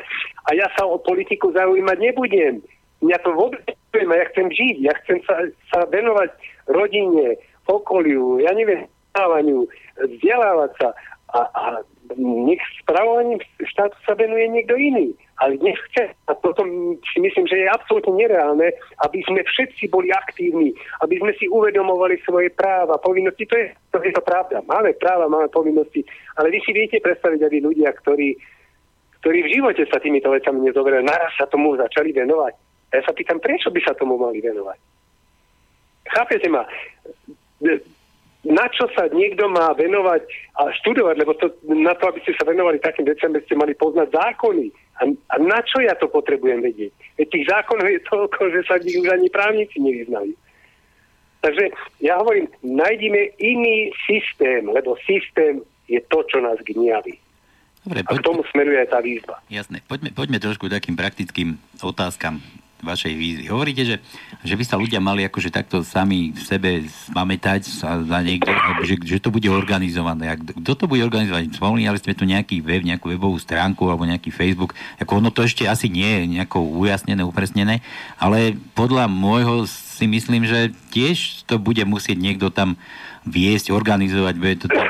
a 0.47 0.51
ja 0.59 0.67
sa 0.75 0.83
o 0.83 0.99
politiku 0.99 1.55
zaujímať 1.55 1.99
nebudem. 2.03 2.59
Mňa 3.03 3.19
to 3.23 3.31
vôbec 3.39 3.63
neviem, 3.95 4.11
ja 4.19 4.27
chcem 4.35 4.47
žiť, 4.51 4.77
ja 4.83 4.93
chcem 5.05 5.19
sa, 5.23 5.35
sa 5.71 5.79
venovať 5.87 6.35
rodine, 6.67 7.39
okoliu, 7.71 8.43
ja 8.43 8.51
neviem, 8.51 8.91
vzdelávaniu, 9.15 9.71
vzdelávať 10.03 10.71
sa 10.83 10.89
a, 11.35 11.41
a 11.55 11.65
nech 12.19 12.63
spravovaním 12.83 13.39
štátu 13.63 13.95
sa 14.03 14.19
venuje 14.19 14.51
niekto 14.51 14.75
iný. 14.75 15.15
Ale 15.43 15.59
nechce. 15.59 16.15
A 16.31 16.33
potom 16.39 16.95
si 17.03 17.19
myslím, 17.19 17.51
že 17.51 17.67
je 17.67 17.75
absolútne 17.75 18.15
nereálne, 18.15 18.71
aby 19.03 19.19
sme 19.27 19.43
všetci 19.43 19.91
boli 19.91 20.15
aktívni, 20.15 20.71
aby 21.03 21.19
sme 21.19 21.35
si 21.35 21.51
uvedomovali 21.51 22.23
svoje 22.23 22.55
práva, 22.55 23.03
povinnosti. 23.03 23.43
To 23.51 23.55
je, 23.59 23.67
to 23.91 23.99
je 23.99 24.15
to 24.15 24.23
pravda. 24.23 24.63
Máme 24.71 24.95
práva, 24.95 25.27
máme 25.27 25.51
povinnosti. 25.51 26.07
Ale 26.39 26.55
vy 26.55 26.63
si 26.63 26.71
viete 26.71 27.03
predstaviť, 27.03 27.41
aby 27.51 27.59
ľudia, 27.67 27.91
ktorí, 27.99 28.39
ktorí 29.23 29.39
v 29.43 29.53
živote 29.59 29.83
sa 29.91 29.99
týmito 29.99 30.31
vecami 30.31 30.71
nezoberajú, 30.71 31.03
naraz 31.03 31.35
sa 31.35 31.51
tomu 31.51 31.75
začali 31.75 32.15
venovať. 32.15 32.55
A 32.95 33.03
ja 33.03 33.03
sa 33.03 33.11
pýtam, 33.11 33.43
prečo 33.43 33.75
by 33.75 33.81
sa 33.83 33.99
tomu 33.99 34.15
mali 34.15 34.39
venovať? 34.39 34.79
Chápete 36.15 36.47
ma? 36.47 36.63
Na 38.45 38.69
čo 38.69 38.85
sa 38.93 39.09
niekto 39.09 39.49
má 39.49 39.73
venovať 39.73 40.23
a 40.61 40.69
študovať, 40.81 41.17
lebo 41.17 41.33
to, 41.41 41.49
na 41.65 41.97
to, 41.97 42.13
aby 42.13 42.21
ste 42.25 42.37
sa 42.37 42.45
venovali 42.45 42.77
takým 42.77 43.09
veciam, 43.09 43.33
by 43.33 43.41
ste 43.45 43.57
mali 43.57 43.73
poznať 43.73 44.13
zákony. 44.13 44.69
A, 45.01 45.09
a 45.09 45.37
na 45.41 45.65
čo 45.65 45.81
ja 45.81 45.97
to 45.97 46.07
potrebujem 46.13 46.61
vedieť? 46.61 46.93
Veď 47.17 47.27
tých 47.33 47.47
zákonov 47.49 47.89
je 47.89 48.01
toľko, 48.05 48.41
že 48.53 48.61
sa 48.69 48.77
nich 48.79 49.01
už 49.01 49.09
ani 49.09 49.29
právnici 49.33 49.81
nevyznajú. 49.81 50.37
Takže 51.45 51.65
ja 52.01 52.21
hovorím, 52.21 52.49
nájdime 52.65 53.37
iný 53.37 53.93
systém, 54.09 54.65
lebo 54.65 54.97
systém 55.05 55.61
je 55.89 56.01
to, 56.09 56.25
čo 56.29 56.41
nás 56.41 56.57
gniaví. 56.65 57.21
Dobre, 57.85 58.01
poď... 58.01 58.17
A 58.17 58.21
k 58.21 58.25
tomu 58.25 58.41
smeruje 58.49 58.81
aj 58.81 58.89
tá 58.89 59.01
výzva. 59.05 59.37
Jasné. 59.53 59.85
Poďme, 59.85 60.17
poďme 60.17 60.39
trošku 60.41 60.73
takým 60.73 60.97
praktickým 60.97 61.61
otázkam 61.85 62.41
vašej 62.83 63.15
vízy. 63.15 63.45
Hovoríte, 63.49 63.85
že, 63.87 63.97
že 64.43 64.55
by 64.59 64.65
sa 64.67 64.77
ľudia 64.77 64.99
mali 64.99 65.25
akože 65.25 65.53
takto 65.53 65.81
sami 65.87 66.35
v 66.35 66.41
sebe 66.43 66.71
spamätať 66.89 67.69
sa 67.71 68.01
za 68.03 68.19
niekto, 68.21 68.51
že, 68.85 69.01
že 69.01 69.23
to 69.23 69.33
bude 69.33 69.47
organizované. 69.49 70.33
A 70.33 70.37
kto 70.37 70.73
to 70.75 70.85
bude 70.91 71.01
organizovať? 71.01 71.55
Spomínali 71.55 71.97
sme 71.97 72.19
tu 72.19 72.25
nejaký 72.27 72.61
web, 72.61 72.85
nejakú 72.85 73.13
webovú 73.13 73.39
stránku 73.41 73.89
alebo 73.89 74.09
nejaký 74.09 74.35
Facebook. 74.35 74.77
Ako 75.01 75.23
ono 75.23 75.31
to 75.33 75.47
ešte 75.47 75.65
asi 75.65 75.89
nie 75.89 76.07
je 76.07 76.23
nejako 76.41 76.61
ujasnené, 76.61 77.23
upresnené, 77.25 77.81
ale 78.21 78.59
podľa 78.77 79.09
môjho 79.09 79.65
si 79.69 80.11
myslím, 80.11 80.45
že 80.45 80.75
tiež 80.91 81.47
to 81.47 81.57
bude 81.63 81.81
musieť 81.87 82.19
niekto 82.19 82.51
tam 82.51 82.75
viesť, 83.25 83.73
organizovať, 83.73 84.35
bude 84.37 84.57
to 84.61 84.69
tam 84.69 84.85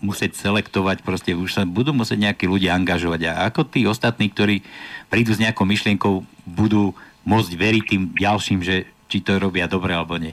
musieť 0.00 0.36
selektovať, 0.36 1.04
proste 1.04 1.36
už 1.36 1.52
sa 1.52 1.62
budú 1.68 1.92
musieť 1.92 2.32
nejakí 2.32 2.48
ľudia 2.48 2.72
angažovať. 2.72 3.20
A 3.30 3.52
ako 3.52 3.68
tí 3.68 3.84
ostatní, 3.84 4.32
ktorí 4.32 4.64
prídu 5.12 5.36
s 5.36 5.40
nejakou 5.40 5.68
myšlienkou, 5.68 6.24
budú 6.48 6.96
môcť 7.24 7.52
veriť 7.56 7.84
tým 7.84 8.02
ďalším, 8.16 8.60
že 8.64 8.88
či 9.10 9.20
to 9.20 9.36
robia 9.36 9.66
dobre 9.66 9.92
alebo 9.92 10.16
nie? 10.16 10.32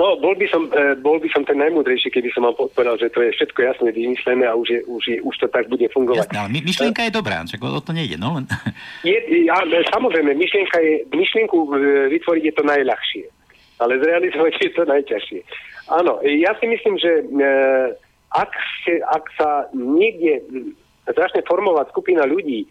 No, 0.00 0.16
bol 0.16 0.32
by 0.32 0.46
som, 0.48 0.72
e, 0.72 0.96
bol 0.96 1.20
by 1.20 1.28
som 1.28 1.44
ten 1.44 1.60
najmudrejší, 1.60 2.08
keby 2.08 2.32
som 2.32 2.48
vám 2.48 2.56
povedal, 2.56 2.96
že 2.96 3.12
to 3.12 3.20
je 3.20 3.36
všetko 3.36 3.60
jasne 3.60 3.90
vymyslené 3.92 4.48
a 4.48 4.56
už, 4.56 4.68
je, 4.72 4.80
už, 4.88 5.02
je, 5.04 5.16
už 5.20 5.34
to 5.36 5.46
tak 5.52 5.68
bude 5.68 5.84
fungovať. 5.92 6.24
Jasne, 6.24 6.38
ale 6.40 6.48
myšlienka 6.64 7.04
je 7.04 7.12
dobrá, 7.12 7.44
čak 7.44 7.60
o 7.60 7.82
to 7.84 7.92
nejde, 7.92 8.16
no 8.16 8.40
len... 8.40 8.48
Je, 9.08 9.16
ja, 9.44 9.60
samozrejme, 9.92 10.32
myšlienka 10.36 10.76
je, 10.80 11.04
myšlienku 11.12 11.56
e, 11.56 11.68
vytvoriť 12.16 12.44
je 12.48 12.54
to 12.56 12.64
najľahšie, 12.64 13.24
ale 13.84 14.00
zrealizovať 14.00 14.52
je 14.60 14.72
to 14.72 14.84
najťažšie. 14.88 15.40
Áno, 15.92 16.20
ja 16.24 16.52
si 16.56 16.66
myslím, 16.68 16.96
že 16.96 17.10
e, 17.20 17.24
ak, 18.32 18.52
se, 18.86 19.04
ak 19.04 19.24
sa 19.36 19.68
niekde 19.76 20.40
začne 21.04 21.44
formovať 21.44 21.92
skupina 21.92 22.24
ľudí, 22.24 22.64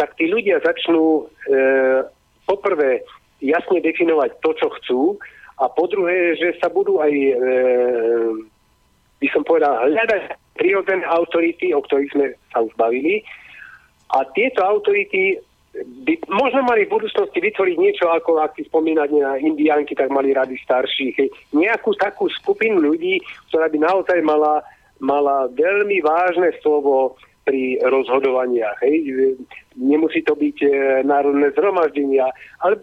tak 0.00 0.18
tí 0.18 0.26
ľudia 0.26 0.58
začnú 0.64 1.28
poprvé 2.52 3.00
jasne 3.40 3.80
definovať 3.80 4.36
to, 4.44 4.50
čo 4.60 4.68
chcú 4.80 5.00
a 5.56 5.68
po 5.72 5.88
druhé, 5.88 6.36
že 6.36 6.58
sa 6.60 6.68
budú 6.68 7.00
aj, 7.00 7.12
e, 7.12 7.34
by 9.20 9.28
som 9.32 9.42
povedal, 9.46 9.72
hľadať 9.88 10.36
prírodzené 10.56 11.04
autority, 11.08 11.72
o 11.72 11.80
ktorých 11.80 12.12
sme 12.12 12.26
sa 12.52 12.60
už 12.60 12.72
bavili. 12.76 13.24
A 14.12 14.28
tieto 14.36 14.60
autority 14.60 15.40
by 16.04 16.12
možno 16.28 16.68
mali 16.68 16.84
v 16.84 16.92
budúcnosti 16.92 17.40
vytvoriť 17.40 17.76
niečo, 17.80 18.04
ako 18.12 18.44
ak 18.44 18.60
si 18.60 18.68
spomínať 18.68 19.08
na 19.16 19.40
indiánky, 19.40 19.96
tak 19.96 20.12
mali 20.12 20.36
rady 20.36 20.60
starších. 20.60 21.16
Nejakú 21.56 21.96
takú 21.96 22.28
skupinu 22.28 22.76
ľudí, 22.76 23.24
ktorá 23.48 23.72
by 23.72 23.78
naozaj 23.80 24.20
mala, 24.20 24.60
mala 25.00 25.48
veľmi 25.56 26.04
vážne 26.04 26.52
slovo 26.60 27.16
pri 27.42 27.78
rozhodovaniach. 27.82 28.78
Hej. 28.86 29.36
Nemusí 29.74 30.22
to 30.22 30.38
byť 30.38 30.58
e, 30.62 30.70
národné 31.02 31.50
zhromaždenia, 31.54 32.30
ale 32.62 32.78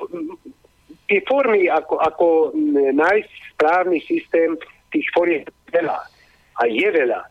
tie 1.07 1.19
formy, 1.25 1.71
ako, 1.71 1.95
ako 1.99 2.27
nájsť 2.93 3.31
správny 3.55 3.99
systém, 4.03 4.59
tých 4.91 5.07
foriem 5.15 5.45
veľa. 5.71 5.99
A 6.59 6.61
je 6.67 6.87
veľa. 6.91 7.21
E, 7.23 7.29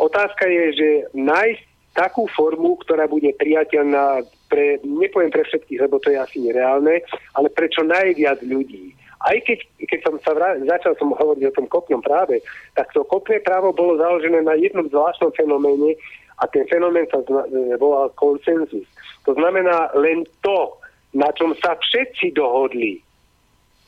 otázka 0.00 0.48
je, 0.48 0.64
že 0.74 0.88
nájsť 1.12 1.62
takú 1.94 2.26
formu, 2.32 2.80
ktorá 2.82 3.06
bude 3.06 3.30
priateľná 3.38 4.26
pre, 4.50 4.82
nepoviem 4.82 5.30
pre 5.30 5.46
všetkých, 5.46 5.82
lebo 5.86 6.02
to 6.02 6.10
je 6.10 6.18
asi 6.18 6.38
nereálne, 6.42 7.00
ale 7.38 7.48
pre 7.54 7.70
čo 7.70 7.86
najviac 7.86 8.42
ľudí. 8.42 8.94
Aj 9.24 9.36
keď, 9.40 9.64
keď 9.88 10.00
som 10.04 10.14
sa 10.20 10.36
vrá, 10.36 10.52
začal 10.60 10.92
som 11.00 11.16
hovoriť 11.16 11.48
o 11.48 11.56
tom 11.56 11.66
kopňom 11.72 12.04
práve, 12.04 12.44
tak 12.76 12.92
to 12.92 13.08
kopné 13.08 13.40
právo 13.40 13.72
bolo 13.72 13.96
založené 13.96 14.44
na 14.44 14.52
jednom 14.52 14.84
zvláštnom 14.92 15.32
fenoméne 15.32 15.96
a 16.36 16.44
ten 16.52 16.68
fenomén 16.68 17.08
sa 17.08 17.24
zna, 17.24 17.48
e, 17.48 17.72
volal 17.80 18.12
konsenzus. 18.20 18.84
To 19.24 19.32
znamená 19.32 19.88
len 19.96 20.28
to, 20.44 20.76
na 21.16 21.32
čom 21.32 21.56
sa 21.56 21.72
všetci 21.72 22.36
dohodli, 22.36 23.00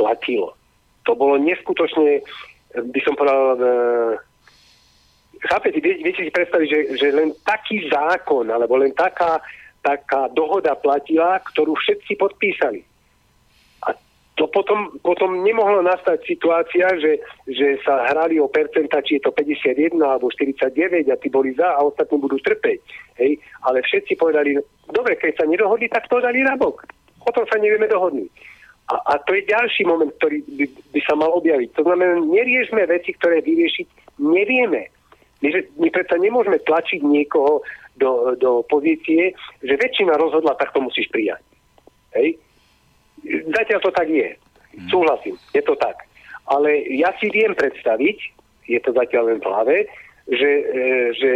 platilo. 0.00 0.56
To 1.04 1.12
bolo 1.12 1.36
neskutočne, 1.36 2.24
by 2.72 3.00
som 3.04 3.12
povedal, 3.12 3.60
e, 3.60 3.68
chápete, 5.52 5.84
viete 5.84 6.24
si 6.24 6.32
predstaviť, 6.32 6.68
že, 6.72 6.80
že 6.96 7.08
len 7.12 7.36
taký 7.44 7.84
zákon, 7.92 8.48
alebo 8.48 8.80
len 8.80 8.96
taká, 8.96 9.36
taká 9.84 10.32
dohoda 10.32 10.72
platila, 10.80 11.44
ktorú 11.52 11.76
všetci 11.76 12.16
podpísali 12.16 12.95
to 14.36 14.44
potom, 14.52 14.92
potom 15.00 15.40
nemohlo 15.40 15.80
nastať 15.80 16.20
situácia, 16.28 16.84
že, 17.00 17.24
že 17.48 17.80
sa 17.80 18.04
hrali 18.12 18.36
o 18.36 18.52
percenta, 18.52 19.00
či 19.00 19.16
je 19.16 19.24
to 19.24 19.32
51 19.32 19.96
alebo 19.96 20.28
49 20.28 21.08
a 21.08 21.16
tí 21.16 21.32
boli 21.32 21.56
za 21.56 21.72
a 21.72 21.80
ostatní 21.80 22.20
budú 22.20 22.36
trpeť. 22.44 22.78
Hej? 23.16 23.40
Ale 23.64 23.80
všetci 23.80 24.20
povedali, 24.20 24.60
dobre, 24.92 25.16
keď 25.16 25.40
sa 25.40 25.44
nedohodli, 25.48 25.88
tak 25.88 26.04
to 26.12 26.20
dali 26.20 26.44
na 26.44 26.52
bok. 26.52 26.84
O 27.24 27.32
tom 27.32 27.48
sa 27.48 27.56
nevieme 27.56 27.88
dohodnúť. 27.88 28.28
A, 28.92 28.94
a 29.08 29.12
to 29.24 29.34
je 29.34 29.48
ďalší 29.48 29.88
moment, 29.88 30.12
ktorý 30.20 30.44
by, 30.46 30.66
by 30.92 31.00
sa 31.02 31.16
mal 31.16 31.32
objaviť. 31.40 31.72
To 31.80 31.82
znamená, 31.88 32.20
neriešme 32.20 32.84
veci, 32.86 33.16
ktoré 33.16 33.40
vyriešiť 33.40 34.20
nevieme. 34.20 34.92
My, 35.40 35.48
my 35.80 35.88
predsa 35.88 36.20
nemôžeme 36.20 36.60
tlačiť 36.60 37.00
niekoho 37.02 37.64
do, 37.96 38.36
do 38.36 38.60
pozície, 38.68 39.32
že 39.64 39.80
väčšina 39.80 40.12
rozhodla, 40.20 40.60
tak 40.60 40.76
to 40.76 40.84
musíš 40.84 41.08
prijať. 41.08 41.40
Hej? 42.14 42.36
Zatiaľ 43.50 43.80
to 43.82 43.90
tak 43.90 44.08
je. 44.08 44.28
Hmm. 44.32 44.88
Súhlasím, 44.92 45.34
je 45.54 45.62
to 45.62 45.74
tak. 45.76 46.06
Ale 46.46 46.70
ja 46.94 47.10
si 47.18 47.26
viem 47.32 47.54
predstaviť, 47.58 48.18
je 48.66 48.78
to 48.82 48.90
zatiaľ 48.94 49.34
len 49.34 49.38
v 49.42 49.48
hlave, 49.50 49.76
že, 50.26 50.50
e, 50.50 50.84
že 51.14 51.30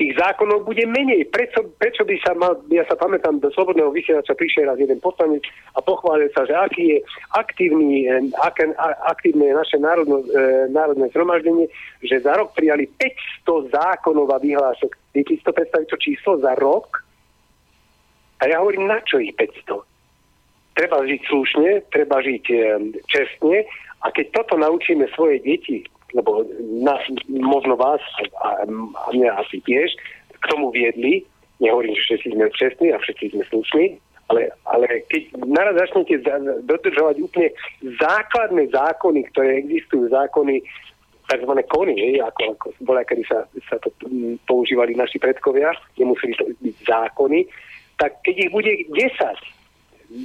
tých 0.00 0.16
zákonov 0.16 0.64
bude 0.64 0.80
menej. 0.88 1.28
Prečo, 1.28 1.60
prečo 1.76 2.08
by 2.08 2.16
sa 2.24 2.32
mal, 2.32 2.56
ja 2.72 2.88
sa 2.88 2.96
pamätám, 2.96 3.36
do 3.36 3.52
Slobodného 3.52 3.92
vysielača 3.92 4.32
prišiel 4.32 4.64
raz 4.64 4.80
jeden 4.80 4.96
poslanec 4.96 5.44
a 5.76 5.84
pochválil 5.84 6.32
sa, 6.32 6.48
že 6.48 6.56
aký 6.56 6.84
je 6.96 6.98
aktívny, 7.36 8.08
e, 8.08 8.32
ak, 8.40 8.64
aktívne 9.12 9.52
je 9.52 9.54
naše 9.60 9.76
národno, 9.76 10.24
e, 10.24 10.72
národné 10.72 11.12
zhromaždenie, 11.12 11.68
že 12.00 12.24
za 12.24 12.32
rok 12.32 12.56
prijali 12.56 12.88
500 12.96 13.68
zákonov 13.68 14.32
a 14.32 14.40
vyhlášok. 14.40 14.96
Viete 15.12 15.36
si 15.36 15.44
to 15.44 15.52
predstaviť 15.52 15.86
to 15.92 16.00
číslo 16.00 16.40
za 16.40 16.56
rok? 16.56 17.04
A 18.40 18.48
ja 18.48 18.64
hovorím, 18.64 18.88
na 18.88 19.04
čo 19.04 19.20
ich 19.20 19.36
500? 19.36 19.89
Treba 20.80 21.04
žiť 21.04 21.20
slušne, 21.28 21.68
treba 21.92 22.24
žiť 22.24 22.44
e, 22.48 22.56
čestne 23.12 23.68
a 24.00 24.08
keď 24.08 24.32
toto 24.32 24.56
naučíme 24.56 25.04
svoje 25.12 25.44
deti, 25.44 25.84
lebo 26.16 26.40
nás, 26.80 27.04
možno 27.28 27.76
vás 27.76 28.00
a, 28.40 28.64
a 28.64 29.08
mňa 29.12 29.44
asi 29.44 29.60
tiež, 29.60 29.92
k 30.40 30.44
tomu 30.48 30.72
viedli, 30.72 31.20
nehovorím, 31.60 31.92
že 32.00 32.16
všetci 32.16 32.28
sme 32.32 32.48
čestní 32.56 32.88
a 32.96 32.98
všetci 32.98 33.36
sme 33.36 33.44
slušní, 33.52 33.86
ale, 34.32 34.48
ale 34.64 35.04
keď 35.12 35.36
naraz 35.44 35.76
začnete 35.76 36.24
dodržovať 36.64 37.20
úplne 37.20 37.52
základné 38.00 38.72
zákony, 38.72 39.20
ktoré 39.36 39.60
existujú, 39.60 40.08
zákony 40.08 40.64
tzv. 41.28 41.52
kony, 41.68 41.94
hej, 41.94 42.24
ako, 42.24 42.56
ako 42.56 42.66
bola, 42.88 43.04
kedy 43.04 43.22
sa, 43.28 43.44
sa 43.68 43.76
to 43.84 43.92
používali 44.48 44.96
naši 44.96 45.20
predkovia, 45.20 45.76
nemuseli 46.00 46.34
to 46.40 46.48
byť 46.56 46.76
zákony, 46.88 47.44
tak 48.00 48.16
keď 48.24 48.34
ich 48.48 48.50
bude 48.50 48.72
10, 48.96 49.59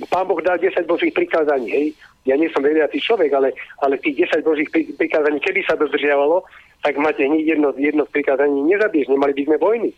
Pán 0.10 0.26
Boh 0.26 0.42
dal 0.42 0.58
10 0.58 0.86
božích 0.90 1.14
prikázaní, 1.14 1.70
hej. 1.70 1.88
Ja 2.26 2.34
nie 2.34 2.50
som 2.50 2.66
veriaci 2.66 2.98
človek, 2.98 3.30
ale, 3.38 3.54
ale 3.86 4.02
tých 4.02 4.26
10 4.26 4.42
božích 4.42 4.70
prikázaní, 4.98 5.38
keby 5.38 5.62
sa 5.62 5.78
dodržiavalo, 5.78 6.42
tak 6.82 6.98
máte 6.98 7.22
hneď 7.22 7.58
jedno, 7.58 7.70
jedno 7.78 8.06
z 8.10 8.14
prikázaní 8.18 8.66
nezabiež, 8.66 9.06
nemali 9.10 9.34
by 9.38 9.44
sme 9.46 9.58
vojny. 9.62 9.90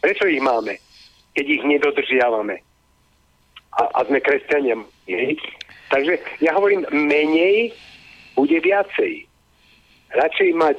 Prečo 0.00 0.24
ich 0.24 0.40
máme, 0.40 0.80
keď 1.36 1.46
ich 1.52 1.62
nedodržiavame? 1.68 2.64
A, 3.76 3.82
a 3.92 3.98
sme 4.08 4.24
kresťania. 4.24 4.80
Takže 5.92 6.16
ja 6.40 6.56
hovorím, 6.56 6.88
menej 6.90 7.76
bude 8.32 8.56
viacej. 8.56 9.28
Radšej 10.16 10.50
mať 10.56 10.78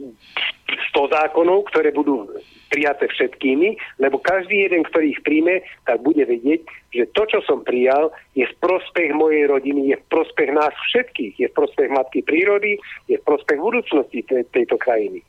100 0.00 1.14
zákonov, 1.14 1.68
ktoré 1.68 1.92
budú 1.92 2.26
prijaté 2.72 3.12
všetkými, 3.12 4.00
lebo 4.00 4.16
každý 4.16 4.64
jeden, 4.64 4.88
ktorý 4.88 5.12
ich 5.12 5.20
príjme, 5.20 5.60
tak 5.84 6.00
bude 6.00 6.24
vedieť, 6.24 6.64
že 6.96 7.04
to, 7.12 7.28
čo 7.28 7.44
som 7.44 7.60
prijal, 7.60 8.08
je 8.32 8.48
v 8.48 8.54
prospech 8.64 9.12
mojej 9.12 9.44
rodiny, 9.44 9.92
je 9.92 9.96
v 10.00 10.08
prospech 10.08 10.50
nás 10.56 10.72
všetkých, 10.88 11.34
je 11.36 11.46
v 11.52 11.56
prospech 11.56 11.92
matky 11.92 12.24
prírody, 12.24 12.80
je 13.12 13.20
v 13.20 13.26
prospech 13.28 13.60
budúcnosti 13.60 14.24
te, 14.24 14.48
tejto 14.48 14.80
krajiny. 14.80 15.20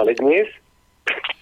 Ale 0.00 0.16
dnes 0.16 0.48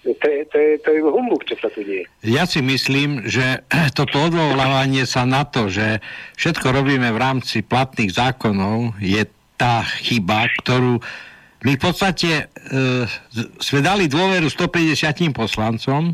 to 0.03 0.27
je, 0.31 0.47
to, 0.47 0.57
je, 0.57 0.71
to 0.79 0.89
je 0.95 0.99
humbuk, 1.03 1.43
čo 1.43 1.59
sa 1.59 1.67
tu 1.67 1.83
deje. 1.83 2.07
Ja 2.23 2.47
si 2.47 2.63
myslím, 2.63 3.27
že 3.27 3.67
toto 3.97 4.31
odvolávanie 4.31 5.03
sa 5.03 5.27
na 5.27 5.43
to, 5.43 5.67
že 5.67 5.99
všetko 6.39 6.71
robíme 6.71 7.11
v 7.11 7.19
rámci 7.19 7.59
platných 7.63 8.15
zákonov, 8.15 8.95
je 9.03 9.27
tá 9.57 9.83
chyba, 10.05 10.47
ktorú 10.63 11.01
my 11.65 11.73
v 11.73 11.81
podstate 11.81 12.29
e, 12.45 13.09
sme 13.57 13.81
dali 13.81 14.05
dôveru 14.05 14.45
150 14.45 15.33
poslancom. 15.33 16.13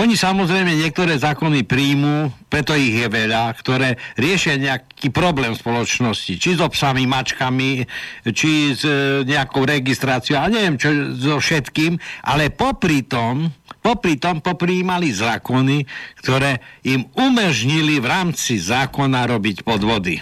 Oni 0.00 0.16
samozrejme 0.16 0.80
niektoré 0.80 1.20
zákony 1.20 1.68
príjmú, 1.68 2.32
preto 2.48 2.72
ich 2.72 2.96
je 2.96 3.08
veľa, 3.10 3.52
ktoré 3.60 4.00
riešia 4.16 4.56
nejaký 4.56 5.12
problém 5.12 5.52
v 5.52 5.60
spoločnosti. 5.60 6.40
Či 6.40 6.56
so 6.56 6.72
psami, 6.72 7.04
mačkami, 7.04 7.84
či 8.32 8.72
s 8.72 8.80
e, 8.88 9.28
nejakou 9.28 9.68
registráciou, 9.68 10.40
a 10.40 10.48
neviem 10.48 10.80
čo 10.80 10.88
so 11.20 11.36
všetkým, 11.36 12.00
ale 12.24 12.48
popri 12.48 13.04
tom, 13.04 13.52
popri 13.84 14.16
tom 14.16 14.40
popríjmali 14.40 15.12
zákony, 15.12 15.84
ktoré 16.24 16.64
im 16.88 17.04
umožnili 17.12 18.00
v 18.00 18.06
rámci 18.08 18.56
zákona 18.56 19.28
robiť 19.28 19.68
podvody. 19.68 20.16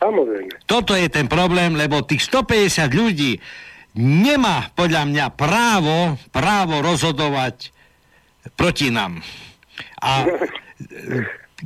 Samozrejme. 0.00 0.64
Toto 0.64 0.96
je 0.96 1.12
ten 1.12 1.28
problém, 1.28 1.76
lebo 1.76 2.06
tých 2.06 2.24
150 2.24 2.88
ľudí 2.94 3.36
nemá 3.98 4.70
podľa 4.78 5.02
mňa 5.10 5.26
právo, 5.34 6.14
právo 6.30 6.78
rozhodovať 6.78 7.74
proti 8.54 8.94
nám. 8.94 9.18
A 9.98 10.22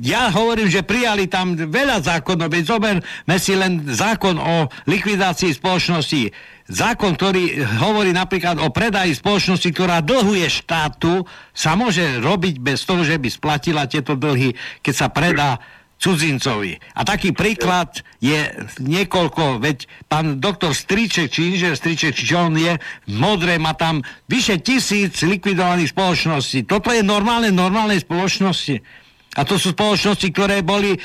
ja 0.00 0.32
hovorím, 0.32 0.72
že 0.72 0.80
prijali 0.80 1.28
tam 1.28 1.52
veľa 1.52 2.00
zákonov, 2.00 2.48
veď 2.48 2.64
zoberme 2.64 3.36
si 3.36 3.52
len 3.52 3.84
zákon 3.84 4.40
o 4.40 4.72
likvidácii 4.88 5.52
spoločnosti. 5.52 6.32
Zákon, 6.72 7.12
ktorý 7.12 7.60
hovorí 7.84 8.16
napríklad 8.16 8.56
o 8.64 8.72
predaji 8.72 9.12
spoločnosti, 9.12 9.68
ktorá 9.68 10.00
dlhuje 10.00 10.48
štátu, 10.48 11.28
sa 11.52 11.76
môže 11.76 12.24
robiť 12.24 12.56
bez 12.64 12.88
toho, 12.88 13.04
že 13.04 13.20
by 13.20 13.28
splatila 13.28 13.84
tieto 13.84 14.16
dlhy, 14.16 14.56
keď 14.80 14.94
sa 14.96 15.12
predá 15.12 15.60
cudzincovi. 16.02 16.82
A 16.98 17.06
taký 17.06 17.30
príklad 17.30 18.02
je 18.18 18.50
niekoľko, 18.82 19.62
veď 19.62 19.86
pán 20.10 20.42
doktor 20.42 20.74
Striček, 20.74 21.30
či 21.30 21.54
inžer 21.54 21.78
Striček, 21.78 22.18
či 22.18 22.26
čo 22.26 22.50
on 22.50 22.58
je, 22.58 22.74
modré 23.14 23.62
má 23.62 23.78
tam 23.78 24.02
vyše 24.26 24.58
tisíc 24.58 25.22
likvidovaných 25.22 25.94
spoločností. 25.94 26.66
Toto 26.66 26.90
je 26.90 27.06
normálne, 27.06 27.54
normálne 27.54 27.94
spoločnosti. 28.02 28.82
A 29.32 29.48
to 29.48 29.56
sú 29.56 29.72
spoločnosti, 29.72 30.28
ktoré 30.28 30.60
boli 30.60 30.92
e, 30.92 31.00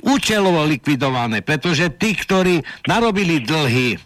účelovo 0.00 0.64
likvidované, 0.64 1.44
pretože 1.44 1.92
tí, 1.98 2.16
ktorí 2.16 2.62
narobili 2.88 3.44
dlhy, 3.44 4.00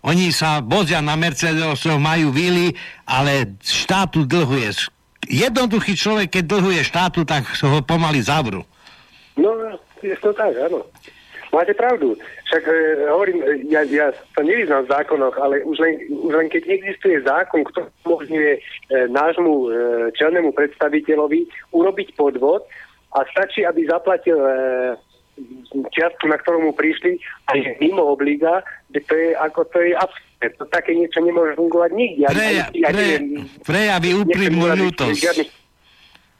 Oni 0.00 0.32
sa 0.32 0.64
vozia 0.64 1.04
na 1.04 1.12
Mercedesoch, 1.12 2.00
majú 2.00 2.32
vily, 2.32 2.72
ale 3.04 3.60
štátu 3.60 4.24
dlhuje. 4.24 4.88
Jednoduchý 5.28 5.92
človek, 5.92 6.40
keď 6.40 6.44
dlhuje 6.56 6.80
štátu, 6.80 7.28
tak 7.28 7.44
ho 7.60 7.84
pomaly 7.84 8.24
zavrú. 8.24 8.64
No, 9.36 9.78
je 10.02 10.16
to 10.18 10.32
tak, 10.32 10.56
áno. 10.56 10.86
Máte 11.50 11.74
pravdu. 11.74 12.14
Však 12.46 12.62
e, 12.62 12.74
hovorím, 13.10 13.42
e, 13.42 13.66
ja, 13.74 13.82
ja 13.82 14.14
sa 14.14 14.42
nevyznám 14.46 14.86
v 14.86 14.92
zákonoch, 14.94 15.34
ale 15.34 15.66
už 15.66 15.82
len, 15.82 15.98
už 16.10 16.30
len 16.30 16.46
keď 16.46 16.62
existuje 16.70 17.18
zákon, 17.26 17.66
ktorý 17.66 17.90
umožňuje 18.06 18.52
e, 18.54 18.60
nášmu 19.10 19.52
e, 19.66 19.68
čelnému 20.14 20.54
predstaviteľovi 20.54 21.50
urobiť 21.74 22.14
podvod 22.14 22.62
a 23.18 23.26
stačí, 23.34 23.66
aby 23.66 23.82
zaplatil 23.90 24.38
e, 24.38 24.50
čiastku, 25.90 26.30
na 26.30 26.38
ktorú 26.38 26.70
mu 26.70 26.72
prišli 26.72 27.18
a 27.50 27.58
je 27.58 27.74
mimo 27.82 28.14
obliga, 28.14 28.62
to 28.94 29.14
je 29.14 29.34
ako 29.34 29.66
to 29.74 29.78
je 29.82 29.94
absurdné. 29.98 30.28
To 30.40 30.64
také 30.72 30.96
niečo 30.96 31.20
nemôže 31.20 31.52
fungovať 31.52 31.90
nikde. 31.92 32.24
Preja, 32.32 32.64
pre, 32.72 33.04
prejaví 33.60 34.24
úprimnú 34.24 34.72
ľútosť. 34.72 35.59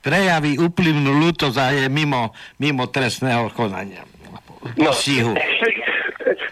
Prejaví 0.01 0.57
úprimnú 0.57 1.13
ľútosť 1.21 1.57
a 1.61 1.67
je 1.77 1.87
mimo, 1.93 2.33
mimo 2.57 2.89
trestného 2.89 3.53
konania. 3.53 4.05
No, 4.81 4.93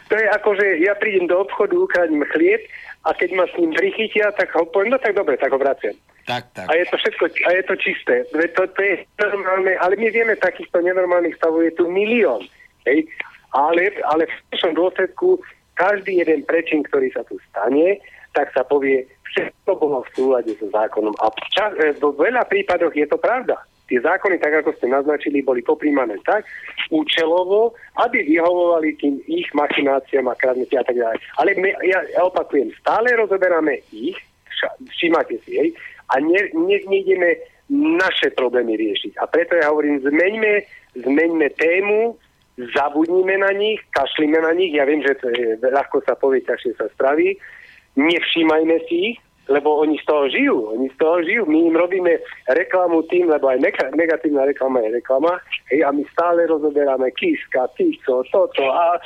to 0.08 0.14
je 0.16 0.26
ako, 0.32 0.56
že 0.56 0.80
ja 0.80 0.96
prídem 0.96 1.28
do 1.28 1.44
obchodu, 1.44 1.76
ukradím 1.76 2.24
chlieb 2.32 2.64
a 3.04 3.12
keď 3.12 3.30
ma 3.36 3.44
s 3.48 3.56
ním 3.60 3.72
prichytia, 3.76 4.32
tak 4.36 4.52
ho 4.56 4.64
poviem, 4.68 4.96
no 4.96 4.98
tak 5.00 5.16
dobre, 5.16 5.36
tak 5.36 5.52
ho 5.52 5.60
vraciam. 5.60 5.96
Tak, 6.28 6.52
tak. 6.52 6.68
A 6.68 6.76
je 6.76 6.84
to 6.92 6.96
všetko, 7.00 7.24
a 7.24 7.50
je 7.56 7.62
to 7.64 7.74
čisté. 7.80 8.14
To, 8.32 8.62
to 8.68 8.80
je 8.84 8.94
normálne, 9.16 9.72
ale 9.80 9.96
my 9.96 10.12
vieme, 10.12 10.36
takýchto 10.36 10.84
nenormálnych 10.84 11.36
stavov 11.40 11.64
je 11.64 11.72
tu 11.72 11.88
milión. 11.88 12.44
Hej? 12.84 13.08
Ale, 13.56 13.96
ale 14.04 14.28
v 14.28 14.56
tom 14.60 14.76
dôsledku 14.76 15.40
každý 15.72 16.20
jeden 16.20 16.44
prečin, 16.44 16.84
ktorý 16.84 17.08
sa 17.16 17.24
tu 17.24 17.40
stane, 17.48 17.96
tak 18.36 18.52
sa 18.52 18.60
povie, 18.60 19.08
všetko 19.32 19.70
bolo 19.76 20.04
v 20.04 20.12
súlade 20.16 20.52
so 20.56 20.66
zákonom. 20.70 21.14
A 21.20 21.28
v, 21.28 21.38
čas, 21.52 21.70
e, 21.76 21.96
veľa 22.00 22.44
prípadoch 22.48 22.94
je 22.94 23.06
to 23.06 23.20
pravda. 23.20 23.56
Tie 23.88 23.96
zákony, 24.04 24.36
tak 24.36 24.52
ako 24.52 24.76
ste 24.76 24.92
naznačili, 24.92 25.40
boli 25.40 25.64
popríjmané 25.64 26.20
tak 26.28 26.44
účelovo, 26.92 27.72
aby 28.04 28.20
vyhovovali 28.20 29.00
tým 29.00 29.16
ich 29.24 29.48
machináciám 29.56 30.28
a 30.28 30.36
kradnutí 30.36 30.76
a 30.76 30.84
tak 30.84 30.92
ďalej. 30.92 31.18
Ale 31.40 31.50
my, 31.56 31.68
ja, 31.88 32.04
ja 32.12 32.20
opakujem, 32.28 32.68
stále 32.84 33.08
rozoberáme 33.16 33.80
ich, 33.88 34.16
všímate 34.92 35.40
si, 35.48 35.56
hej, 35.56 35.68
a 36.12 36.20
ne, 36.20 36.52
ne, 36.52 36.76
nejdeme 36.84 37.40
naše 37.72 38.32
problémy 38.36 38.76
riešiť. 38.76 39.16
A 39.20 39.28
preto 39.28 39.56
ja 39.56 39.72
hovorím, 39.72 40.04
zmeňme, 40.04 40.52
zmeňme 41.04 41.48
tému, 41.56 42.16
zabudnime 42.76 43.38
na 43.38 43.52
nich, 43.56 43.80
kašlíme 43.92 44.40
na 44.40 44.52
nich, 44.56 44.74
ja 44.74 44.84
viem, 44.88 45.04
že 45.04 45.14
to 45.20 45.30
je, 45.30 45.60
ľahko 45.62 46.02
sa 46.02 46.18
povie, 46.18 46.42
ťažšie 46.42 46.72
sa 46.74 46.90
spraví, 46.96 47.38
nevšímajme 47.98 48.76
si 48.86 48.96
ich, 49.12 49.18
lebo 49.48 49.80
oni 49.80 49.96
z 49.98 50.04
toho 50.04 50.24
žijú. 50.28 50.56
Oni 50.76 50.86
z 50.92 50.96
toho 51.00 51.24
žijú. 51.24 51.42
My 51.48 51.58
im 51.72 51.76
robíme 51.76 52.20
reklamu 52.52 53.02
tým, 53.08 53.32
lebo 53.32 53.48
aj 53.48 53.64
negatívna 53.96 54.44
reklama 54.44 54.84
je 54.84 55.00
reklama. 55.00 55.40
Hej, 55.72 55.88
a 55.88 55.90
my 55.90 56.04
stále 56.12 56.46
rozoberáme 56.46 57.10
Kiska, 57.16 57.66
Tico, 57.74 58.22
toto 58.28 58.64
a 58.68 59.00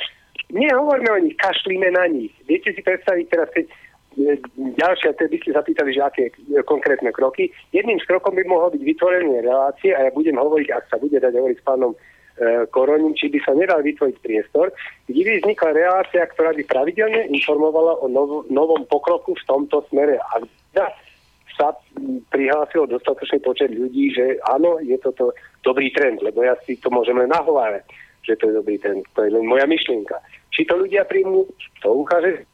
nehovoríme 0.51 1.09
o 1.09 1.23
nich, 1.23 1.39
kašlíme 1.39 1.89
na 1.95 2.11
nich. 2.11 2.31
Viete 2.45 2.75
si 2.75 2.83
predstaviť 2.83 3.25
teraz, 3.31 3.49
keď 3.55 3.65
e, 3.65 4.35
ďalšia, 4.75 5.15
by 5.15 5.37
ste 5.39 5.51
sa 5.55 5.63
pýtali, 5.63 5.89
že 5.95 6.01
aké 6.03 6.23
konkrétne 6.67 7.15
kroky. 7.15 7.47
Jedným 7.71 8.03
z 8.03 8.07
krokom 8.11 8.35
by 8.35 8.43
mohlo 8.43 8.67
byť 8.75 8.83
vytvorenie 8.83 9.47
relácie 9.47 9.95
a 9.95 10.05
ja 10.05 10.11
budem 10.11 10.35
hovoriť, 10.35 10.69
ak 10.75 10.85
sa 10.91 10.99
bude 10.99 11.17
dať 11.23 11.33
hovoriť 11.33 11.57
s 11.57 11.65
pánom 11.65 11.95
E, 12.33 12.65
koroním, 12.73 13.13
či 13.13 13.29
by 13.29 13.39
sa 13.45 13.53
nedal 13.53 13.85
vytvoriť 13.85 14.17
priestor, 14.25 14.73
kde 15.05 15.21
by 15.21 15.31
vznikla 15.37 15.69
relácia, 15.69 16.25
ktorá 16.25 16.49
by 16.57 16.65
pravidelne 16.65 17.29
informovala 17.29 18.01
o 18.01 18.09
nov, 18.09 18.49
novom 18.49 18.89
pokroku 18.89 19.37
v 19.37 19.45
tomto 19.45 19.85
smere. 19.93 20.17
A 20.17 20.41
sa 21.53 21.77
prihlásilo 22.33 22.89
dostatočný 22.89 23.37
počet 23.45 23.69
ľudí, 23.69 24.09
že 24.09 24.41
áno, 24.49 24.81
je 24.81 24.97
toto 24.97 25.37
dobrý 25.61 25.93
trend, 25.93 26.25
lebo 26.25 26.41
ja 26.41 26.57
si 26.65 26.73
to 26.81 26.89
môžem 26.89 27.21
len 27.21 27.29
nahovárať, 27.29 27.85
že 28.25 28.33
to 28.41 28.49
je 28.49 28.57
dobrý 28.57 28.81
trend. 28.81 29.05
To 29.13 29.21
je 29.21 29.29
len 29.29 29.45
moja 29.45 29.69
myšlienka. 29.69 30.17
Či 30.49 30.65
to 30.65 30.81
ľudia 30.81 31.05
príjmu, 31.05 31.45
to 31.85 31.89
ukáže 31.93 32.49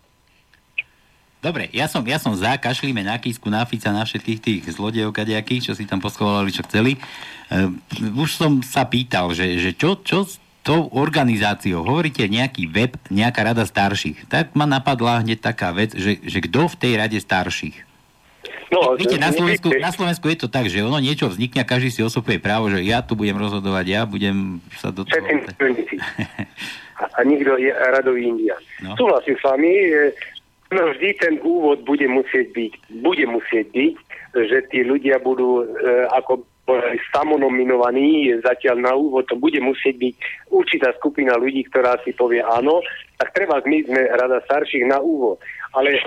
Dobre, 1.40 1.72
ja 1.72 1.88
som, 1.88 2.04
ja 2.04 2.20
som 2.20 2.36
za, 2.36 2.60
kašlíme 2.60 3.00
na 3.00 3.16
Kisku, 3.16 3.48
na 3.48 3.64
Fica, 3.64 3.96
na 3.96 4.04
všetkých 4.04 4.40
tých 4.44 4.62
zlodejov 4.76 5.16
kadejakých, 5.16 5.72
čo 5.72 5.74
si 5.74 5.88
tam 5.88 6.04
poschovali, 6.04 6.52
čo 6.52 6.68
chceli. 6.68 7.00
Uh, 7.48 7.72
už 8.20 8.36
som 8.36 8.60
sa 8.60 8.84
pýtal, 8.84 9.32
že, 9.32 9.56
že 9.56 9.72
čo, 9.72 9.96
čo 10.04 10.28
s 10.28 10.36
tou 10.68 10.92
organizáciou, 10.92 11.88
hovoríte 11.88 12.28
nejaký 12.28 12.68
web, 12.68 12.92
nejaká 13.08 13.56
rada 13.56 13.64
starších. 13.64 14.28
Tak 14.28 14.52
ma 14.52 14.68
napadla 14.68 15.24
hneď 15.24 15.40
taká 15.40 15.72
vec, 15.72 15.96
že, 15.96 16.20
že 16.20 16.44
kto 16.44 16.68
v 16.68 16.76
tej 16.76 16.94
rade 17.00 17.16
starších? 17.16 17.88
No, 18.70 18.94
Víte, 19.00 19.18
na 19.18 19.34
Slovensku, 19.34 19.74
na 19.82 19.90
Slovensku 19.90 20.30
je 20.30 20.46
to 20.46 20.48
tak, 20.52 20.70
že 20.70 20.86
ono 20.86 21.02
niečo 21.02 21.26
vznikne 21.26 21.66
a 21.66 21.66
každý 21.66 21.90
si 21.90 22.02
osobuje 22.06 22.38
právo, 22.38 22.70
že 22.70 22.86
ja 22.86 23.02
tu 23.02 23.18
budem 23.18 23.34
rozhodovať, 23.34 23.86
ja 23.90 24.02
budem 24.06 24.62
sa 24.78 24.94
do 24.94 25.08
toho... 25.08 25.18
a, 27.02 27.04
a 27.18 27.20
nikto 27.26 27.58
je 27.58 27.74
radový 27.74 28.30
India. 28.30 28.54
No. 28.86 28.94
Súhlasím 28.94 29.42
s 29.42 29.44
vami, 29.48 29.74
No 30.70 30.94
vždy 30.94 31.10
ten 31.18 31.42
úvod 31.42 31.82
bude 31.82 32.06
musieť 32.06 32.54
byť, 32.54 32.74
bude 33.02 33.26
musieť 33.26 33.74
byť, 33.74 33.96
že 34.38 34.58
tí 34.70 34.86
ľudia 34.86 35.18
budú 35.18 35.66
e, 35.66 36.06
ako 36.14 36.46
samonominovaní 37.10 38.30
zatiaľ 38.46 38.78
na 38.78 38.94
úvod, 38.94 39.26
to 39.26 39.34
bude 39.34 39.58
musieť 39.58 39.98
byť 39.98 40.14
určitá 40.54 40.94
skupina 41.02 41.34
ľudí, 41.34 41.66
ktorá 41.74 41.98
si 42.06 42.14
povie 42.14 42.46
áno, 42.46 42.86
tak 43.18 43.34
treba 43.34 43.58
my 43.66 43.82
sme 43.90 44.02
rada 44.14 44.38
starších 44.46 44.86
na 44.86 45.02
úvod. 45.02 45.42
Ale 45.74 45.98
e, 45.98 46.02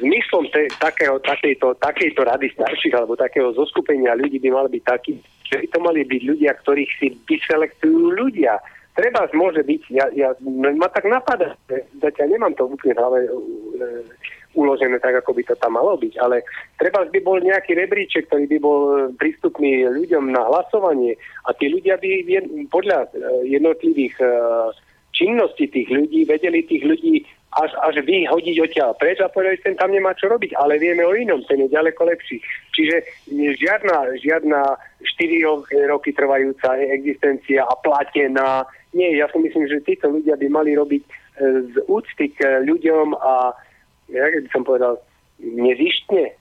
zmyslom 0.00 0.48
te, 0.52 0.72
takého, 0.80 1.20
takejto, 1.20 1.76
takejto 1.76 2.20
rady 2.24 2.48
starších 2.56 2.96
alebo 2.96 3.12
takého 3.16 3.52
zoskupenia 3.52 4.16
ľudí 4.16 4.40
by 4.40 4.50
mal 4.52 4.66
byť 4.72 4.82
taký, 4.88 5.20
že 5.48 5.64
by 5.64 5.66
to 5.68 5.78
mali 5.84 6.00
byť 6.08 6.22
ľudia, 6.24 6.52
ktorých 6.64 6.92
si 6.96 7.06
vyselektujú 7.28 8.16
ľudia 8.16 8.56
treba 8.98 9.30
môže 9.30 9.62
byť, 9.62 9.82
ja, 9.94 10.10
ja, 10.10 10.34
ma 10.74 10.90
tak 10.90 11.06
napadá, 11.06 11.54
zatiaľ 12.02 12.34
nemám 12.34 12.58
to 12.58 12.66
úplne 12.66 12.98
hlave 12.98 13.30
uh, 13.30 14.02
uložené 14.58 14.98
tak, 14.98 15.22
ako 15.22 15.38
by 15.38 15.42
to 15.46 15.54
tam 15.62 15.78
malo 15.78 15.94
byť, 15.94 16.18
ale 16.18 16.42
treba 16.82 17.06
by 17.06 17.20
bol 17.22 17.38
nejaký 17.38 17.78
rebríček, 17.78 18.26
ktorý 18.26 18.50
by 18.50 18.58
bol 18.58 18.80
prístupný 19.14 19.86
ľuďom 19.86 20.34
na 20.34 20.42
hlasovanie 20.50 21.14
a 21.46 21.54
tí 21.54 21.70
ľudia 21.70 21.94
by 22.02 22.10
podľa 22.74 23.06
uh, 23.06 23.46
jednotlivých 23.46 24.18
činností 25.14 25.70
tých 25.70 25.88
ľudí 25.90 26.26
vedeli 26.26 26.62
tých 26.66 26.82
ľudí 26.82 27.26
až, 27.56 27.72
až 27.80 28.04
vyhodiť 28.04 28.56
odtiaľ 28.60 28.92
preč 29.00 29.20
a 29.24 29.32
povedali, 29.32 29.56
ten 29.64 29.72
tam 29.76 29.88
nemá 29.88 30.12
čo 30.12 30.28
robiť, 30.28 30.52
ale 30.60 30.76
vieme 30.76 31.00
o 31.04 31.16
inom, 31.16 31.40
ten 31.48 31.64
je 31.64 31.72
ďaleko 31.72 32.04
lepší. 32.04 32.44
Čiže 32.76 32.96
žiadna, 33.56 34.20
žiadna 34.20 34.76
4 35.00 35.88
roky 35.88 36.12
trvajúca 36.12 36.76
existencia 36.76 37.64
a 37.64 37.74
platená 37.80 38.68
nie, 38.96 39.20
ja 39.20 39.28
si 39.28 39.38
myslím, 39.38 39.68
že 39.68 39.84
títo 39.84 40.08
ľudia 40.08 40.40
by 40.40 40.48
mali 40.48 40.72
robiť 40.72 41.02
e, 41.04 41.10
z 41.72 41.74
úcty 41.92 42.32
k 42.32 42.64
ľuďom 42.64 43.12
a, 43.20 43.52
jak 44.08 44.48
by 44.48 44.50
som 44.52 44.64
povedal, 44.64 44.96
nezištne. 45.38 46.32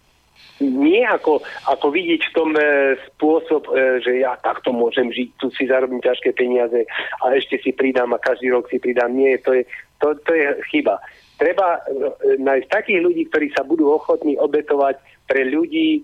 Nie 0.58 1.06
ako, 1.06 1.46
ako 1.70 1.94
vidieť 1.94 2.22
v 2.28 2.34
tom 2.34 2.50
e, 2.58 2.98
spôsob, 3.14 3.70
e, 3.70 4.02
že 4.02 4.26
ja 4.26 4.34
takto 4.42 4.74
môžem 4.74 5.14
žiť, 5.14 5.28
tu 5.38 5.54
si 5.54 5.70
zarobím 5.70 6.02
ťažké 6.02 6.34
peniaze 6.34 6.82
a 7.22 7.26
ešte 7.30 7.62
si 7.62 7.70
pridám 7.78 8.10
a 8.18 8.22
každý 8.22 8.50
rok 8.50 8.66
si 8.66 8.82
pridám. 8.82 9.14
Nie, 9.14 9.38
to 9.38 9.54
je, 9.54 9.70
to, 10.02 10.18
to 10.26 10.32
je 10.34 10.58
chyba. 10.74 10.98
Treba 11.38 11.78
e, 11.78 12.42
nájsť 12.42 12.68
takých 12.74 13.00
ľudí, 13.06 13.24
ktorí 13.30 13.54
sa 13.54 13.62
budú 13.62 13.94
ochotní 13.94 14.34
obetovať 14.42 14.98
pre 15.30 15.46
ľudí, 15.46 16.02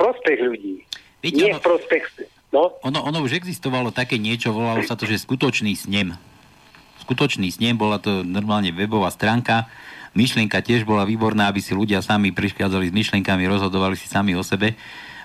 prospech 0.00 0.40
ľudí. 0.40 0.80
Víte, 1.20 1.44
nie 1.44 1.52
v 1.52 1.60
prospech 1.60 2.04
No? 2.50 2.74
Ono, 2.82 3.06
ono 3.06 3.22
už 3.22 3.38
existovalo 3.38 3.94
také 3.94 4.18
niečo, 4.18 4.50
volalo 4.50 4.82
sa 4.82 4.98
to, 4.98 5.06
že 5.06 5.22
skutočný 5.22 5.78
snem. 5.78 6.18
Skutočný 7.06 7.46
snem, 7.54 7.78
bola 7.78 8.02
to 8.02 8.26
normálne 8.26 8.74
webová 8.74 9.10
stránka. 9.14 9.70
Myšlienka 10.10 10.58
tiež 10.58 10.82
bola 10.82 11.06
výborná, 11.06 11.46
aby 11.46 11.62
si 11.62 11.70
ľudia 11.70 12.02
sami 12.02 12.34
prichádzali 12.34 12.90
s 12.90 12.96
myšlienkami, 12.96 13.46
rozhodovali 13.46 13.94
si 13.94 14.10
sami 14.10 14.34
o 14.34 14.42
sebe. 14.42 14.74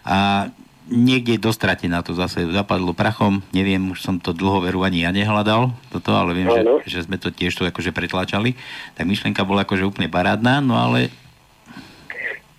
A 0.06 0.50
niekde 0.86 1.42
dostrate 1.42 1.90
na 1.90 2.06
to 2.06 2.14
zase 2.14 2.46
zapadlo 2.54 2.94
prachom. 2.94 3.42
Neviem, 3.50 3.82
už 3.90 4.06
som 4.06 4.22
to 4.22 4.30
dlho 4.30 4.62
veru 4.62 4.86
ani 4.86 5.02
ja 5.02 5.10
nehľadal, 5.10 5.74
toto, 5.90 6.14
ale 6.14 6.38
viem, 6.38 6.50
že, 6.50 6.62
že 6.86 7.00
sme 7.10 7.18
to 7.18 7.34
tiež 7.34 7.58
tu 7.58 7.66
akože 7.66 7.90
pretlačali. 7.90 8.54
Tak 8.94 9.10
myšlienka 9.10 9.42
bola 9.42 9.66
akože 9.66 9.86
úplne 9.86 10.10
parádna, 10.10 10.62
no 10.62 10.78
ale... 10.78 11.10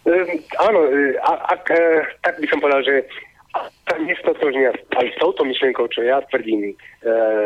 Um, 0.07 0.39
áno, 0.63 0.81
e, 0.87 1.19
ak, 1.19 1.41
ak, 1.51 1.63
e, 1.75 1.83
tak 2.23 2.35
by 2.39 2.47
som 2.47 2.59
povedal, 2.63 2.83
že 2.87 2.95
sa 3.87 3.97
nestotožnia 4.03 4.75
aj 4.99 5.07
s 5.15 5.17
touto 5.23 5.47
myšlienkou, 5.47 5.87
čo 5.95 6.03
ja 6.03 6.19
tvrdím, 6.27 6.75
e, 6.75 6.75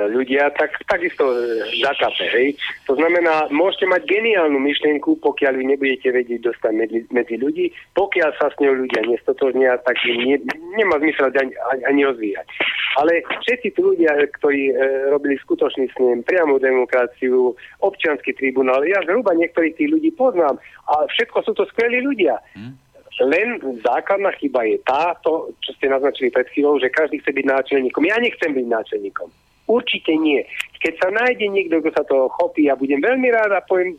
ľudia, 0.08 0.48
tak 0.56 0.72
takisto 0.88 1.28
e, 1.28 1.68
zakápe, 1.84 2.24
hej. 2.32 2.56
To 2.88 2.96
znamená, 2.96 3.52
môžete 3.52 3.84
mať 3.84 4.08
geniálnu 4.08 4.56
myšlienku, 4.56 5.20
pokiaľ 5.20 5.60
vy 5.60 5.64
nebudete 5.76 6.08
vedieť 6.08 6.40
dostať 6.48 6.72
medzi, 6.72 7.00
medzi 7.12 7.36
ľudí, 7.36 7.68
pokiaľ 7.92 8.30
sa 8.40 8.48
s 8.48 8.56
ňou 8.56 8.72
ľudia 8.72 9.04
nestotožnia, 9.04 9.76
tak 9.84 10.00
ne, 10.08 10.40
nemá 10.80 10.96
zmysel 11.04 11.28
ani, 11.28 11.52
ani 11.84 12.00
rozvíjať. 12.08 12.46
Ale 12.96 13.20
všetci 13.44 13.76
tí 13.76 13.80
ľudia, 13.80 14.16
ktorí 14.40 14.72
e, 14.72 14.74
robili 15.12 15.36
skutočný 15.44 15.92
snem, 15.92 16.24
priamu 16.24 16.56
demokraciu, 16.56 17.52
občianský 17.84 18.32
tribunál, 18.32 18.80
ja 18.88 19.04
zhruba 19.04 19.36
niektorých 19.36 19.76
tých 19.76 19.92
ľudí 19.92 20.10
poznám 20.16 20.56
a 20.88 21.04
všetko 21.04 21.38
sú 21.44 21.52
to 21.52 21.68
skvelí 21.68 22.00
ľudia. 22.00 22.40
Hmm 22.56 22.89
len 23.18 23.58
základná 23.82 24.30
chyba 24.38 24.62
je 24.64 24.78
tá, 24.86 25.18
čo 25.22 25.70
ste 25.76 25.90
naznačili 25.90 26.30
pred 26.30 26.46
chvíľou, 26.54 26.78
že 26.78 26.94
každý 26.94 27.18
chce 27.20 27.34
byť 27.34 27.46
náčelníkom. 27.46 28.06
Ja 28.06 28.16
nechcem 28.22 28.54
byť 28.54 28.66
náčelníkom. 28.70 29.28
Určite 29.66 30.14
nie. 30.18 30.42
Keď 30.82 30.94
sa 30.98 31.08
nájde 31.10 31.46
niekto, 31.50 31.82
kto 31.82 31.90
sa 31.94 32.06
toho 32.06 32.30
chopí, 32.38 32.66
ja 32.66 32.74
budem 32.78 33.02
veľmi 33.02 33.28
rád 33.30 33.54
a 33.54 33.66
poviem, 33.66 33.98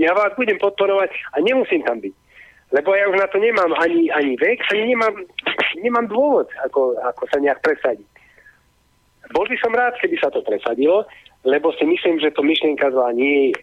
ja 0.00 0.16
vás 0.16 0.32
budem 0.36 0.56
podporovať 0.56 1.12
a 1.36 1.44
nemusím 1.44 1.84
tam 1.84 2.00
byť. 2.00 2.14
Lebo 2.70 2.94
ja 2.94 3.10
už 3.10 3.18
na 3.18 3.26
to 3.26 3.42
nemám 3.42 3.74
ani, 3.82 4.08
ani 4.14 4.38
vek, 4.38 4.62
ani 4.70 4.94
nemám, 4.94 5.14
nemám 5.82 6.06
dôvod, 6.06 6.46
ako, 6.62 6.94
ako 7.02 7.22
sa 7.26 7.42
nejak 7.42 7.58
presadiť. 7.60 8.06
Bol 9.34 9.46
by 9.46 9.56
som 9.58 9.74
rád, 9.74 9.98
keby 9.98 10.16
sa 10.22 10.30
to 10.30 10.40
presadilo, 10.46 11.04
lebo 11.42 11.74
si 11.74 11.84
myslím, 11.86 12.22
že 12.22 12.30
to 12.30 12.46
myšlienka 12.46 12.90
zlá 12.90 13.10
nie 13.12 13.50
je. 13.50 13.58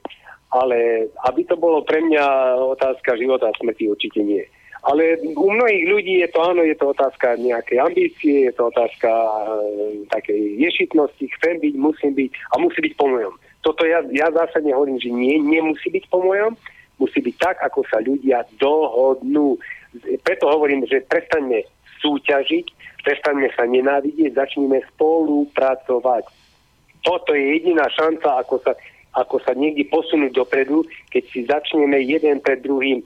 Ale 0.48 1.08
aby 1.28 1.44
to 1.44 1.60
bolo 1.60 1.84
pre 1.84 2.00
mňa 2.00 2.24
otázka 2.72 3.20
života 3.20 3.52
a 3.52 3.58
smrti, 3.60 3.92
určite 3.92 4.24
nie. 4.24 4.44
Ale 4.86 5.18
u 5.34 5.50
mnohých 5.50 5.86
ľudí 5.90 6.14
je 6.22 6.30
to 6.30 6.40
áno, 6.44 6.62
je 6.62 6.78
to 6.78 6.94
otázka 6.94 7.34
nejakej 7.42 7.82
ambície, 7.82 8.36
je 8.46 8.54
to 8.54 8.70
otázka 8.70 9.10
e, 9.10 9.30
takej 10.14 10.42
ješitnosti, 10.62 11.26
chcem 11.40 11.58
byť, 11.58 11.74
musím 11.82 12.14
byť 12.14 12.30
a 12.30 12.56
musí 12.62 12.80
byť 12.86 12.94
po 12.94 13.10
mojom. 13.10 13.34
Toto 13.66 13.82
ja, 13.84 14.06
ja 14.14 14.30
zásadne 14.30 14.72
hovorím, 14.72 15.02
že 15.02 15.10
nie, 15.10 15.42
nemusí 15.42 15.90
byť 15.90 16.06
po 16.14 16.22
mojom, 16.22 16.54
musí 17.02 17.20
byť 17.20 17.36
tak, 17.42 17.58
ako 17.66 17.84
sa 17.90 17.98
ľudia 18.06 18.46
dohodnú. 18.62 19.58
Preto 20.22 20.46
hovorím, 20.46 20.86
že 20.86 21.02
prestaňme 21.10 21.66
súťažiť, 22.00 22.66
prestaňme 23.02 23.50
sa 23.58 23.66
nenávidieť, 23.66 24.38
začneme 24.38 24.86
spolupracovať. 24.94 26.24
Toto 27.02 27.32
je 27.34 27.60
jediná 27.60 27.88
šanca, 27.90 28.46
ako 28.46 28.62
sa 28.62 28.78
ako 29.18 29.42
sa 29.42 29.58
niekde 29.58 29.90
posunúť 29.90 30.38
dopredu, 30.38 30.86
keď 31.10 31.24
si 31.34 31.40
začneme 31.50 31.98
jeden 32.06 32.38
pred 32.38 32.62
druhým 32.62 33.02
e, 33.02 33.06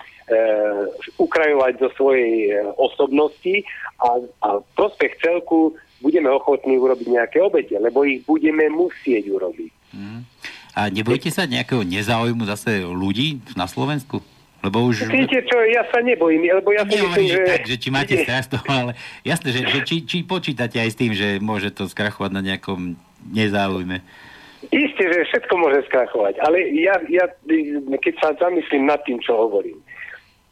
ukrajovať 1.16 1.80
zo 1.80 1.90
svojej 1.96 2.52
e, 2.52 2.68
osobnosti 2.76 3.64
a, 4.04 4.20
a 4.44 4.50
prospech 4.76 5.24
celku 5.24 5.80
budeme 6.04 6.28
ochotní 6.28 6.76
urobiť 6.76 7.08
nejaké 7.08 7.40
obete, 7.40 7.80
lebo 7.80 8.04
ich 8.04 8.28
budeme 8.28 8.68
musieť 8.68 9.32
urobiť. 9.32 9.72
Hmm. 9.96 10.28
A 10.76 10.92
nebojte 10.92 11.32
sa 11.32 11.48
nejakého 11.48 11.84
nezáujmu 11.84 12.44
zase 12.48 12.84
ľudí 12.84 13.40
na 13.56 13.68
Slovensku? 13.68 14.24
Lebo 14.62 14.86
už... 14.86 15.10
Viete 15.10 15.42
čo, 15.42 15.58
ja 15.74 15.82
sa 15.90 16.06
nebojím, 16.06 16.46
lebo 16.54 16.70
ja 16.70 16.86
si 16.86 17.02
myslím, 17.02 17.28
že... 17.34 17.42
Tak, 17.50 17.64
že 17.66 17.78
či 17.82 17.90
máte 17.90 18.14
strach 18.22 18.46
toho, 18.46 18.66
ale 18.70 18.92
jasné, 19.26 19.50
že, 19.58 19.62
že 19.66 19.80
či, 19.82 19.96
či 20.06 20.18
počítate 20.22 20.78
aj 20.78 20.90
s 20.94 21.00
tým, 21.02 21.12
že 21.18 21.42
môže 21.42 21.74
to 21.74 21.90
skrachovať 21.90 22.30
na 22.30 22.46
nejakom 22.46 22.94
nezáujme. 23.34 24.06
Isté, 24.70 25.10
že 25.10 25.26
všetko 25.26 25.54
môže 25.58 25.82
skrachovať, 25.90 26.38
ale 26.46 26.70
ja, 26.78 26.94
ja 27.10 27.26
keď 27.98 28.14
sa 28.22 28.38
zamyslím 28.38 28.86
nad 28.86 29.02
tým, 29.10 29.18
čo 29.18 29.34
hovorím, 29.34 29.82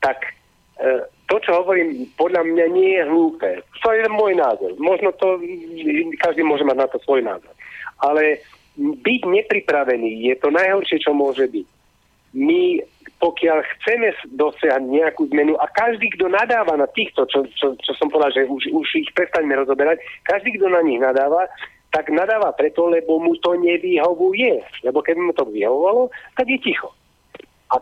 tak 0.01 0.33
e, 0.81 1.05
to, 1.29 1.37
čo 1.37 1.61
hovorím, 1.61 2.09
podľa 2.17 2.41
mňa 2.41 2.65
nie 2.73 2.97
je 2.97 3.03
hlúpe. 3.05 3.61
To 3.85 3.89
je 3.93 4.09
môj 4.09 4.33
názor. 4.33 4.73
Možno 4.81 5.13
to, 5.13 5.37
každý 6.25 6.41
môže 6.41 6.65
mať 6.65 6.77
na 6.81 6.87
to 6.89 6.97
svoj 7.05 7.21
názor. 7.21 7.53
Ale 8.01 8.41
byť 8.79 9.21
nepripravený 9.29 10.25
je 10.25 10.35
to 10.41 10.49
najhoršie, 10.49 10.97
čo 11.05 11.13
môže 11.13 11.45
byť. 11.45 11.67
My, 12.33 12.81
pokiaľ 13.21 13.61
chceme 13.77 14.09
dosiahnuť 14.37 14.89
nejakú 14.89 15.29
zmenu 15.33 15.53
a 15.61 15.69
každý, 15.69 16.09
kto 16.17 16.33
nadáva 16.33 16.77
na 16.77 16.89
týchto, 16.89 17.29
čo, 17.29 17.45
čo, 17.57 17.77
čo 17.77 17.91
som 17.93 18.09
povedal, 18.09 18.33
že 18.33 18.49
už, 18.49 18.73
už 18.73 18.87
ich 18.97 19.09
prestaňme 19.13 19.53
rozoberať, 19.53 20.01
každý, 20.25 20.57
kto 20.57 20.69
na 20.69 20.81
nich 20.81 21.01
nadáva, 21.01 21.45
tak 21.89 22.09
nadáva 22.13 22.53
preto, 22.53 22.85
lebo 22.85 23.17
mu 23.17 23.33
to 23.41 23.57
nevyhovuje. 23.57 24.61
Lebo 24.85 25.01
keby 25.01 25.21
mu 25.21 25.33
to 25.33 25.45
vyhovovalo, 25.49 26.13
tak 26.37 26.45
je 26.45 26.61
ticho. 26.61 26.93
A 27.73 27.81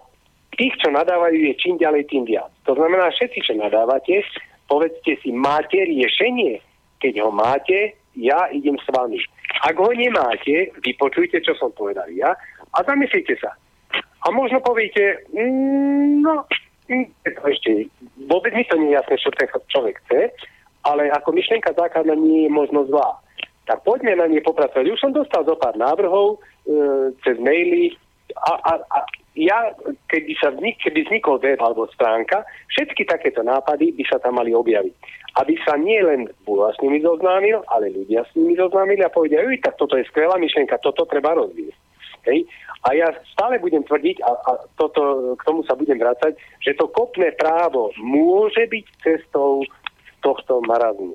tých, 0.56 0.76
čo 0.80 0.92
nadávajú, 0.92 1.36
je 1.36 1.54
čím 1.60 1.76
ďalej, 1.76 2.08
tým 2.08 2.24
viac. 2.24 2.48
To 2.66 2.76
znamená, 2.76 3.12
všetci, 3.12 3.40
čo 3.44 3.54
nadávate, 3.60 4.24
povedzte 4.72 5.20
si, 5.20 5.30
máte 5.36 5.84
riešenie? 5.84 6.64
Keď 7.04 7.14
ho 7.22 7.30
máte, 7.30 8.00
ja 8.16 8.48
idem 8.50 8.80
s 8.80 8.88
vami. 8.90 9.20
Ak 9.62 9.76
ho 9.78 9.92
nemáte, 9.92 10.72
vypočujte, 10.82 11.44
čo 11.44 11.54
som 11.60 11.70
povedal 11.76 12.10
ja 12.16 12.34
a 12.74 12.78
zamyslite 12.82 13.38
sa. 13.38 13.54
A 14.26 14.34
možno 14.34 14.60
poviete, 14.66 15.24
mm, 15.30 16.26
no, 16.26 16.44
mm, 16.90 17.06
to 17.38 17.42
ešte, 17.46 17.72
vôbec 18.26 18.52
mi 18.58 18.66
to 18.66 18.76
nie 18.82 18.92
je 18.92 18.98
jasné, 18.98 19.16
čo 19.22 19.30
ten 19.38 19.48
človek 19.70 20.02
chce, 20.08 20.34
ale 20.90 21.14
ako 21.14 21.38
myšlienka 21.38 21.78
základná 21.78 22.18
nie 22.18 22.50
je 22.50 22.52
možno 22.52 22.90
zlá 22.90 23.22
tak 23.68 23.84
poďme 23.84 24.16
na 24.16 24.26
nie 24.32 24.40
popracovať. 24.40 24.88
Už 24.88 25.00
som 25.04 25.12
dostal 25.12 25.44
zo 25.44 25.60
pár 25.60 25.76
návrhov 25.76 26.40
e, 26.40 27.12
cez 27.22 27.36
maily 27.38 27.94
a, 28.36 28.54
a, 28.56 28.74
a 28.80 29.00
ja, 29.38 29.70
keby, 30.10 30.34
sa 30.42 30.50
vznik, 30.50 30.82
keby 30.82 31.06
vznikol 31.06 31.38
web 31.38 31.62
alebo 31.62 31.86
stránka, 31.94 32.42
všetky 32.74 33.06
takéto 33.06 33.46
nápady 33.46 33.94
by 33.94 34.04
sa 34.10 34.18
tam 34.18 34.42
mali 34.42 34.50
objaviť. 34.52 34.96
Aby 35.38 35.54
sa 35.62 35.78
nie 35.78 36.02
len 36.02 36.26
Bula 36.42 36.74
s 36.74 36.82
nimi 36.82 36.98
zoznámil, 37.06 37.62
ale 37.70 37.94
ľudia 37.94 38.26
s 38.26 38.34
nimi 38.34 38.58
zoznámili 38.58 39.06
a 39.06 39.14
povedia, 39.14 39.46
uj, 39.46 39.62
tak 39.62 39.78
toto 39.78 39.94
je 39.94 40.10
skvelá 40.10 40.42
myšlienka, 40.42 40.82
toto 40.82 41.06
treba 41.06 41.38
rozvíjať. 41.38 41.78
Hej. 42.26 42.50
A 42.90 42.98
ja 42.98 43.08
stále 43.32 43.62
budem 43.62 43.86
tvrdiť, 43.86 44.26
a, 44.26 44.32
a 44.34 44.52
toto, 44.76 45.34
k 45.38 45.42
tomu 45.46 45.62
sa 45.70 45.78
budem 45.78 46.02
vrácať, 46.02 46.34
že 46.66 46.74
to 46.74 46.90
kopné 46.90 47.32
právo 47.38 47.94
môže 48.02 48.66
byť 48.66 48.86
cestou 49.06 49.62
tohto 50.26 50.66
marazmu. 50.66 51.14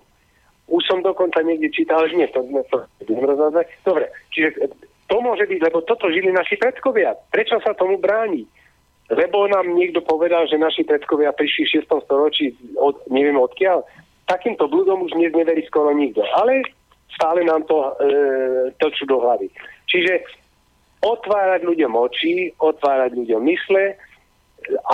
Už 0.73 0.83
som 0.89 1.05
dokonca 1.05 1.45
niekde 1.45 1.69
čítal, 1.69 2.09
ale 2.09 2.17
nie, 2.17 2.29
to, 2.33 2.41
to 2.73 2.89
rozhľadať. 3.13 3.67
Dobre, 3.85 4.09
čiže 4.33 4.73
to 5.13 5.21
môže 5.21 5.45
byť, 5.45 5.61
lebo 5.61 5.85
toto 5.85 6.09
žili 6.09 6.33
naši 6.33 6.57
predkovia. 6.57 7.13
Prečo 7.29 7.61
sa 7.61 7.77
tomu 7.77 8.01
bráni? 8.01 8.49
Lebo 9.13 9.45
nám 9.45 9.69
niekto 9.77 10.01
povedal, 10.01 10.49
že 10.49 10.57
naši 10.57 10.89
predkovia 10.89 11.37
prišli 11.37 11.69
v 11.69 11.85
6. 11.85 12.09
storočí, 12.09 12.57
od, 12.81 12.97
neviem 13.13 13.37
odkiaľ. 13.37 13.85
Takýmto 14.25 14.73
blúdom 14.73 15.05
už 15.05 15.13
dnes 15.13 15.37
neverí 15.37 15.61
skoro 15.69 15.93
nikto. 15.93 16.25
Ale 16.33 16.65
stále 17.13 17.45
nám 17.45 17.69
to 17.69 17.77
e, 17.77 17.91
točú 18.81 19.05
do 19.05 19.21
hlavy. 19.21 19.53
Čiže 19.85 20.25
otvárať 21.05 21.69
ľuďom 21.69 21.93
oči, 21.93 22.57
otvárať 22.57 23.13
ľuďom 23.13 23.43
mysle, 23.45 23.99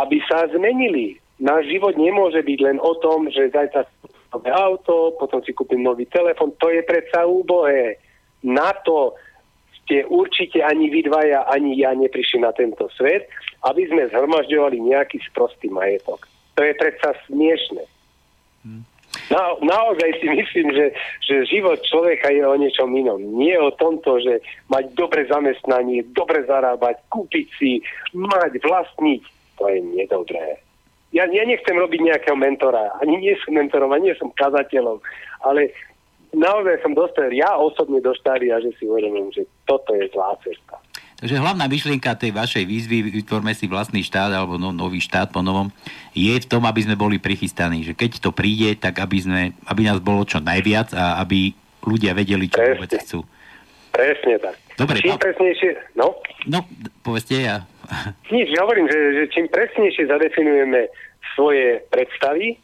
aby 0.02 0.18
sa 0.26 0.50
zmenili. 0.50 1.20
Náš 1.38 1.70
život 1.70 1.94
nemôže 1.94 2.42
byť 2.42 2.58
len 2.64 2.78
o 2.82 2.98
tom, 2.98 3.30
že 3.30 3.54
zajtra 3.54 3.86
nové 4.32 4.50
auto, 4.52 5.16
potom 5.16 5.40
si 5.44 5.52
kúpim 5.52 5.80
nový 5.80 6.04
telefon. 6.06 6.52
To 6.60 6.68
je 6.68 6.82
predsa 6.84 7.24
úbohé. 7.24 7.96
Na 8.44 8.72
to 8.84 9.16
ste 9.82 10.04
určite 10.06 10.60
ani 10.60 10.92
vy 10.92 11.08
dvaja, 11.08 11.48
ani 11.48 11.80
ja 11.80 11.96
neprišli 11.96 12.44
na 12.44 12.52
tento 12.52 12.92
svet, 12.92 13.28
aby 13.64 13.88
sme 13.88 14.12
zhromažďovali 14.12 14.76
nejaký 14.84 15.18
sprostý 15.32 15.72
majetok. 15.72 16.28
To 16.54 16.60
je 16.60 16.74
predsa 16.76 17.16
smiešne. 17.26 17.88
Hmm. 18.62 18.84
Na, 19.32 19.56
naozaj 19.60 20.20
si 20.20 20.28
myslím, 20.28 20.72
že, 20.76 20.86
že 21.24 21.48
život 21.48 21.80
človeka 21.80 22.28
je 22.28 22.44
o 22.44 22.54
niečom 22.56 22.92
inom. 22.92 23.16
Nie 23.40 23.56
o 23.56 23.72
tomto, 23.72 24.20
že 24.20 24.44
mať 24.68 24.92
dobre 24.92 25.24
zamestnanie, 25.24 26.04
dobre 26.12 26.44
zarábať, 26.44 27.00
kúpiť 27.08 27.46
si, 27.56 27.80
mať, 28.12 28.60
vlastniť. 28.60 29.22
To 29.58 29.64
je 29.72 29.80
nedobré 29.96 30.60
ja, 31.12 31.24
ja 31.24 31.44
nechcem 31.44 31.76
robiť 31.76 32.00
nejakého 32.04 32.36
mentora, 32.36 32.92
ani 33.00 33.16
nie 33.20 33.34
som 33.40 33.56
mentorom, 33.56 33.92
ani 33.92 34.12
nie 34.12 34.16
som 34.20 34.28
kazateľom, 34.36 35.00
ale 35.44 35.72
naozaj 36.36 36.84
som 36.84 36.92
dostal, 36.92 37.32
ja 37.32 37.56
osobne 37.56 38.04
do 38.04 38.12
a 38.12 38.58
že 38.60 38.70
si 38.76 38.84
uvedomím, 38.84 39.32
že 39.32 39.48
toto 39.64 39.96
je 39.96 40.04
zlá 40.12 40.36
cesta. 40.44 40.76
Takže 41.18 41.34
hlavná 41.34 41.66
myšlienka 41.66 42.14
tej 42.14 42.30
vašej 42.30 42.62
výzvy, 42.62 43.10
vytvorme 43.10 43.50
si 43.50 43.66
vlastný 43.66 44.06
štát 44.06 44.30
alebo 44.30 44.54
no, 44.54 44.70
nový 44.70 45.02
štát 45.02 45.34
po 45.34 45.42
novom, 45.42 45.66
je 46.14 46.30
v 46.30 46.46
tom, 46.46 46.62
aby 46.62 46.86
sme 46.86 46.94
boli 46.94 47.18
prichystaní. 47.18 47.82
Že 47.82 47.98
keď 47.98 48.10
to 48.22 48.30
príde, 48.30 48.78
tak 48.78 49.02
aby, 49.02 49.18
sme, 49.18 49.42
aby 49.66 49.82
nás 49.82 49.98
bolo 49.98 50.22
čo 50.22 50.38
najviac 50.38 50.94
a 50.94 51.18
aby 51.18 51.50
ľudia 51.82 52.14
vedeli, 52.14 52.46
čo 52.46 52.62
Presne. 52.62 52.74
vôbec 52.78 52.92
chcú. 53.02 53.18
Presne 53.90 54.34
tak. 54.38 54.54
Dobre, 54.78 55.02
Čím 55.02 55.18
a... 55.18 55.18
presnejšie, 55.18 55.70
no? 55.98 56.14
No, 56.46 56.62
povedzte 57.02 57.34
ja. 57.34 57.66
Nič, 58.28 58.48
ja 58.52 58.64
hovorím, 58.64 58.86
že, 58.88 58.98
že 59.16 59.24
čím 59.32 59.46
presnejšie 59.48 60.08
zadefinujeme 60.08 60.92
svoje 61.32 61.80
predstavy 61.88 62.60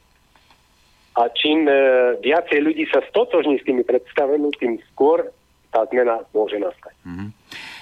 a 1.14 1.30
čím 1.32 1.64
e, 1.64 1.72
viacej 2.20 2.58
ľudí 2.60 2.84
sa 2.90 3.00
stotožní 3.08 3.62
s 3.62 3.66
tými 3.66 3.86
predstavami, 3.86 4.50
tým 4.58 4.76
skôr 4.92 5.24
tá 5.70 5.86
zmena 5.90 6.22
môže 6.30 6.58
nastať. 6.58 6.94
Mm-hmm. 7.02 7.28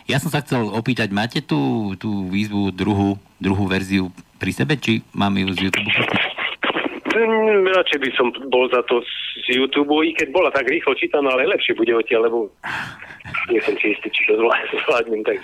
Ja 0.09 0.17
som 0.19 0.33
sa 0.33 0.41
chcel 0.43 0.65
opýtať, 0.67 1.13
máte 1.15 1.45
tú, 1.45 1.93
tú 2.01 2.27
výzvu 2.29 2.73
druhú, 2.75 3.21
druhú 3.39 3.65
verziu 3.69 4.11
pri 4.41 4.51
sebe, 4.51 4.75
či 4.81 5.05
mám 5.15 5.37
ju 5.39 5.53
z 5.55 5.69
YouTube 5.69 5.91
pustiť? 5.93 6.23
Mm, 7.13 7.69
radšej 7.69 7.99
by 8.01 8.11
som 8.17 8.27
bol 8.49 8.65
za 8.73 8.81
to 8.89 9.05
z 9.45 9.61
YouTube, 9.61 9.93
i 10.01 10.17
keď 10.17 10.33
bola 10.33 10.49
tak 10.49 10.65
rýchlo 10.65 10.97
čítaná, 10.97 11.37
ale 11.37 11.53
lepšie 11.53 11.77
bude 11.77 11.93
odtiaľ, 11.93 12.33
lebo 12.33 12.49
nie 13.53 13.61
som 13.61 13.77
si 13.77 13.93
istý, 13.93 14.09
či 14.09 14.33
to 14.33 14.41
zvládnem. 14.89 15.21
Tak... 15.23 15.39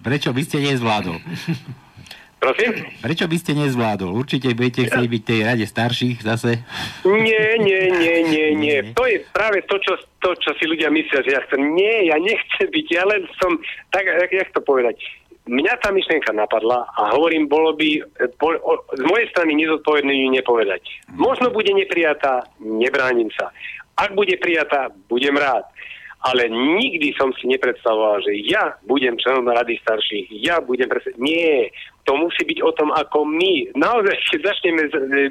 Prečo 0.00 0.32
by 0.32 0.42
ste 0.44 0.58
nezvládol? 0.64 1.18
Prosím? 2.40 2.72
Prečo 3.04 3.28
by 3.28 3.36
ste 3.36 3.52
nezvládol? 3.52 4.16
Určite 4.16 4.56
budete 4.56 4.88
chcieť 4.88 5.06
byť 5.12 5.22
tej 5.28 5.40
rade 5.44 5.66
starších 5.68 6.24
zase? 6.24 6.64
Nie, 7.04 7.60
nie, 7.60 7.82
nie, 7.92 8.16
nie, 8.32 8.46
nie. 8.56 8.78
To 8.96 9.04
je 9.04 9.20
práve 9.28 9.60
to, 9.68 9.76
čo, 9.76 10.00
to, 10.24 10.32
čo 10.40 10.56
si 10.56 10.64
ľudia 10.64 10.88
myslia, 10.88 11.20
že 11.20 11.36
ja 11.36 11.40
chcem. 11.44 11.60
Nie, 11.76 12.08
ja 12.08 12.16
nechcem 12.16 12.72
byť, 12.72 12.86
ja 12.88 13.04
len 13.04 13.28
som, 13.36 13.60
tak, 13.92 14.08
jak, 14.08 14.32
jak 14.32 14.50
to 14.56 14.64
povedať, 14.64 14.96
mňa 15.44 15.74
tá 15.84 15.92
myšlienka 15.92 16.32
napadla 16.32 16.88
a 16.96 17.12
hovorím, 17.12 17.44
bolo 17.44 17.76
by 17.76 18.00
po, 18.40 18.56
o, 18.56 18.72
z 18.96 19.04
mojej 19.04 19.28
strany 19.36 19.60
nezodpovedné 19.60 20.08
ju 20.08 20.28
nepovedať. 20.32 20.82
Možno 21.12 21.52
bude 21.52 21.76
neprijatá, 21.76 22.48
nebránim 22.56 23.28
sa. 23.36 23.52
Ak 24.00 24.16
bude 24.16 24.32
prijatá, 24.40 24.88
budem 25.12 25.36
rád 25.36 25.68
ale 26.20 26.52
nikdy 26.52 27.16
som 27.16 27.32
si 27.40 27.48
nepredstavoval, 27.48 28.20
že 28.20 28.36
ja 28.44 28.76
budem 28.84 29.16
členom 29.16 29.48
rady 29.48 29.80
starších, 29.80 30.28
ja 30.44 30.60
budem 30.60 30.84
presne... 30.84 31.16
Nie, 31.16 31.72
to 32.04 32.12
musí 32.20 32.44
byť 32.44 32.60
o 32.60 32.70
tom, 32.76 32.92
ako 32.92 33.24
my. 33.24 33.72
Naozaj, 33.72 34.14
keď 34.28 34.40
začneme 34.52 34.82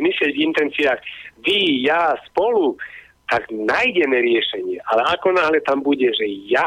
myslieť 0.02 0.32
v 0.34 0.44
intenciách 0.50 1.00
vy, 1.46 1.86
ja, 1.86 2.18
spolu, 2.30 2.74
tak 3.30 3.46
nájdeme 3.54 4.18
riešenie. 4.18 4.82
Ale 4.90 5.06
ako 5.14 5.38
náhle 5.38 5.62
tam 5.62 5.86
bude, 5.86 6.10
že 6.10 6.26
ja, 6.50 6.66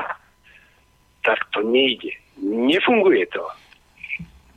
tak 1.26 1.42
to 1.50 1.66
nejde. 1.66 2.14
Nefunguje 2.38 3.26
to. 3.34 3.42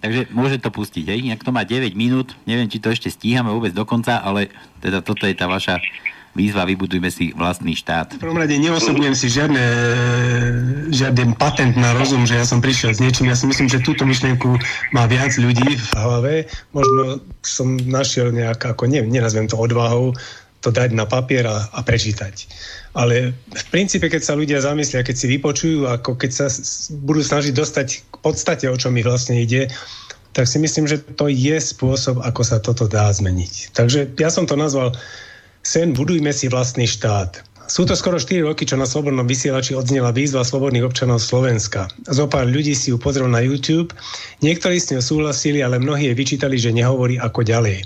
Takže 0.06 0.30
môže 0.30 0.62
to 0.62 0.70
pustiť, 0.70 1.06
hej? 1.10 1.34
Ak 1.34 1.42
to 1.42 1.50
má 1.50 1.66
9 1.66 1.98
minút, 1.98 2.38
neviem, 2.46 2.70
či 2.70 2.78
to 2.78 2.94
ešte 2.94 3.10
stíhame 3.10 3.50
vôbec 3.50 3.74
do 3.74 3.82
konca, 3.90 4.22
ale 4.22 4.54
teda 4.78 5.02
toto 5.02 5.26
je 5.26 5.34
tá 5.34 5.50
vaša 5.50 5.82
výzva 6.36 6.68
Vybudujme 6.68 7.08
si 7.08 7.32
vlastný 7.32 7.74
štát. 7.80 8.20
V 8.20 8.22
prvom 8.22 8.38
rade 8.38 8.54
neosobujem 8.60 9.16
si 9.16 9.32
žiadne, 9.32 9.64
žiaden 10.92 11.34
patent 11.40 11.74
na 11.80 11.96
rozum, 11.96 12.28
že 12.28 12.36
ja 12.36 12.46
som 12.46 12.60
prišiel 12.60 12.92
s 12.92 13.00
niečím. 13.00 13.32
Ja 13.32 13.40
si 13.40 13.48
myslím, 13.48 13.72
že 13.72 13.82
túto 13.82 14.04
myšlienku 14.04 14.60
má 14.92 15.08
viac 15.08 15.34
ľudí 15.40 15.80
v 15.80 15.88
hlave. 15.96 16.34
Možno 16.76 17.24
som 17.42 17.80
našiel 17.80 18.36
nejak, 18.36 18.76
ako 18.76 18.92
ne, 18.92 19.08
nenazvem 19.08 19.48
to 19.48 19.56
odvahou, 19.56 20.12
to 20.60 20.70
dať 20.70 20.92
na 20.92 21.08
papier 21.08 21.48
a, 21.48 21.72
a 21.72 21.80
prečítať. 21.82 22.52
Ale 22.96 23.32
v 23.36 23.66
princípe, 23.72 24.12
keď 24.12 24.22
sa 24.24 24.40
ľudia 24.40 24.60
zamyslia, 24.60 25.04
keď 25.08 25.16
si 25.16 25.28
vypočujú, 25.32 25.88
ako 25.88 26.20
keď 26.20 26.32
sa 26.32 26.48
budú 27.04 27.24
snažiť 27.24 27.54
dostať 27.56 27.88
k 28.12 28.16
podstate, 28.20 28.66
o 28.68 28.76
čom 28.76 28.96
mi 28.96 29.04
vlastne 29.04 29.40
ide, 29.40 29.72
tak 30.36 30.52
si 30.52 30.60
myslím, 30.60 30.84
že 30.84 31.00
to 31.16 31.32
je 31.32 31.56
spôsob, 31.56 32.20
ako 32.20 32.42
sa 32.44 32.60
toto 32.60 32.92
dá 32.92 33.08
zmeniť. 33.08 33.72
Takže 33.72 34.20
ja 34.20 34.28
som 34.28 34.44
to 34.44 34.60
nazval 34.60 34.92
Sen 35.66 35.98
budujme 35.98 36.30
si 36.30 36.46
vlastný 36.46 36.86
štát. 36.86 37.42
Sú 37.66 37.90
to 37.90 37.98
skoro 37.98 38.22
4 38.22 38.46
roky, 38.46 38.70
čo 38.70 38.78
na 38.78 38.86
Slobodnom 38.86 39.26
vysielači 39.26 39.74
odznela 39.74 40.14
výzva 40.14 40.46
slobodných 40.46 40.86
občanov 40.86 41.18
Slovenska. 41.18 41.90
Zo 42.06 42.30
pár 42.30 42.46
ľudí 42.46 42.78
si 42.78 42.94
ju 42.94 43.02
pozrel 43.02 43.26
na 43.26 43.42
YouTube, 43.42 43.90
niektorí 44.46 44.78
s 44.78 44.94
ňou 44.94 45.02
súhlasili, 45.02 45.66
ale 45.66 45.82
mnohí 45.82 46.06
jej 46.06 46.14
vyčítali, 46.14 46.62
že 46.62 46.70
nehovorí 46.70 47.18
ako 47.18 47.42
ďalej. 47.42 47.82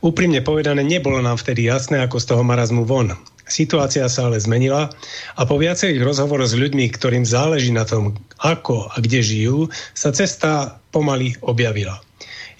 Úprimne 0.00 0.40
povedané, 0.40 0.80
nebolo 0.80 1.20
nám 1.20 1.36
vtedy 1.36 1.68
jasné, 1.68 2.00
ako 2.00 2.16
z 2.16 2.32
toho 2.32 2.40
marazmu 2.40 2.88
von. 2.88 3.12
Situácia 3.44 4.08
sa 4.08 4.32
ale 4.32 4.40
zmenila 4.40 4.88
a 5.36 5.42
po 5.44 5.60
viacerých 5.60 6.00
rozhovoroch 6.00 6.48
s 6.48 6.56
ľuďmi, 6.56 6.88
ktorým 6.96 7.28
záleží 7.28 7.68
na 7.68 7.84
tom, 7.84 8.16
ako 8.40 8.88
a 8.88 8.96
kde 8.96 9.20
žijú, 9.20 9.68
sa 9.92 10.08
cesta 10.08 10.80
pomaly 10.88 11.36
objavila. 11.44 12.00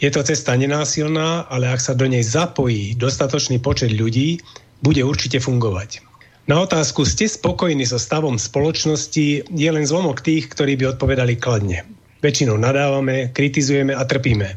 Je 0.01 0.09
to 0.09 0.25
cesta 0.25 0.57
nenásilná, 0.57 1.45
ale 1.53 1.69
ak 1.69 1.81
sa 1.85 1.93
do 1.93 2.09
nej 2.09 2.25
zapojí 2.25 2.97
dostatočný 2.97 3.61
počet 3.61 3.93
ľudí, 3.93 4.41
bude 4.81 5.05
určite 5.05 5.37
fungovať. 5.45 6.01
Na 6.49 6.65
otázku, 6.65 7.05
ste 7.05 7.29
spokojní 7.29 7.85
so 7.85 8.01
stavom 8.01 8.41
spoločnosti, 8.41 9.45
je 9.53 9.69
len 9.69 9.85
zlomok 9.85 10.25
tých, 10.25 10.49
ktorí 10.49 10.81
by 10.81 10.97
odpovedali 10.97 11.37
kladne. 11.37 11.85
Väčšinou 12.25 12.57
nadávame, 12.57 13.29
kritizujeme 13.37 13.93
a 13.93 14.03
trpíme. 14.09 14.57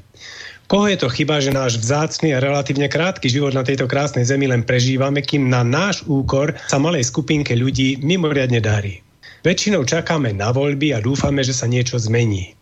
Koho 0.72 0.88
je 0.88 0.96
to 0.96 1.12
chyba, 1.12 1.44
že 1.44 1.52
náš 1.52 1.76
vzácný 1.76 2.34
a 2.34 2.42
relatívne 2.42 2.88
krátky 2.88 3.28
život 3.28 3.52
na 3.52 3.68
tejto 3.68 3.84
krásnej 3.84 4.24
zemi 4.24 4.48
len 4.48 4.64
prežívame, 4.64 5.20
kým 5.20 5.52
na 5.52 5.60
náš 5.62 6.08
úkor 6.08 6.56
sa 6.72 6.80
malej 6.80 7.04
skupinke 7.04 7.52
ľudí 7.52 8.00
mimoriadne 8.00 8.64
darí? 8.64 9.04
Väčšinou 9.44 9.84
čakáme 9.84 10.32
na 10.32 10.56
voľby 10.56 10.96
a 10.96 11.04
dúfame, 11.04 11.44
že 11.44 11.52
sa 11.52 11.68
niečo 11.68 12.00
zmení. 12.00 12.56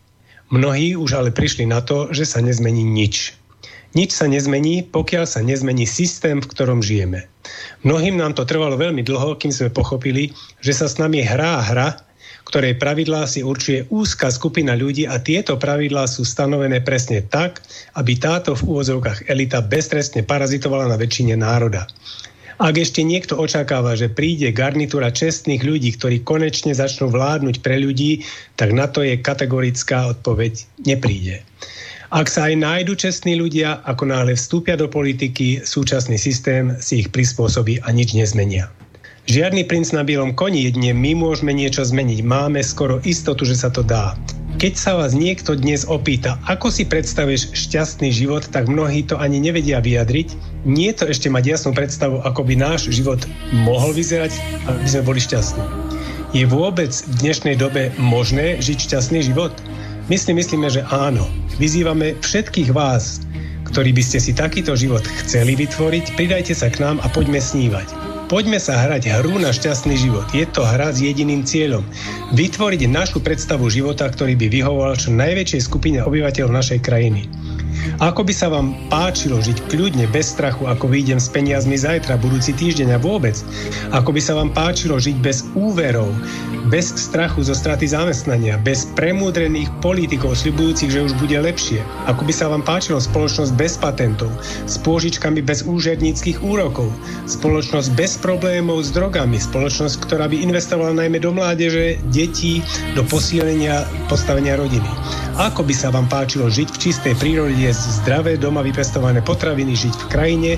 Mnohí 0.52 1.00
už 1.00 1.16
ale 1.16 1.32
prišli 1.32 1.64
na 1.64 1.80
to, 1.80 2.12
že 2.12 2.28
sa 2.28 2.44
nezmení 2.44 2.84
nič. 2.84 3.32
Nič 3.92 4.12
sa 4.12 4.28
nezmení, 4.28 4.84
pokiaľ 4.84 5.24
sa 5.24 5.40
nezmení 5.40 5.88
systém, 5.88 6.44
v 6.44 6.48
ktorom 6.48 6.84
žijeme. 6.84 7.28
Mnohým 7.88 8.20
nám 8.20 8.36
to 8.36 8.44
trvalo 8.44 8.76
veľmi 8.76 9.00
dlho, 9.04 9.36
kým 9.40 9.52
sme 9.52 9.72
pochopili, 9.72 10.32
že 10.60 10.76
sa 10.76 10.88
s 10.88 11.00
nami 11.00 11.24
hrá 11.24 11.60
hra, 11.60 11.96
ktorej 12.48 12.76
pravidlá 12.76 13.24
si 13.24 13.40
určuje 13.40 13.88
úzka 13.88 14.28
skupina 14.28 14.76
ľudí 14.76 15.08
a 15.08 15.16
tieto 15.20 15.56
pravidlá 15.56 16.04
sú 16.04 16.24
stanovené 16.24 16.84
presne 16.84 17.24
tak, 17.24 17.64
aby 17.96 18.12
táto 18.20 18.52
v 18.52 18.76
úvozovkách 18.76 19.32
elita 19.32 19.64
beztrestne 19.64 20.20
parazitovala 20.20 20.84
na 20.84 21.00
väčšine 21.00 21.32
národa. 21.32 21.88
Ak 22.62 22.78
ešte 22.78 23.02
niekto 23.02 23.34
očakáva, 23.42 23.98
že 23.98 24.06
príde 24.06 24.54
garnitúra 24.54 25.10
čestných 25.10 25.66
ľudí, 25.66 25.98
ktorí 25.98 26.22
konečne 26.22 26.70
začnú 26.70 27.10
vládnuť 27.10 27.58
pre 27.58 27.82
ľudí, 27.82 28.22
tak 28.54 28.70
na 28.70 28.86
to 28.86 29.02
je 29.02 29.18
kategorická 29.18 30.14
odpoveď 30.14 30.62
nepríde. 30.86 31.42
Ak 32.14 32.30
sa 32.30 32.46
aj 32.46 32.62
nájdu 32.62 32.94
čestní 32.94 33.34
ľudia, 33.34 33.82
ako 33.82 34.14
náhle 34.14 34.38
vstúpia 34.38 34.78
do 34.78 34.86
politiky, 34.86 35.58
súčasný 35.66 36.14
systém 36.14 36.78
si 36.78 37.02
ich 37.02 37.10
prispôsobí 37.10 37.82
a 37.82 37.90
nič 37.90 38.14
nezmenia. 38.14 38.70
Žiadny 39.22 39.70
princ 39.70 39.94
na 39.94 40.02
bielom 40.02 40.34
koni, 40.34 40.66
jedine 40.66 40.90
my 40.90 41.14
môžeme 41.14 41.54
niečo 41.54 41.86
zmeniť. 41.86 42.26
Máme 42.26 42.58
skoro 42.58 42.98
istotu, 43.06 43.46
že 43.46 43.54
sa 43.54 43.70
to 43.70 43.86
dá. 43.86 44.18
Keď 44.58 44.74
sa 44.74 44.98
vás 44.98 45.14
niekto 45.14 45.54
dnes 45.54 45.86
opýta, 45.86 46.42
ako 46.50 46.74
si 46.74 46.82
predstavuješ 46.82 47.54
šťastný 47.54 48.10
život, 48.10 48.50
tak 48.50 48.66
mnohí 48.66 49.06
to 49.06 49.14
ani 49.14 49.38
nevedia 49.38 49.78
vyjadriť. 49.78 50.34
Nie 50.66 50.90
je 50.90 50.98
to 50.98 51.04
ešte 51.06 51.30
mať 51.30 51.54
jasnú 51.54 51.70
predstavu, 51.70 52.18
ako 52.26 52.42
by 52.42 52.54
náš 52.58 52.90
život 52.90 53.22
mohol 53.62 53.94
vyzerať, 53.94 54.34
aby 54.66 54.86
sme 54.90 55.06
boli 55.06 55.22
šťastní. 55.22 55.62
Je 56.34 56.42
vôbec 56.42 56.90
v 56.90 57.14
dnešnej 57.22 57.54
dobe 57.54 57.94
možné 58.02 58.58
žiť 58.58 58.90
šťastný 58.90 59.22
život? 59.22 59.54
My 60.10 60.18
si 60.18 60.34
myslíme, 60.34 60.66
že 60.66 60.82
áno. 60.90 61.30
Vyzývame 61.62 62.18
všetkých 62.18 62.74
vás, 62.74 63.22
ktorí 63.70 63.94
by 63.94 64.02
ste 64.02 64.18
si 64.18 64.34
takýto 64.34 64.74
život 64.74 65.06
chceli 65.22 65.54
vytvoriť, 65.54 66.18
pridajte 66.18 66.58
sa 66.58 66.66
k 66.74 66.82
nám 66.82 66.98
a 67.00 67.06
poďme 67.06 67.38
snívať. 67.38 68.11
Poďme 68.32 68.56
sa 68.56 68.80
hrať 68.80 69.12
hru 69.20 69.36
na 69.36 69.52
šťastný 69.52 69.92
život. 69.92 70.24
Je 70.32 70.48
to 70.48 70.64
hra 70.64 70.88
s 70.88 71.04
jediným 71.04 71.44
cieľom. 71.44 71.84
Vytvoriť 72.32 72.88
našu 72.88 73.20
predstavu 73.20 73.68
života, 73.68 74.08
ktorý 74.08 74.40
by 74.40 74.48
vyhovoval 74.48 74.96
čo 74.96 75.12
najväčšej 75.12 75.60
skupine 75.68 76.00
obyvateľov 76.00 76.48
našej 76.48 76.80
krajiny. 76.80 77.28
Ako 78.02 78.26
by 78.26 78.34
sa 78.34 78.50
vám 78.50 78.74
páčilo 78.90 79.38
žiť 79.38 79.70
kľudne, 79.70 80.04
bez 80.10 80.34
strachu, 80.34 80.66
ako 80.66 80.90
vyjdem 80.90 81.22
s 81.22 81.30
peniazmi 81.30 81.78
zajtra, 81.78 82.18
budúci 82.20 82.52
týždeň 82.52 82.96
a 82.96 82.98
vôbec? 82.98 83.38
Ako 83.94 84.12
by 84.12 84.20
sa 84.20 84.36
vám 84.36 84.52
páčilo 84.52 84.98
žiť 85.00 85.16
bez 85.22 85.46
úverov, 85.56 86.10
bez 86.68 86.92
strachu 86.92 87.46
zo 87.46 87.54
straty 87.56 87.88
zamestnania, 87.88 88.60
bez 88.60 88.90
premúdrených 88.98 89.70
politikov 89.80 90.36
sľubujúcich, 90.36 90.90
že 90.92 91.04
už 91.06 91.12
bude 91.16 91.38
lepšie? 91.40 91.80
Ako 92.10 92.26
by 92.26 92.32
sa 92.34 92.50
vám 92.50 92.66
páčilo 92.66 93.00
spoločnosť 93.00 93.52
bez 93.56 93.80
patentov, 93.80 94.28
s 94.66 94.76
pôžičkami 94.82 95.40
bez 95.40 95.64
úžerníckých 95.64 96.42
úrokov, 96.42 96.90
spoločnosť 97.30 97.88
bez 97.94 98.18
problémov 98.18 98.82
s 98.82 98.90
drogami, 98.90 99.38
spoločnosť, 99.38 100.02
ktorá 100.02 100.26
by 100.26 100.42
investovala 100.42 100.92
najmä 100.98 101.22
do 101.22 101.30
mládeže, 101.30 102.02
detí, 102.10 102.60
do 102.98 103.06
posilnenia 103.06 103.86
postavenia 104.10 104.58
rodiny? 104.58 104.86
Ako 105.40 105.64
by 105.64 105.72
sa 105.72 105.88
vám 105.88 106.10
páčilo 106.12 106.52
žiť 106.52 106.68
v 106.68 106.80
čistej 106.82 107.14
prírode, 107.16 107.61
jesť 107.62 108.02
zdravé, 108.02 108.34
doma 108.34 108.66
vypestované 108.66 109.22
potraviny, 109.22 109.78
žiť 109.78 109.94
v 109.94 110.08
krajine, 110.10 110.52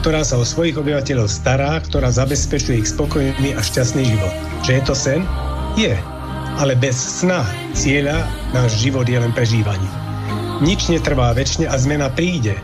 ktorá 0.00 0.24
sa 0.24 0.40
o 0.40 0.44
svojich 0.48 0.80
obyvateľov 0.80 1.28
stará, 1.28 1.76
ktorá 1.84 2.08
zabezpečuje 2.08 2.80
ich 2.80 2.88
spokojný 2.88 3.52
a 3.52 3.60
šťastný 3.60 4.02
život? 4.08 4.32
Že 4.64 4.72
je 4.72 4.82
to 4.88 4.94
sen? 4.96 5.20
Je, 5.76 5.92
ale 6.56 6.72
bez 6.72 6.96
sna, 6.96 7.44
cieľa, 7.76 8.24
náš 8.56 8.80
život 8.80 9.04
je 9.04 9.20
len 9.20 9.32
prežívanie. 9.36 9.88
Nič 10.64 10.88
netrvá 10.88 11.36
väčšine 11.36 11.68
a 11.68 11.76
zmena 11.76 12.08
príde. 12.08 12.56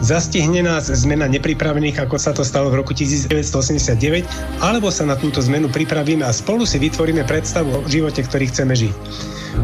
Zastihne 0.00 0.64
nás 0.64 0.88
zmena 0.88 1.28
nepripravených, 1.28 2.06
ako 2.06 2.16
sa 2.16 2.32
to 2.32 2.46
stalo 2.46 2.70
v 2.72 2.80
roku 2.80 2.96
1989, 2.96 4.24
alebo 4.62 4.88
sa 4.88 5.04
na 5.04 5.18
túto 5.18 5.42
zmenu 5.44 5.68
pripravíme 5.68 6.24
a 6.24 6.32
spolu 6.32 6.64
si 6.64 6.80
vytvoríme 6.80 7.26
predstavu 7.26 7.82
o 7.82 7.84
živote, 7.84 8.22
ktorý 8.24 8.48
chceme 8.48 8.72
žiť. 8.78 8.96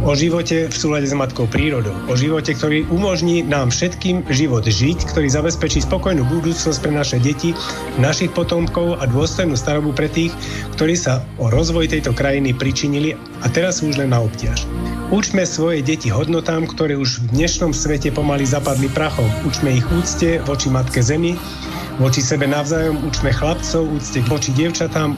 O 0.07 0.13
živote 0.15 0.71
v 0.71 0.77
súlade 0.77 1.07
s 1.07 1.15
matkou 1.15 1.47
prírodou. 1.51 1.95
O 2.11 2.15
živote, 2.19 2.55
ktorý 2.55 2.87
umožní 2.91 3.43
nám 3.47 3.71
všetkým 3.71 4.27
život 4.31 4.67
žiť, 4.67 5.07
ktorý 5.11 5.31
zabezpečí 5.31 5.83
spokojnú 5.83 6.27
budúcnosť 6.27 6.79
pre 6.83 6.93
naše 6.95 7.19
deti, 7.23 7.55
našich 7.99 8.31
potomkov 8.35 8.99
a 8.99 9.07
dôstojnú 9.07 9.55
starobu 9.55 9.95
pre 9.95 10.11
tých, 10.11 10.35
ktorí 10.75 10.99
sa 10.99 11.23
o 11.39 11.51
rozvoj 11.51 11.91
tejto 11.91 12.15
krajiny 12.15 12.55
pričinili 12.55 13.15
a 13.43 13.47
teraz 13.51 13.83
sú 13.83 13.91
už 13.91 14.03
len 14.03 14.11
na 14.15 14.23
obťaž. 14.23 14.67
Učme 15.15 15.47
svoje 15.47 15.87
deti 15.87 16.11
hodnotám, 16.11 16.67
ktoré 16.67 16.99
už 16.99 17.23
v 17.23 17.39
dnešnom 17.39 17.71
svete 17.71 18.11
pomaly 18.11 18.43
zapadli 18.43 18.91
prachom. 18.91 19.31
Učme 19.47 19.79
ich 19.79 19.87
úcte 19.95 20.43
voči 20.43 20.67
Matke 20.67 20.99
Zemi, 20.99 21.39
voči 22.03 22.21
sebe 22.21 22.51
navzájom 22.51 23.07
učme 23.07 23.31
chlapcov, 23.33 23.87
úcte 23.87 24.21
voči 24.27 24.51
dievčatám 24.53 25.15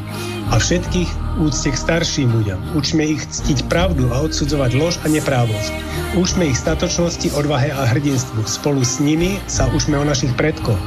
a 0.49 0.57
všetkých 0.57 1.39
úcte 1.39 1.71
k 1.71 1.77
starším 1.77 2.33
ľuďom. 2.33 2.75
Učme 2.75 3.05
ich 3.05 3.23
ctiť 3.23 3.69
pravdu 3.69 4.09
a 4.11 4.25
odsudzovať 4.25 4.71
lož 4.75 4.97
a 5.05 5.13
neprávosť. 5.13 5.73
Učme 6.17 6.49
ich 6.49 6.59
statočnosti, 6.59 7.31
odvahe 7.37 7.71
a 7.71 7.85
hrdinstvu. 7.95 8.49
Spolu 8.49 8.81
s 8.81 8.99
nimi 8.99 9.37
sa 9.47 9.69
učme 9.71 10.01
o 10.01 10.05
našich 10.09 10.33
predkoch. 10.35 10.81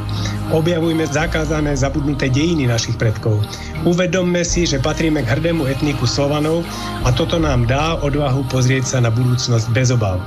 Objavujme 0.52 1.08
zakázané, 1.08 1.78
zabudnuté 1.78 2.28
dejiny 2.28 2.68
našich 2.68 2.98
predkov. 3.00 3.40
Uvedomme 3.88 4.44
si, 4.44 4.68
že 4.68 4.82
patríme 4.82 5.24
k 5.24 5.32
hrdému 5.40 5.70
etniku 5.70 6.04
Slovanov 6.10 6.66
a 7.06 7.14
toto 7.14 7.40
nám 7.40 7.70
dá 7.70 7.96
odvahu 8.02 8.44
pozrieť 8.52 8.98
sa 8.98 8.98
na 9.00 9.14
budúcnosť 9.14 9.72
bez 9.72 9.94
obav. 9.94 10.20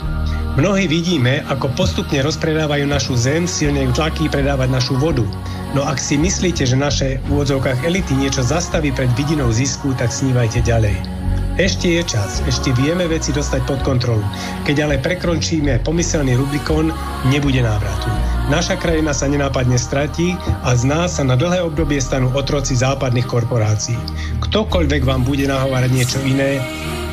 Mnohí 0.54 0.86
vidíme, 0.86 1.42
ako 1.50 1.74
postupne 1.74 2.22
rozpredávajú 2.22 2.86
našu 2.86 3.18
zem, 3.18 3.42
silne 3.42 3.82
ju 3.84 3.90
tlaky 3.90 4.30
predávať 4.30 4.70
našu 4.70 4.94
vodu. 4.94 5.26
No 5.74 5.82
ak 5.82 5.98
si 5.98 6.14
myslíte, 6.14 6.62
že 6.62 6.78
naše 6.78 7.18
v 7.26 7.34
úvodzovkách 7.34 7.82
elity 7.82 8.14
niečo 8.14 8.46
zastaví 8.46 8.94
pred 8.94 9.10
vidinou 9.18 9.50
zisku, 9.50 9.90
tak 9.98 10.14
snívajte 10.14 10.62
ďalej. 10.62 10.94
Ešte 11.54 11.86
je 11.98 12.02
čas, 12.02 12.42
ešte 12.50 12.74
vieme 12.74 13.06
veci 13.06 13.30
dostať 13.30 13.62
pod 13.62 13.78
kontrolu. 13.86 14.22
Keď 14.66 14.76
ale 14.86 14.98
prekročíme 14.98 15.82
pomyselný 15.86 16.34
Rubikon, 16.34 16.90
nebude 17.30 17.62
návratu. 17.62 18.10
Naša 18.50 18.74
krajina 18.78 19.14
sa 19.14 19.30
nenápadne 19.30 19.78
stratí 19.78 20.34
a 20.66 20.74
z 20.74 20.82
nás 20.86 21.18
sa 21.18 21.22
na 21.22 21.38
dlhé 21.38 21.62
obdobie 21.62 22.02
stanú 22.02 22.30
otroci 22.34 22.74
západných 22.74 23.26
korporácií. 23.30 23.98
Ktokoľvek 24.42 25.02
vám 25.06 25.22
bude 25.22 25.46
nahovárať 25.46 25.90
niečo 25.94 26.18
iné, 26.26 26.58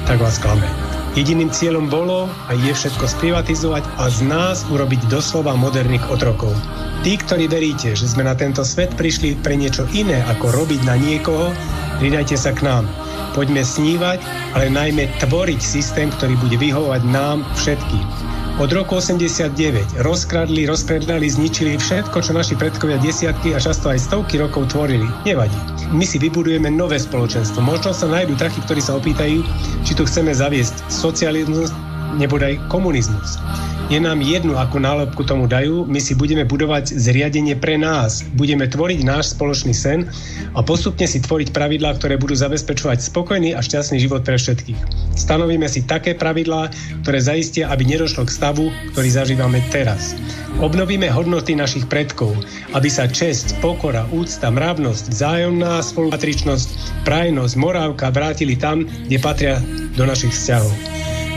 tak 0.10 0.18
vás 0.18 0.42
klame. 0.42 0.91
Jediným 1.12 1.52
cieľom 1.52 1.92
bolo 1.92 2.32
a 2.48 2.56
je 2.56 2.72
všetko 2.72 3.04
sprivatizovať 3.04 3.84
a 4.00 4.08
z 4.08 4.24
nás 4.32 4.64
urobiť 4.72 5.12
doslova 5.12 5.60
moderných 5.60 6.08
otrokov. 6.08 6.56
Tí, 7.04 7.20
ktorí 7.20 7.52
veríte, 7.52 7.92
že 8.00 8.08
sme 8.08 8.24
na 8.24 8.32
tento 8.32 8.64
svet 8.64 8.96
prišli 8.96 9.36
pre 9.44 9.60
niečo 9.60 9.84
iné 9.92 10.24
ako 10.32 10.56
robiť 10.56 10.88
na 10.88 10.96
niekoho, 10.96 11.52
pridajte 12.00 12.40
sa 12.40 12.56
k 12.56 12.64
nám. 12.64 12.88
Poďme 13.36 13.60
snívať, 13.60 14.24
ale 14.56 14.72
najmä 14.72 15.12
tvoriť 15.20 15.60
systém, 15.60 16.08
ktorý 16.16 16.40
bude 16.40 16.56
vyhovať 16.56 17.04
nám 17.04 17.44
všetkým. 17.60 18.08
Od 18.64 18.72
roku 18.72 19.04
89 19.04 20.00
rozkradli, 20.00 20.64
rozpredali, 20.64 21.28
zničili 21.28 21.76
všetko, 21.76 22.24
čo 22.24 22.32
naši 22.32 22.56
predkovia 22.56 22.96
desiatky 23.04 23.52
a 23.52 23.60
často 23.60 23.92
aj 23.92 24.00
stovky 24.00 24.40
rokov 24.40 24.72
tvorili. 24.72 25.08
Nevadí. 25.28 25.81
My 25.92 26.08
si 26.08 26.16
vybudujeme 26.24 26.72
nové 26.72 26.96
spoločenstvo. 26.96 27.60
Možno 27.60 27.92
sa 27.92 28.08
nájdú 28.08 28.40
takí, 28.40 28.64
ktorí 28.64 28.80
sa 28.80 28.96
opýtajú, 28.96 29.44
či 29.84 29.92
tu 29.92 30.08
chceme 30.08 30.32
zaviesť 30.32 30.88
socializmus, 30.88 31.76
nebodaj 32.16 32.64
komunizmus. 32.72 33.36
Je 33.92 34.00
nám 34.00 34.24
jedno, 34.24 34.56
ako 34.56 34.80
nálepku 34.80 35.20
tomu 35.28 35.52
dajú, 35.52 35.84
my 35.84 36.00
si 36.00 36.16
budeme 36.16 36.48
budovať 36.48 36.96
zriadenie 36.96 37.60
pre 37.60 37.76
nás. 37.76 38.24
Budeme 38.40 38.64
tvoriť 38.64 39.04
náš 39.04 39.36
spoločný 39.36 39.76
sen 39.76 40.08
a 40.56 40.64
postupne 40.64 41.04
si 41.04 41.20
tvoriť 41.20 41.52
pravidlá, 41.52 42.00
ktoré 42.00 42.16
budú 42.16 42.32
zabezpečovať 42.32 43.04
spokojný 43.04 43.52
a 43.52 43.60
šťastný 43.60 44.00
život 44.00 44.24
pre 44.24 44.40
všetkých. 44.40 44.80
Stanovíme 45.20 45.68
si 45.68 45.84
také 45.84 46.16
pravidlá, 46.16 46.72
ktoré 47.04 47.20
zaistia, 47.20 47.68
aby 47.68 47.84
nedošlo 47.84 48.24
k 48.24 48.32
stavu, 48.32 48.72
ktorý 48.96 49.12
zažívame 49.12 49.60
teraz. 49.76 50.16
Obnovíme 50.64 51.12
hodnoty 51.12 51.60
našich 51.60 51.84
predkov, 51.92 52.32
aby 52.72 52.88
sa 52.88 53.12
česť, 53.12 53.60
pokora, 53.60 54.08
úcta, 54.16 54.56
mravnosť, 54.56 55.12
vzájomná 55.12 55.84
spolupatričnosť, 55.84 57.04
prajnosť, 57.04 57.54
morálka 57.60 58.08
vrátili 58.08 58.56
tam, 58.56 58.88
kde 58.88 59.20
patria 59.20 59.60
do 60.00 60.08
našich 60.08 60.32
vzťahov. 60.32 60.72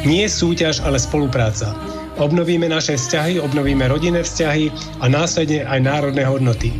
Nie 0.07 0.31
súťaž, 0.31 0.87
ale 0.87 1.03
spolupráca 1.03 1.94
obnovíme 2.19 2.67
naše 2.71 2.99
vzťahy, 2.99 3.41
obnovíme 3.41 3.87
rodinné 3.89 4.23
vzťahy 4.23 4.71
a 5.03 5.07
následne 5.11 5.67
aj 5.67 5.81
národné 5.83 6.25
hodnoty. 6.27 6.71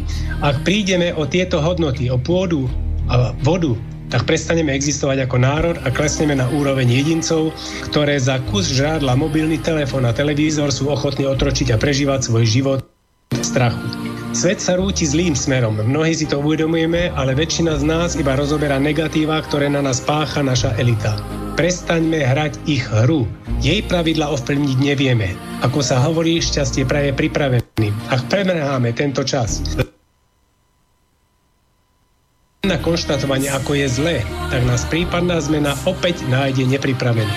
Ak 0.43 0.63
prídeme 0.63 1.15
o 1.15 1.27
tieto 1.27 1.59
hodnoty, 1.63 2.11
o 2.11 2.19
pôdu 2.19 2.67
a 3.11 3.33
vodu, 3.43 3.75
tak 4.13 4.31
prestaneme 4.31 4.71
existovať 4.77 5.27
ako 5.27 5.37
národ 5.43 5.77
a 5.83 5.89
klesneme 5.91 6.39
na 6.39 6.47
úroveň 6.55 6.87
jedincov, 6.87 7.51
ktoré 7.91 8.15
za 8.21 8.39
kus 8.53 8.71
žrádla, 8.71 9.19
mobilný 9.19 9.59
telefón 9.59 10.07
a 10.07 10.15
televízor 10.15 10.71
sú 10.71 10.87
ochotní 10.87 11.27
otročiť 11.27 11.75
a 11.75 11.81
prežívať 11.81 12.31
svoj 12.31 12.45
život 12.47 12.79
v 13.35 13.43
strachu. 13.43 13.83
Svet 14.35 14.59
sa 14.59 14.75
rúti 14.75 15.07
zlým 15.07 15.39
smerom. 15.39 15.79
Mnohí 15.79 16.15
si 16.15 16.27
to 16.27 16.43
uvedomujeme, 16.43 17.11
ale 17.15 17.39
väčšina 17.39 17.79
z 17.79 17.85
nás 17.87 18.11
iba 18.19 18.35
rozoberá 18.35 18.83
negatíva, 18.83 19.39
ktoré 19.43 19.71
na 19.71 19.79
nás 19.79 20.03
pácha 20.03 20.43
naša 20.43 20.75
elita. 20.75 21.44
Prestaňme 21.55 22.19
hrať 22.19 22.59
ich 22.67 22.83
hru. 22.83 23.31
Jej 23.63 23.87
pravidla 23.87 24.27
ovplyvniť 24.35 24.79
nevieme. 24.83 25.39
Ako 25.63 25.87
sa 25.87 26.03
hovorí, 26.03 26.43
šťastie 26.43 26.83
praje 26.83 27.15
pripraveným. 27.15 27.95
Ak 28.11 28.27
premrháme 28.27 28.91
tento 28.91 29.23
čas, 29.23 29.63
na 32.67 32.81
konštatovanie, 32.81 33.53
ako 33.55 33.77
je 33.77 33.87
zlé, 33.87 34.17
tak 34.51 34.67
nás 34.67 34.83
prípadná 34.89 35.39
zmena 35.39 35.79
opäť 35.87 36.27
nájde 36.27 36.65
nepripravený. 36.65 37.31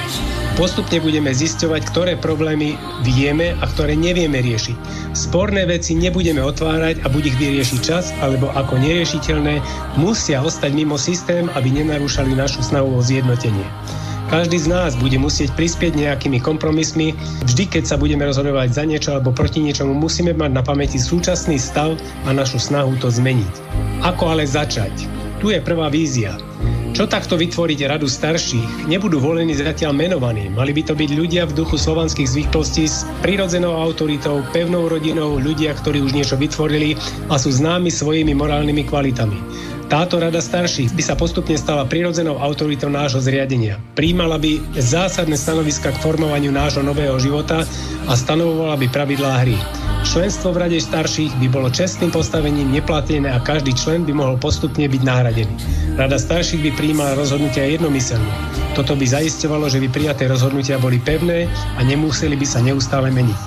Postupne 0.57 0.97
budeme 0.97 1.30
zisťovať, 1.30 1.82
ktoré 1.93 2.13
problémy 2.18 2.74
vieme 3.05 3.53
a 3.61 3.65
ktoré 3.70 3.93
nevieme 3.93 4.41
riešiť. 4.41 4.74
Sporné 5.13 5.70
veci 5.70 5.93
nebudeme 5.93 6.41
otvárať 6.41 7.05
a 7.05 7.07
buď 7.13 7.24
ich 7.30 7.38
vyriešiť 7.38 7.80
čas, 7.86 8.09
alebo 8.26 8.49
ako 8.49 8.82
neriešiteľné 8.82 9.61
musia 10.01 10.41
ostať 10.41 10.74
mimo 10.74 10.97
systém, 10.97 11.53
aby 11.53 11.70
nenarúšali 11.70 12.34
našu 12.34 12.65
snahu 12.65 12.97
o 12.97 13.05
zjednotenie. 13.05 13.68
Každý 14.28 14.59
z 14.59 14.67
nás 14.67 14.91
bude 14.99 15.15
musieť 15.15 15.55
prispieť 15.55 15.95
nejakými 15.95 16.43
kompromismi. 16.43 17.15
Vždy, 17.47 17.63
keď 17.71 17.84
sa 17.88 17.95
budeme 17.95 18.28
rozhodovať 18.28 18.75
za 18.75 18.84
niečo 18.84 19.15
alebo 19.15 19.32
proti 19.32 19.63
niečomu, 19.63 19.95
musíme 19.95 20.36
mať 20.36 20.51
na 20.51 20.59
pamäti 20.59 20.99
súčasný 20.99 21.55
stav 21.55 21.95
a 22.28 22.36
našu 22.36 22.59
snahu 22.59 22.99
to 22.99 23.07
zmeniť. 23.07 23.53
Ako 24.03 24.36
ale 24.36 24.43
začať? 24.43 24.91
Tu 25.39 25.55
je 25.55 25.63
prvá 25.63 25.88
vízia. 25.88 26.36
Čo 26.91 27.07
takto 27.07 27.39
vytvoriť 27.39 27.88
radu 27.88 28.09
starších? 28.09 28.89
Nebudú 28.89 29.21
volení 29.21 29.55
zatiaľ 29.55 29.93
menovaní. 29.93 30.51
Mali 30.51 30.73
by 30.73 30.91
to 30.91 30.93
byť 30.97 31.09
ľudia 31.13 31.45
v 31.45 31.63
duchu 31.63 31.78
slovanských 31.78 32.25
zvyklostí 32.25 32.89
s 32.89 33.05
prirodzenou 33.21 33.80
autoritou, 33.80 34.41
pevnou 34.49 34.89
rodinou, 34.91 35.38
ľudia, 35.38 35.78
ktorí 35.78 36.01
už 36.01 36.17
niečo 36.17 36.36
vytvorili 36.36 36.99
a 37.32 37.38
sú 37.38 37.53
známi 37.53 37.93
svojimi 37.93 38.34
morálnymi 38.34 38.84
kvalitami. 38.89 39.39
Táto 39.88 40.19
rada 40.19 40.43
starších 40.43 40.91
by 40.91 40.99
sa 40.99 41.15
postupne 41.15 41.55
stala 41.55 41.88
prirodzenou 41.88 42.35
autoritou 42.43 42.91
nášho 42.91 43.23
zriadenia. 43.23 43.79
Príjmala 43.95 44.35
by 44.35 44.59
zásadné 44.75 45.39
stanoviska 45.39 45.95
k 45.95 46.01
formovaniu 46.03 46.51
nášho 46.51 46.83
nového 46.83 47.15
života 47.23 47.63
a 48.03 48.11
stanovovala 48.11 48.75
by 48.83 48.88
pravidlá 48.91 49.47
hry. 49.47 49.55
Členstvo 50.03 50.51
v 50.51 50.67
rade 50.67 50.79
starších 50.83 51.39
by 51.39 51.47
bolo 51.47 51.71
čestným 51.71 52.11
postavením 52.11 52.67
neplatené 52.67 53.31
a 53.31 53.39
každý 53.39 53.71
člen 53.79 54.03
by 54.03 54.11
mohol 54.11 54.35
postupne 54.35 54.83
byť 54.83 55.01
nahradený. 55.07 55.55
Rada 55.95 56.19
starších 56.19 56.67
by 56.67 56.71
príjmala 56.75 57.15
rozhodnutia 57.15 57.63
jednomyselne. 57.71 58.27
Toto 58.75 58.91
by 58.91 59.07
zaisťovalo, 59.07 59.71
že 59.71 59.79
by 59.79 59.88
prijaté 59.88 60.27
rozhodnutia 60.27 60.83
boli 60.83 60.99
pevné 60.99 61.47
a 61.79 61.81
nemuseli 61.88 62.35
by 62.35 62.43
sa 62.43 62.59
neustále 62.59 63.07
meniť. 63.07 63.39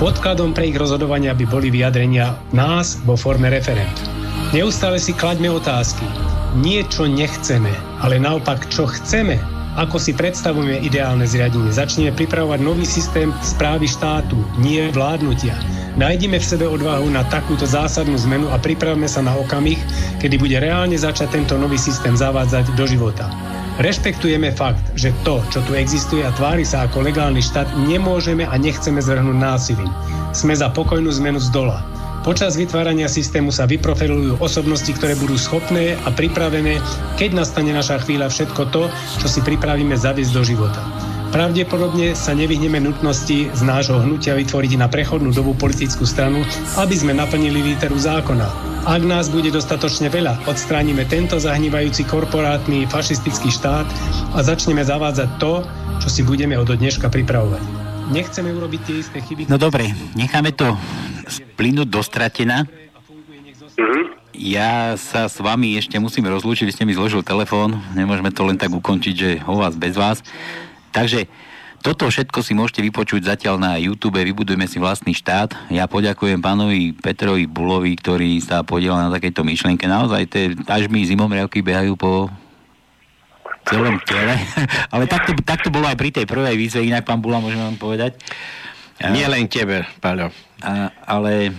Podkladom 0.00 0.56
pre 0.56 0.72
ich 0.72 0.80
rozhodovania 0.80 1.36
by 1.36 1.44
boli 1.44 1.68
vyjadrenia 1.68 2.32
nás 2.56 2.96
vo 3.04 3.12
forme 3.12 3.52
referent. 3.52 4.21
Neustále 4.52 5.00
si 5.00 5.16
klaďme 5.16 5.48
otázky. 5.48 6.04
Nie 6.60 6.84
čo 6.84 7.08
nechceme, 7.08 7.72
ale 8.04 8.20
naopak 8.20 8.68
čo 8.68 8.84
chceme 8.84 9.40
ako 9.72 9.96
si 9.96 10.12
predstavujeme 10.12 10.84
ideálne 10.84 11.24
zriadenie. 11.24 11.72
Začneme 11.72 12.12
pripravovať 12.12 12.60
nový 12.60 12.84
systém 12.84 13.32
správy 13.40 13.88
štátu, 13.88 14.36
nie 14.60 14.84
vládnutia. 14.92 15.56
Nájdime 15.96 16.36
v 16.40 16.44
sebe 16.44 16.68
odvahu 16.68 17.08
na 17.08 17.24
takúto 17.28 17.64
zásadnú 17.64 18.16
zmenu 18.28 18.52
a 18.52 18.60
pripravme 18.60 19.08
sa 19.08 19.24
na 19.24 19.32
okamih, 19.32 19.80
kedy 20.20 20.36
bude 20.36 20.56
reálne 20.60 20.96
začať 20.96 21.40
tento 21.40 21.56
nový 21.56 21.80
systém 21.80 22.12
zavádzať 22.12 22.76
do 22.76 22.84
života. 22.84 23.28
Rešpektujeme 23.80 24.52
fakt, 24.52 24.84
že 24.92 25.16
to, 25.24 25.40
čo 25.48 25.64
tu 25.64 25.72
existuje 25.72 26.20
a 26.20 26.32
tvári 26.36 26.64
sa 26.68 26.84
ako 26.84 27.08
legálny 27.08 27.40
štát, 27.40 27.72
nemôžeme 27.88 28.44
a 28.44 28.52
nechceme 28.60 29.00
zvrhnúť 29.00 29.36
násilím. 29.40 29.88
Sme 30.36 30.52
za 30.52 30.68
pokojnú 30.68 31.08
zmenu 31.16 31.40
z 31.40 31.48
dola. 31.48 31.80
Počas 32.22 32.54
vytvárania 32.54 33.10
systému 33.10 33.50
sa 33.50 33.66
vyprofilujú 33.66 34.38
osobnosti, 34.38 34.86
ktoré 34.94 35.18
budú 35.18 35.34
schopné 35.34 35.98
a 36.06 36.14
pripravené, 36.14 36.78
keď 37.18 37.34
nastane 37.34 37.74
naša 37.74 37.98
chvíľa 37.98 38.30
všetko 38.30 38.70
to, 38.70 38.86
čo 39.18 39.26
si 39.26 39.42
pripravíme 39.42 39.98
zaviesť 39.98 40.30
do 40.30 40.46
života. 40.46 40.86
Pravdepodobne 41.34 42.14
sa 42.14 42.30
nevyhneme 42.30 42.78
nutnosti 42.78 43.50
z 43.50 43.60
nášho 43.66 43.98
hnutia 43.98 44.38
vytvoriť 44.38 44.72
na 44.78 44.86
prechodnú 44.86 45.34
dobu 45.34 45.58
politickú 45.58 46.06
stranu, 46.06 46.46
aby 46.78 46.94
sme 46.94 47.10
naplnili 47.10 47.74
literu 47.74 47.98
zákona. 47.98 48.46
Ak 48.86 49.02
nás 49.02 49.26
bude 49.26 49.50
dostatočne 49.50 50.06
veľa, 50.06 50.46
odstránime 50.46 51.02
tento 51.10 51.42
zahnívajúci 51.42 52.06
korporátny 52.06 52.86
fašistický 52.86 53.50
štát 53.50 53.88
a 54.38 54.46
začneme 54.46 54.86
zavádzať 54.86 55.42
to, 55.42 55.66
čo 55.98 56.06
si 56.06 56.22
budeme 56.22 56.54
od 56.54 56.70
dneška 56.70 57.10
pripravovať. 57.10 57.66
Nechceme 58.14 58.54
urobiť 58.54 58.80
tie 58.86 58.94
isté 59.02 59.18
chyby... 59.18 59.50
No 59.50 59.58
dobre, 59.58 59.90
necháme 60.14 60.54
to 60.54 60.78
splynúť 61.28 61.88
do 61.88 62.00
stratená. 62.02 62.66
Mhm. 63.76 64.22
Ja 64.32 64.96
sa 64.96 65.28
s 65.28 65.36
vami 65.38 65.76
ešte 65.76 66.00
musím 66.00 66.24
rozlúčiť, 66.26 66.64
vy 66.64 66.72
ste 66.72 66.88
mi 66.88 66.96
zložil 66.96 67.20
telefón, 67.20 67.78
nemôžeme 67.92 68.32
to 68.32 68.48
len 68.48 68.56
tak 68.56 68.72
ukončiť, 68.72 69.14
že 69.14 69.30
o 69.44 69.60
vás 69.60 69.76
bez 69.76 69.92
vás. 69.92 70.24
Takže 70.92 71.28
toto 71.82 72.06
všetko 72.06 72.46
si 72.46 72.54
môžete 72.54 72.78
vypočuť 72.78 73.26
zatiaľ 73.26 73.58
na 73.58 73.74
YouTube, 73.74 74.22
vybudujeme 74.22 74.70
si 74.70 74.78
vlastný 74.78 75.18
štát. 75.18 75.66
Ja 75.66 75.90
poďakujem 75.90 76.38
pánovi 76.38 76.94
Petrovi 76.94 77.50
Bulovi, 77.50 77.98
ktorý 77.98 78.38
sa 78.38 78.62
podielal 78.62 79.10
na 79.10 79.10
takejto 79.10 79.42
myšlienke. 79.42 79.90
Naozaj, 79.90 80.22
tie, 80.30 80.54
až 80.70 80.86
mi 80.86 81.02
zimomriavky 81.02 81.58
behajú 81.58 81.98
po 81.98 82.30
celom 83.66 83.98
tele. 84.06 84.38
Ale 84.94 85.10
takto, 85.10 85.34
takto 85.42 85.74
bolo 85.74 85.90
aj 85.90 85.98
pri 85.98 86.14
tej 86.14 86.26
prvej 86.30 86.54
výzve, 86.54 86.86
inak 86.86 87.02
pán 87.02 87.18
Bula, 87.18 87.42
môžem 87.42 87.58
vám 87.58 87.74
povedať. 87.74 88.14
Nie 89.10 89.26
len 89.26 89.50
tebe, 89.50 89.82
Paľo. 89.98 90.30
A, 90.62 90.94
ale 91.02 91.50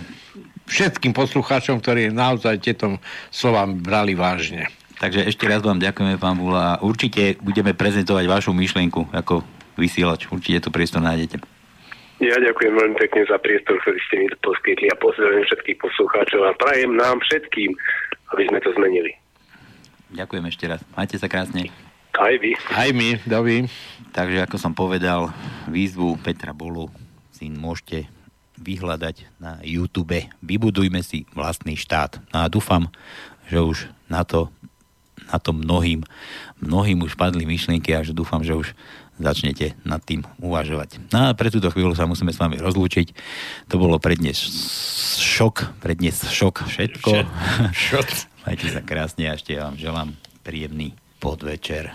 všetkým 0.64 1.12
poslucháčom, 1.12 1.84
ktorí 1.84 2.08
naozaj 2.08 2.64
tieto 2.64 2.96
slova 3.28 3.68
brali 3.68 4.16
vážne. 4.16 4.72
Takže 4.96 5.28
ešte 5.28 5.44
raz 5.44 5.60
vám 5.60 5.82
ďakujeme, 5.82 6.16
pán 6.16 6.40
Bula. 6.40 6.80
Určite 6.80 7.36
budeme 7.44 7.76
prezentovať 7.76 8.24
vašu 8.24 8.56
myšlienku 8.56 9.12
ako 9.12 9.44
vysielač. 9.76 10.30
Určite 10.30 10.64
tu 10.64 10.68
priestor 10.72 11.04
nájdete. 11.04 11.42
Ja 12.22 12.38
ďakujem 12.38 12.72
veľmi 12.78 12.96
pekne 12.96 13.26
za 13.26 13.36
priestor, 13.42 13.76
ktorý 13.82 13.98
ste 14.06 14.14
mi 14.22 14.26
poskytli 14.38 14.86
a 14.88 14.96
pozdravujem 14.96 15.44
všetkých 15.50 15.78
poslucháčov 15.82 16.40
a 16.46 16.56
prajem 16.56 16.94
nám 16.94 17.18
všetkým, 17.26 17.74
aby 18.32 18.42
sme 18.48 18.58
to 18.62 18.70
zmenili. 18.78 19.12
Ďakujem 20.14 20.44
ešte 20.46 20.64
raz. 20.70 20.80
Majte 20.94 21.18
sa 21.18 21.26
krásne. 21.26 21.74
Aj 22.14 22.34
vy. 22.38 22.54
Aj 22.70 22.88
my, 22.94 23.18
dovi. 23.26 23.66
Takže 24.14 24.46
ako 24.46 24.56
som 24.62 24.72
povedal, 24.78 25.34
výzvu 25.66 26.14
Petra 26.22 26.54
Bolu 26.54 27.03
si 27.34 27.50
môžete 27.50 28.06
vyhľadať 28.54 29.42
na 29.42 29.58
YouTube. 29.66 30.30
Vybudujme 30.38 31.02
si 31.02 31.26
vlastný 31.34 31.74
štát. 31.74 32.22
No 32.30 32.46
a 32.46 32.52
dúfam, 32.52 32.86
že 33.50 33.58
už 33.58 33.78
na 34.06 34.22
to 34.22 34.54
na 35.30 35.40
to 35.40 35.56
mnohým, 35.56 36.04
mnohým 36.60 37.00
už 37.00 37.16
padli 37.16 37.48
myšlienky 37.48 37.96
a 37.96 38.04
že 38.04 38.12
dúfam, 38.12 38.44
že 38.44 38.52
už 38.52 38.76
začnete 39.16 39.78
nad 39.86 40.02
tým 40.02 40.26
uvažovať. 40.42 40.98
No 41.14 41.30
a 41.30 41.36
pre 41.38 41.48
túto 41.48 41.70
chvíľu 41.70 41.94
sa 41.94 42.04
musíme 42.04 42.34
s 42.34 42.40
vami 42.40 42.58
rozlúčiť. 42.58 43.14
To 43.70 43.78
bolo 43.78 44.02
pre 44.02 44.18
dnes 44.18 44.36
šok, 45.22 45.78
pre 45.78 45.94
dnes 45.94 46.18
šok 46.18 46.66
všetko. 46.66 47.10
Šok. 47.72 48.08
Majte 48.44 48.68
sa 48.68 48.82
krásne 48.84 49.30
a 49.30 49.38
ešte 49.38 49.56
vám 49.56 49.78
želám 49.78 50.18
príjemný 50.42 50.92
podvečer. 51.22 51.94